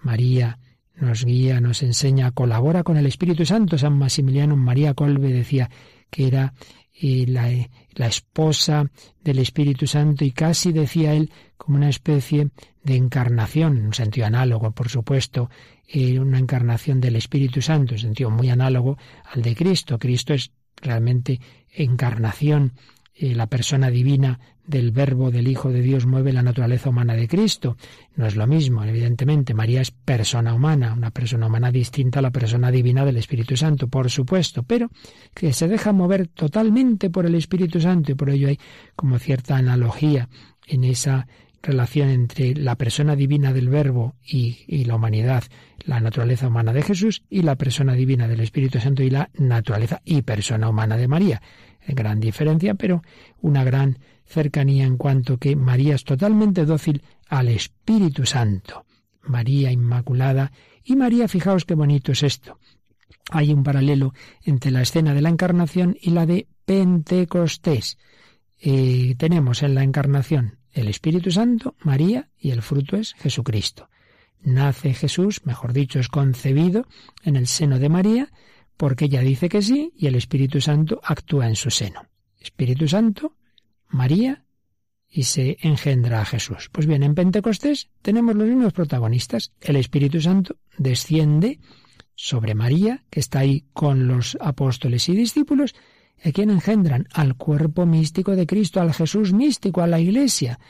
María 0.00 0.58
nos 0.94 1.24
guía, 1.24 1.60
nos 1.60 1.82
enseña, 1.82 2.30
colabora 2.30 2.82
con 2.82 2.96
el 2.96 3.06
Espíritu 3.06 3.44
Santo. 3.44 3.78
San 3.78 3.98
Maximiliano 3.98 4.56
María 4.56 4.94
Colbe 4.94 5.32
decía 5.32 5.70
que 6.10 6.26
era 6.26 6.54
y 7.00 7.26
la, 7.26 7.48
la, 7.94 8.06
esposa 8.06 8.90
del 9.22 9.38
Espíritu 9.38 9.86
Santo 9.86 10.24
y 10.24 10.32
casi 10.32 10.72
decía 10.72 11.14
él 11.14 11.30
como 11.56 11.76
una 11.76 11.88
especie 11.88 12.50
de 12.82 12.96
encarnación, 12.96 13.76
en 13.76 13.86
un 13.86 13.94
sentido 13.94 14.26
análogo, 14.26 14.72
por 14.72 14.88
supuesto, 14.88 15.50
eh, 15.86 16.18
una 16.18 16.38
encarnación 16.38 17.00
del 17.00 17.16
Espíritu 17.16 17.62
Santo, 17.62 17.94
en 17.94 18.00
sentido 18.00 18.30
muy 18.30 18.50
análogo 18.50 18.98
al 19.32 19.42
de 19.42 19.54
Cristo. 19.54 19.98
Cristo 19.98 20.34
es 20.34 20.50
realmente 20.76 21.40
encarnación, 21.70 22.72
eh, 23.14 23.34
la 23.34 23.46
persona 23.46 23.90
divina 23.90 24.40
del 24.68 24.92
Verbo 24.92 25.30
del 25.30 25.48
Hijo 25.48 25.70
de 25.70 25.80
Dios 25.80 26.06
mueve 26.06 26.32
la 26.32 26.42
naturaleza 26.42 26.90
humana 26.90 27.14
de 27.14 27.26
Cristo. 27.26 27.76
No 28.14 28.26
es 28.26 28.36
lo 28.36 28.46
mismo, 28.46 28.84
evidentemente. 28.84 29.54
María 29.54 29.80
es 29.80 29.90
persona 29.90 30.54
humana, 30.54 30.92
una 30.92 31.10
persona 31.10 31.46
humana 31.46 31.72
distinta 31.72 32.18
a 32.18 32.22
la 32.22 32.30
persona 32.30 32.70
divina 32.70 33.04
del 33.04 33.16
Espíritu 33.16 33.56
Santo, 33.56 33.88
por 33.88 34.10
supuesto, 34.10 34.62
pero 34.62 34.90
que 35.34 35.52
se 35.54 35.68
deja 35.68 35.92
mover 35.92 36.28
totalmente 36.28 37.08
por 37.08 37.24
el 37.24 37.34
Espíritu 37.34 37.80
Santo 37.80 38.12
y 38.12 38.14
por 38.14 38.28
ello 38.28 38.48
hay 38.48 38.58
como 38.94 39.18
cierta 39.18 39.56
analogía 39.56 40.28
en 40.66 40.84
esa 40.84 41.26
relación 41.62 42.10
entre 42.10 42.54
la 42.54 42.76
persona 42.76 43.16
divina 43.16 43.52
del 43.52 43.68
Verbo 43.68 44.14
y, 44.24 44.64
y, 44.66 44.84
la 44.84 44.96
humanidad, 44.96 45.44
la 45.84 45.98
naturaleza 45.98 46.48
humana 46.48 46.72
de 46.72 46.82
Jesús, 46.82 47.24
y 47.28 47.42
la 47.42 47.56
persona 47.56 47.94
divina 47.94 48.28
del 48.28 48.40
Espíritu 48.40 48.78
Santo 48.78 49.02
y 49.02 49.10
la 49.10 49.30
naturaleza 49.34 50.00
y 50.04 50.22
persona 50.22 50.68
humana 50.68 50.96
de 50.96 51.08
María. 51.08 51.42
Gran 51.86 52.20
diferencia, 52.20 52.74
pero 52.74 53.02
una 53.40 53.64
gran 53.64 53.98
cercanía 54.26 54.84
en 54.84 54.96
cuanto 54.96 55.38
que 55.38 55.56
María 55.56 55.94
es 55.94 56.04
totalmente 56.04 56.64
dócil 56.64 57.02
al 57.28 57.48
Espíritu 57.48 58.26
Santo. 58.26 58.84
María 59.22 59.70
Inmaculada 59.70 60.52
y 60.84 60.96
María, 60.96 61.28
fijaos 61.28 61.64
qué 61.64 61.74
bonito 61.74 62.12
es 62.12 62.22
esto. 62.22 62.58
Hay 63.30 63.52
un 63.52 63.62
paralelo 63.62 64.14
entre 64.42 64.70
la 64.70 64.82
escena 64.82 65.14
de 65.14 65.22
la 65.22 65.28
Encarnación 65.28 65.96
y 66.00 66.10
la 66.10 66.26
de 66.26 66.46
Pentecostés. 66.64 67.98
Eh, 68.60 69.14
tenemos 69.18 69.62
en 69.62 69.74
la 69.74 69.82
Encarnación 69.82 70.58
el 70.72 70.88
Espíritu 70.88 71.30
Santo, 71.30 71.74
María, 71.80 72.28
y 72.38 72.50
el 72.50 72.62
fruto 72.62 72.96
es 72.96 73.14
Jesucristo. 73.14 73.88
Nace 74.42 74.94
Jesús, 74.94 75.44
mejor 75.44 75.72
dicho, 75.72 75.98
es 75.98 76.08
concebido 76.08 76.86
en 77.24 77.36
el 77.36 77.46
seno 77.46 77.78
de 77.78 77.88
María, 77.88 78.30
porque 78.78 79.06
ella 79.06 79.20
dice 79.20 79.50
que 79.50 79.60
sí 79.60 79.92
y 79.96 80.06
el 80.06 80.14
Espíritu 80.14 80.62
Santo 80.62 81.00
actúa 81.04 81.48
en 81.48 81.56
su 81.56 81.68
seno. 81.68 82.06
Espíritu 82.40 82.88
Santo, 82.88 83.36
María 83.88 84.44
y 85.10 85.24
se 85.24 85.58
engendra 85.60 86.20
a 86.20 86.24
Jesús. 86.24 86.70
Pues 86.70 86.86
bien, 86.86 87.02
en 87.02 87.14
Pentecostés 87.14 87.90
tenemos 88.02 88.36
los 88.36 88.46
mismos 88.46 88.72
protagonistas. 88.72 89.52
El 89.60 89.76
Espíritu 89.76 90.20
Santo 90.20 90.56
desciende 90.78 91.58
sobre 92.14 92.54
María, 92.54 93.04
que 93.10 93.20
está 93.20 93.40
ahí 93.40 93.64
con 93.72 94.06
los 94.06 94.38
apóstoles 94.40 95.08
y 95.08 95.16
discípulos, 95.16 95.74
a 96.24 96.30
quien 96.30 96.50
engendran 96.50 97.08
al 97.12 97.36
cuerpo 97.36 97.84
místico 97.84 98.36
de 98.36 98.46
Cristo, 98.46 98.80
al 98.80 98.94
Jesús 98.94 99.32
místico, 99.32 99.82
a 99.82 99.88
la 99.88 99.98
Iglesia, 99.98 100.60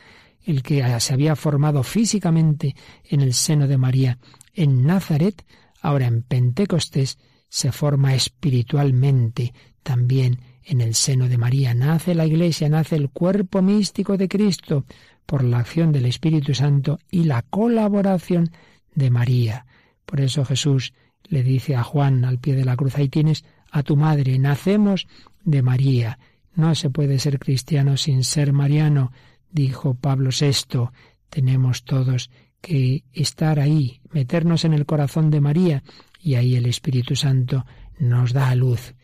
el 0.45 0.63
que 0.63 0.83
se 1.01 1.13
había 1.13 1.37
formado 1.37 1.83
físicamente 1.83 2.75
en 3.05 3.21
el 3.21 3.35
seno 3.35 3.67
de 3.67 3.77
María 3.77 4.19
en 4.55 4.87
Nazaret, 4.87 5.45
ahora 5.83 6.07
en 6.07 6.23
Pentecostés 6.23 7.19
se 7.49 7.73
forma 7.73 8.15
espiritualmente 8.15 9.53
también 9.83 10.41
en 10.65 10.81
el 10.81 10.95
seno 10.95 11.29
de 11.29 11.39
María. 11.39 11.75
Nace 11.75 12.15
la 12.15 12.27
Iglesia, 12.27 12.69
nace 12.69 12.97
el 12.97 13.11
cuerpo 13.11 13.63
místico 13.63 14.17
de 14.17 14.29
Cristo, 14.29 14.85
por 15.29 15.45
la 15.45 15.59
acción 15.59 15.93
del 15.93 16.07
Espíritu 16.07 16.55
Santo 16.55 16.99
y 17.11 17.25
la 17.25 17.43
colaboración 17.43 18.51
de 18.95 19.11
María. 19.11 19.67
Por 20.07 20.23
eso 20.23 20.45
Jesús 20.45 20.95
le 21.25 21.43
dice 21.43 21.77
a 21.77 21.83
Juan 21.83 22.25
al 22.25 22.39
pie 22.39 22.55
de 22.55 22.65
la 22.65 22.77
cruz, 22.77 22.97
ahí 22.97 23.11
tienes 23.11 23.45
a 23.71 23.83
tu 23.83 23.97
madre, 23.97 24.39
nacemos 24.39 25.07
de 25.45 25.61
María. 25.63 26.19
No 26.55 26.75
se 26.75 26.89
puede 26.89 27.19
ser 27.19 27.39
cristiano 27.39 27.99
sin 27.99 28.25
ser 28.25 28.55
mariano, 28.55 29.13
dijo 29.51 29.95
Pablo 29.95 30.31
VI. 30.31 30.89
Tenemos 31.29 31.85
todos 31.85 32.31
que 32.63 33.05
estar 33.13 33.61
ahí, 33.61 34.01
meternos 34.11 34.65
en 34.65 34.73
el 34.73 34.87
corazón 34.87 35.31
de 35.31 35.43
María, 35.43 35.83
y 36.19 36.35
ahí 36.35 36.57
el 36.57 36.67
Espíritu 36.67 37.17
Santo 37.17 37.65
nos 37.99 38.33
da 38.33 38.55
luz. 38.55 38.95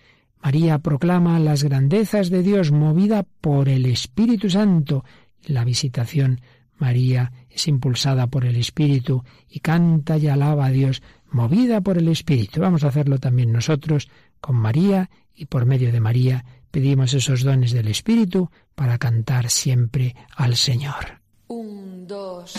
María 0.43 0.79
proclama 0.79 1.39
las 1.39 1.65
grandezas 1.65 2.29
de 2.31 2.43
Dios 2.43 2.71
movida 2.71 3.25
por 3.41 3.69
el 3.69 3.87
Espíritu 3.87 4.51
Santo. 4.51 5.05
La 5.47 5.65
visitación 5.65 6.41
María 6.79 7.33
es 7.49 7.67
impulsada 7.69 8.27
por 8.27 8.45
el 8.45 8.57
Espíritu 8.57 9.25
y 9.49 9.61
canta 9.61 10.19
y 10.19 10.29
alaba 10.29 10.67
a 10.67 10.71
Dios 10.71 11.03
movida 11.31 11.81
por 11.81 11.99
el 11.99 12.09
Espíritu. 12.09 12.61
Vamos 12.61 12.85
a 12.85 12.89
hacerlo 12.89 13.19
también 13.19 13.53
nosotros 13.53 14.09
con 14.41 14.57
María 14.57 15.09
y 15.35 15.47
por 15.47 15.65
medio 15.65 15.93
de 15.93 16.01
María 16.01 16.45
pedimos 16.71 17.15
esos 17.15 17.43
dones 17.43 17.73
del 17.73 17.89
Espíritu 17.89 18.51
para 18.75 18.99
cantar 18.99 19.49
siempre 19.49 20.15
al 20.37 20.57
Señor. 20.57 21.21
Un, 21.47 22.07
dos, 22.07 22.55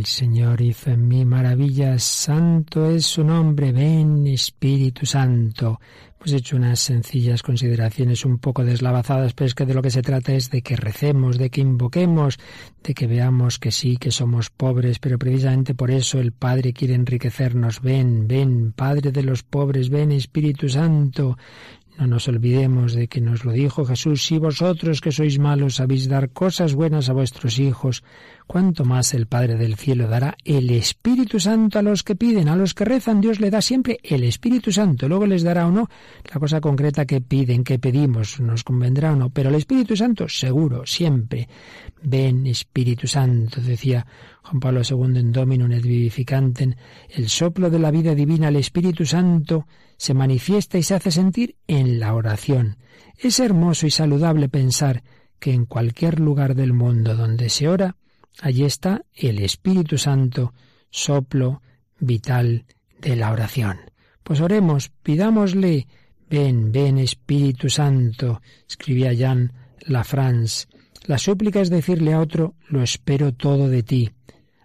El 0.00 0.06
Señor 0.06 0.62
hizo 0.62 0.92
en 0.92 1.06
mí 1.08 1.26
maravillas, 1.26 2.02
santo 2.02 2.86
es 2.86 3.04
su 3.04 3.22
nombre, 3.22 3.70
ven 3.70 4.26
Espíritu 4.26 5.04
Santo. 5.04 5.78
Pues 6.18 6.32
he 6.32 6.36
hecho 6.36 6.56
unas 6.56 6.80
sencillas 6.80 7.42
consideraciones 7.42 8.24
un 8.24 8.38
poco 8.38 8.64
deslavazadas, 8.64 9.34
pero 9.34 9.48
es 9.48 9.54
que 9.54 9.66
de 9.66 9.74
lo 9.74 9.82
que 9.82 9.90
se 9.90 10.00
trata 10.00 10.32
es 10.32 10.48
de 10.48 10.62
que 10.62 10.74
recemos, 10.74 11.36
de 11.36 11.50
que 11.50 11.60
invoquemos, 11.60 12.38
de 12.82 12.94
que 12.94 13.06
veamos 13.06 13.58
que 13.58 13.70
sí, 13.70 13.98
que 13.98 14.10
somos 14.10 14.48
pobres, 14.48 14.98
pero 15.00 15.18
precisamente 15.18 15.74
por 15.74 15.90
eso 15.90 16.18
el 16.18 16.32
Padre 16.32 16.72
quiere 16.72 16.94
enriquecernos. 16.94 17.82
Ven, 17.82 18.26
ven, 18.26 18.72
Padre 18.72 19.12
de 19.12 19.22
los 19.22 19.42
pobres, 19.42 19.90
ven 19.90 20.12
Espíritu 20.12 20.70
Santo. 20.70 21.36
No 21.98 22.06
nos 22.06 22.28
olvidemos 22.28 22.94
de 22.94 23.08
que 23.08 23.20
nos 23.20 23.44
lo 23.44 23.52
dijo 23.52 23.84
Jesús, 23.84 24.24
si 24.24 24.38
vosotros 24.38 25.02
que 25.02 25.12
sois 25.12 25.38
malos 25.38 25.74
sabéis 25.74 26.08
dar 26.08 26.30
cosas 26.30 26.72
buenas 26.72 27.10
a 27.10 27.12
vuestros 27.12 27.58
hijos, 27.58 28.02
cuánto 28.50 28.84
más 28.84 29.14
el 29.14 29.28
Padre 29.28 29.54
del 29.54 29.76
Cielo 29.76 30.08
dará 30.08 30.36
el 30.44 30.70
Espíritu 30.70 31.38
Santo 31.38 31.78
a 31.78 31.82
los 31.82 32.02
que 32.02 32.16
piden, 32.16 32.48
a 32.48 32.56
los 32.56 32.74
que 32.74 32.84
rezan, 32.84 33.20
Dios 33.20 33.38
le 33.38 33.48
da 33.48 33.62
siempre 33.62 34.00
el 34.02 34.24
Espíritu 34.24 34.72
Santo, 34.72 35.08
luego 35.08 35.24
les 35.24 35.44
dará 35.44 35.68
o 35.68 35.70
no 35.70 35.88
la 36.24 36.40
cosa 36.40 36.60
concreta 36.60 37.06
que 37.06 37.20
piden, 37.20 37.62
que 37.62 37.78
pedimos, 37.78 38.40
nos 38.40 38.64
convendrá 38.64 39.12
o 39.12 39.14
no, 39.14 39.30
pero 39.30 39.50
el 39.50 39.54
Espíritu 39.54 39.94
Santo 39.94 40.28
seguro, 40.28 40.84
siempre. 40.84 41.48
Ven 42.02 42.44
Espíritu 42.48 43.06
Santo, 43.06 43.60
decía 43.60 44.04
Juan 44.42 44.58
Pablo 44.58 44.80
II 44.82 45.20
en 45.20 45.30
Dominum 45.30 45.70
et 45.70 45.84
Vivificantem, 45.84 46.74
el 47.08 47.28
soplo 47.28 47.70
de 47.70 47.78
la 47.78 47.92
vida 47.92 48.16
divina, 48.16 48.48
el 48.48 48.56
Espíritu 48.56 49.06
Santo, 49.06 49.68
se 49.96 50.12
manifiesta 50.12 50.76
y 50.76 50.82
se 50.82 50.96
hace 50.96 51.12
sentir 51.12 51.54
en 51.68 52.00
la 52.00 52.14
oración. 52.14 52.78
Es 53.16 53.38
hermoso 53.38 53.86
y 53.86 53.92
saludable 53.92 54.48
pensar 54.48 55.04
que 55.38 55.52
en 55.52 55.66
cualquier 55.66 56.18
lugar 56.18 56.56
del 56.56 56.72
mundo 56.72 57.14
donde 57.14 57.48
se 57.48 57.68
ora, 57.68 57.94
allí 58.40 58.64
está 58.64 59.04
el 59.14 59.38
Espíritu 59.40 59.98
Santo, 59.98 60.54
soplo 60.90 61.62
vital 61.98 62.64
de 63.00 63.16
la 63.16 63.32
oración. 63.32 63.78
Pues 64.22 64.40
oremos, 64.40 64.90
pidámosle, 65.02 65.86
ven, 66.28 66.72
ven 66.72 66.98
Espíritu 66.98 67.68
Santo, 67.68 68.40
escribía 68.68 69.12
Jean 69.12 69.52
Lafrance. 69.80 70.66
La 71.06 71.18
súplica 71.18 71.60
es 71.60 71.70
decirle 71.70 72.12
a 72.12 72.20
otro, 72.20 72.54
lo 72.68 72.82
espero 72.82 73.32
todo 73.32 73.68
de 73.68 73.82
ti. 73.82 74.10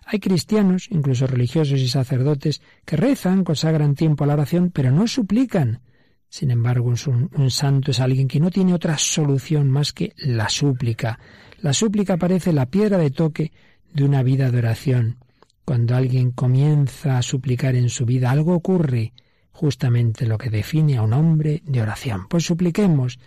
Hay 0.05 0.19
cristianos, 0.19 0.87
incluso 0.91 1.25
religiosos 1.25 1.79
y 1.79 1.87
sacerdotes, 1.87 2.61
que 2.85 2.95
rezan, 2.95 3.43
consagran 3.43 3.95
tiempo 3.95 4.23
a 4.23 4.27
la 4.27 4.33
oración, 4.33 4.69
pero 4.69 4.91
no 4.91 5.07
suplican. 5.07 5.81
Sin 6.29 6.51
embargo, 6.51 6.89
un, 6.89 7.29
un, 7.33 7.49
santo 7.49 7.91
es 7.91 7.99
alguien 7.99 8.27
que 8.27 8.39
no 8.39 8.51
tiene 8.51 8.73
otra 8.73 8.97
solución 8.97 9.69
más 9.71 9.93
que 9.93 10.13
la 10.17 10.49
súplica. 10.49 11.17
La 11.65 11.73
súplica 11.73 12.17
parece 12.17 12.53
la 12.53 12.67
piedra 12.67 12.99
de 12.99 13.09
toque 13.09 13.51
de 13.91 14.03
una 14.03 14.21
vida 14.21 14.51
de 14.51 14.59
oración. 14.59 15.17
Cuando 15.65 15.95
alguien 15.95 16.29
comienza 16.29 17.17
a 17.17 17.23
suplicar 17.23 17.75
en 17.75 17.89
su 17.89 18.05
vida, 18.05 18.29
algo 18.29 18.53
ocurre, 18.53 19.13
justamente 19.51 20.27
lo 20.27 20.37
que 20.37 20.51
define 20.51 20.97
a 20.97 21.01
un 21.01 21.13
hombre 21.13 21.63
de 21.65 21.81
oración. 21.81 22.27
Pues 22.29 22.45
supliquemos, 22.45 23.17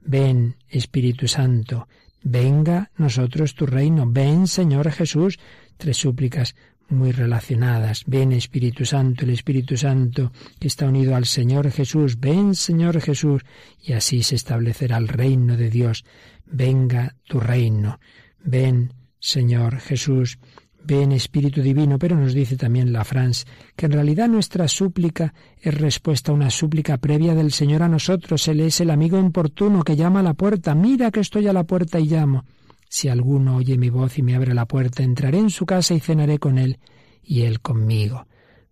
ven 0.00 0.56
Espíritu 0.68 1.28
Santo, 1.28 1.86
venga 2.24 2.90
nosotros 2.96 3.54
tu 3.54 3.64
reino, 3.64 4.06
ven 4.08 4.48
Señor 4.48 4.90
Jesús, 4.90 5.38
tres 5.76 5.96
súplicas 5.96 6.56
muy 6.88 7.12
relacionadas. 7.12 8.04
Ven 8.06 8.32
Espíritu 8.32 8.84
Santo, 8.84 9.24
el 9.24 9.30
Espíritu 9.30 9.76
Santo 9.76 10.32
que 10.58 10.68
está 10.68 10.86
unido 10.86 11.14
al 11.14 11.26
Señor 11.26 11.70
Jesús. 11.70 12.18
Ven 12.20 12.54
Señor 12.54 13.00
Jesús. 13.00 13.42
Y 13.82 13.92
así 13.92 14.22
se 14.22 14.34
establecerá 14.34 14.96
el 14.96 15.08
reino 15.08 15.56
de 15.56 15.70
Dios. 15.70 16.04
Venga 16.46 17.16
tu 17.26 17.40
reino. 17.40 17.98
Ven 18.42 18.92
Señor 19.18 19.78
Jesús. 19.78 20.38
Ven 20.86 21.12
Espíritu 21.12 21.62
Divino, 21.62 21.98
pero 21.98 22.14
nos 22.14 22.34
dice 22.34 22.56
también 22.56 22.92
la 22.92 23.04
France 23.04 23.46
que 23.74 23.86
en 23.86 23.92
realidad 23.92 24.28
nuestra 24.28 24.68
súplica 24.68 25.32
es 25.58 25.72
respuesta 25.72 26.30
a 26.30 26.34
una 26.34 26.50
súplica 26.50 26.98
previa 26.98 27.34
del 27.34 27.52
Señor 27.52 27.82
a 27.82 27.88
nosotros. 27.88 28.46
Él 28.48 28.60
es 28.60 28.80
el 28.80 28.90
amigo 28.90 29.18
importuno 29.18 29.82
que 29.82 29.96
llama 29.96 30.20
a 30.20 30.24
la 30.24 30.34
puerta. 30.34 30.74
Mira 30.74 31.10
que 31.10 31.20
estoy 31.20 31.48
a 31.48 31.54
la 31.54 31.64
puerta 31.64 31.98
y 31.98 32.08
llamo. 32.08 32.44
Si 32.86 33.08
alguno 33.08 33.56
oye 33.56 33.78
mi 33.78 33.88
voz 33.88 34.18
y 34.18 34.22
me 34.22 34.36
abre 34.36 34.52
la 34.52 34.66
puerta, 34.66 35.02
entraré 35.02 35.38
en 35.38 35.50
su 35.50 35.64
casa 35.64 35.94
y 35.94 36.00
cenaré 36.00 36.38
con 36.38 36.58
él 36.58 36.78
y 37.22 37.42
él 37.42 37.60
conmigo. 37.60 38.26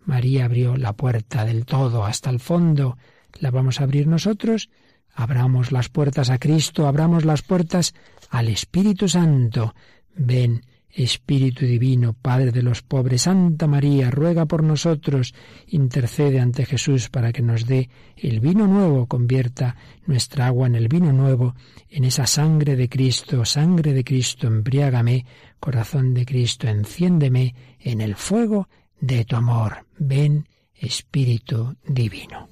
María 0.05 0.45
abrió 0.45 0.77
la 0.77 0.93
puerta 0.93 1.47
del 1.47 1.65
todo 1.65 2.05
hasta 2.05 2.29
el 2.29 2.41
fondo. 2.41 2.99
¿La 3.41 3.51
vamos 3.51 3.81
a 3.81 3.85
abrir 3.85 4.07
nosotros? 4.07 4.69
Abramos 5.15 5.73
las 5.73 5.89
puertas 5.89 6.31
a 6.31 6.39
Cristo, 6.39 6.87
abramos 6.87 7.25
las 7.25 7.43
puertas 7.43 7.95
al 8.31 8.49
Espíritu 8.49 9.09
Santo. 9.09 9.75
Ven, 10.15 10.63
Espíritu 10.93 11.65
Divino, 11.65 12.13
Padre 12.13 12.51
de 12.51 12.63
los 12.63 12.83
pobres, 12.83 13.23
Santa 13.23 13.67
María, 13.67 14.11
ruega 14.11 14.45
por 14.45 14.63
nosotros, 14.63 15.35
intercede 15.67 16.39
ante 16.39 16.67
Jesús 16.67 17.09
para 17.09 17.33
que 17.33 17.43
nos 17.43 17.67
dé 17.67 17.89
el 18.17 18.41
vino 18.41 18.67
nuevo, 18.67 19.07
convierta 19.07 19.77
nuestra 20.07 20.47
agua 20.47 20.67
en 20.67 20.75
el 20.75 20.89
vino 20.89 21.13
nuevo, 21.13 21.55
en 21.89 22.05
esa 22.05 22.27
sangre 22.27 22.77
de 22.77 22.89
Cristo, 22.89 23.45
sangre 23.45 23.95
de 23.95 24.05
Cristo, 24.05 24.47
embriágame, 24.47 25.25
corazón 25.59 26.13
de 26.13 26.27
Cristo, 26.27 26.69
enciéndeme 26.69 27.55
en 27.81 28.03
el 28.03 28.15
fuego 28.15 28.69
de 29.01 29.25
tu 29.25 29.37
amor. 29.37 29.87
Ven, 29.99 30.47
Espíritu 30.75 31.77
Divino. 31.87 32.52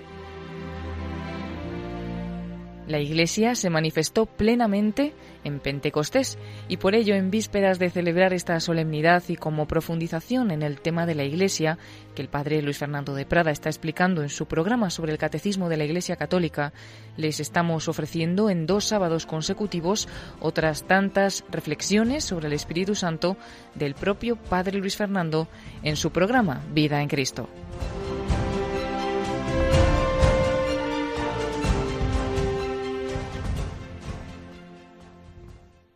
La 2.91 2.99
Iglesia 2.99 3.55
se 3.55 3.69
manifestó 3.69 4.25
plenamente 4.25 5.13
en 5.45 5.61
Pentecostés 5.61 6.37
y 6.67 6.75
por 6.75 6.93
ello 6.93 7.15
en 7.15 7.31
vísperas 7.31 7.79
de 7.79 7.89
celebrar 7.89 8.33
esta 8.33 8.59
solemnidad 8.59 9.23
y 9.29 9.37
como 9.37 9.65
profundización 9.65 10.51
en 10.51 10.61
el 10.61 10.81
tema 10.81 11.05
de 11.05 11.15
la 11.15 11.23
Iglesia, 11.23 11.77
que 12.13 12.21
el 12.21 12.27
padre 12.27 12.61
Luis 12.61 12.79
Fernando 12.79 13.15
de 13.15 13.25
Prada 13.25 13.51
está 13.51 13.69
explicando 13.69 14.23
en 14.23 14.27
su 14.27 14.45
programa 14.45 14.89
sobre 14.89 15.13
el 15.13 15.17
Catecismo 15.17 15.69
de 15.69 15.77
la 15.77 15.85
Iglesia 15.85 16.17
Católica, 16.17 16.73
les 17.15 17.39
estamos 17.39 17.87
ofreciendo 17.87 18.49
en 18.49 18.65
dos 18.65 18.83
sábados 18.83 19.25
consecutivos 19.25 20.09
otras 20.41 20.83
tantas 20.83 21.45
reflexiones 21.49 22.25
sobre 22.25 22.47
el 22.47 22.53
Espíritu 22.53 22.93
Santo 22.93 23.37
del 23.73 23.95
propio 23.95 24.35
padre 24.35 24.79
Luis 24.79 24.97
Fernando 24.97 25.47
en 25.81 25.95
su 25.95 26.11
programa 26.11 26.61
Vida 26.73 27.01
en 27.01 27.07
Cristo. 27.07 27.47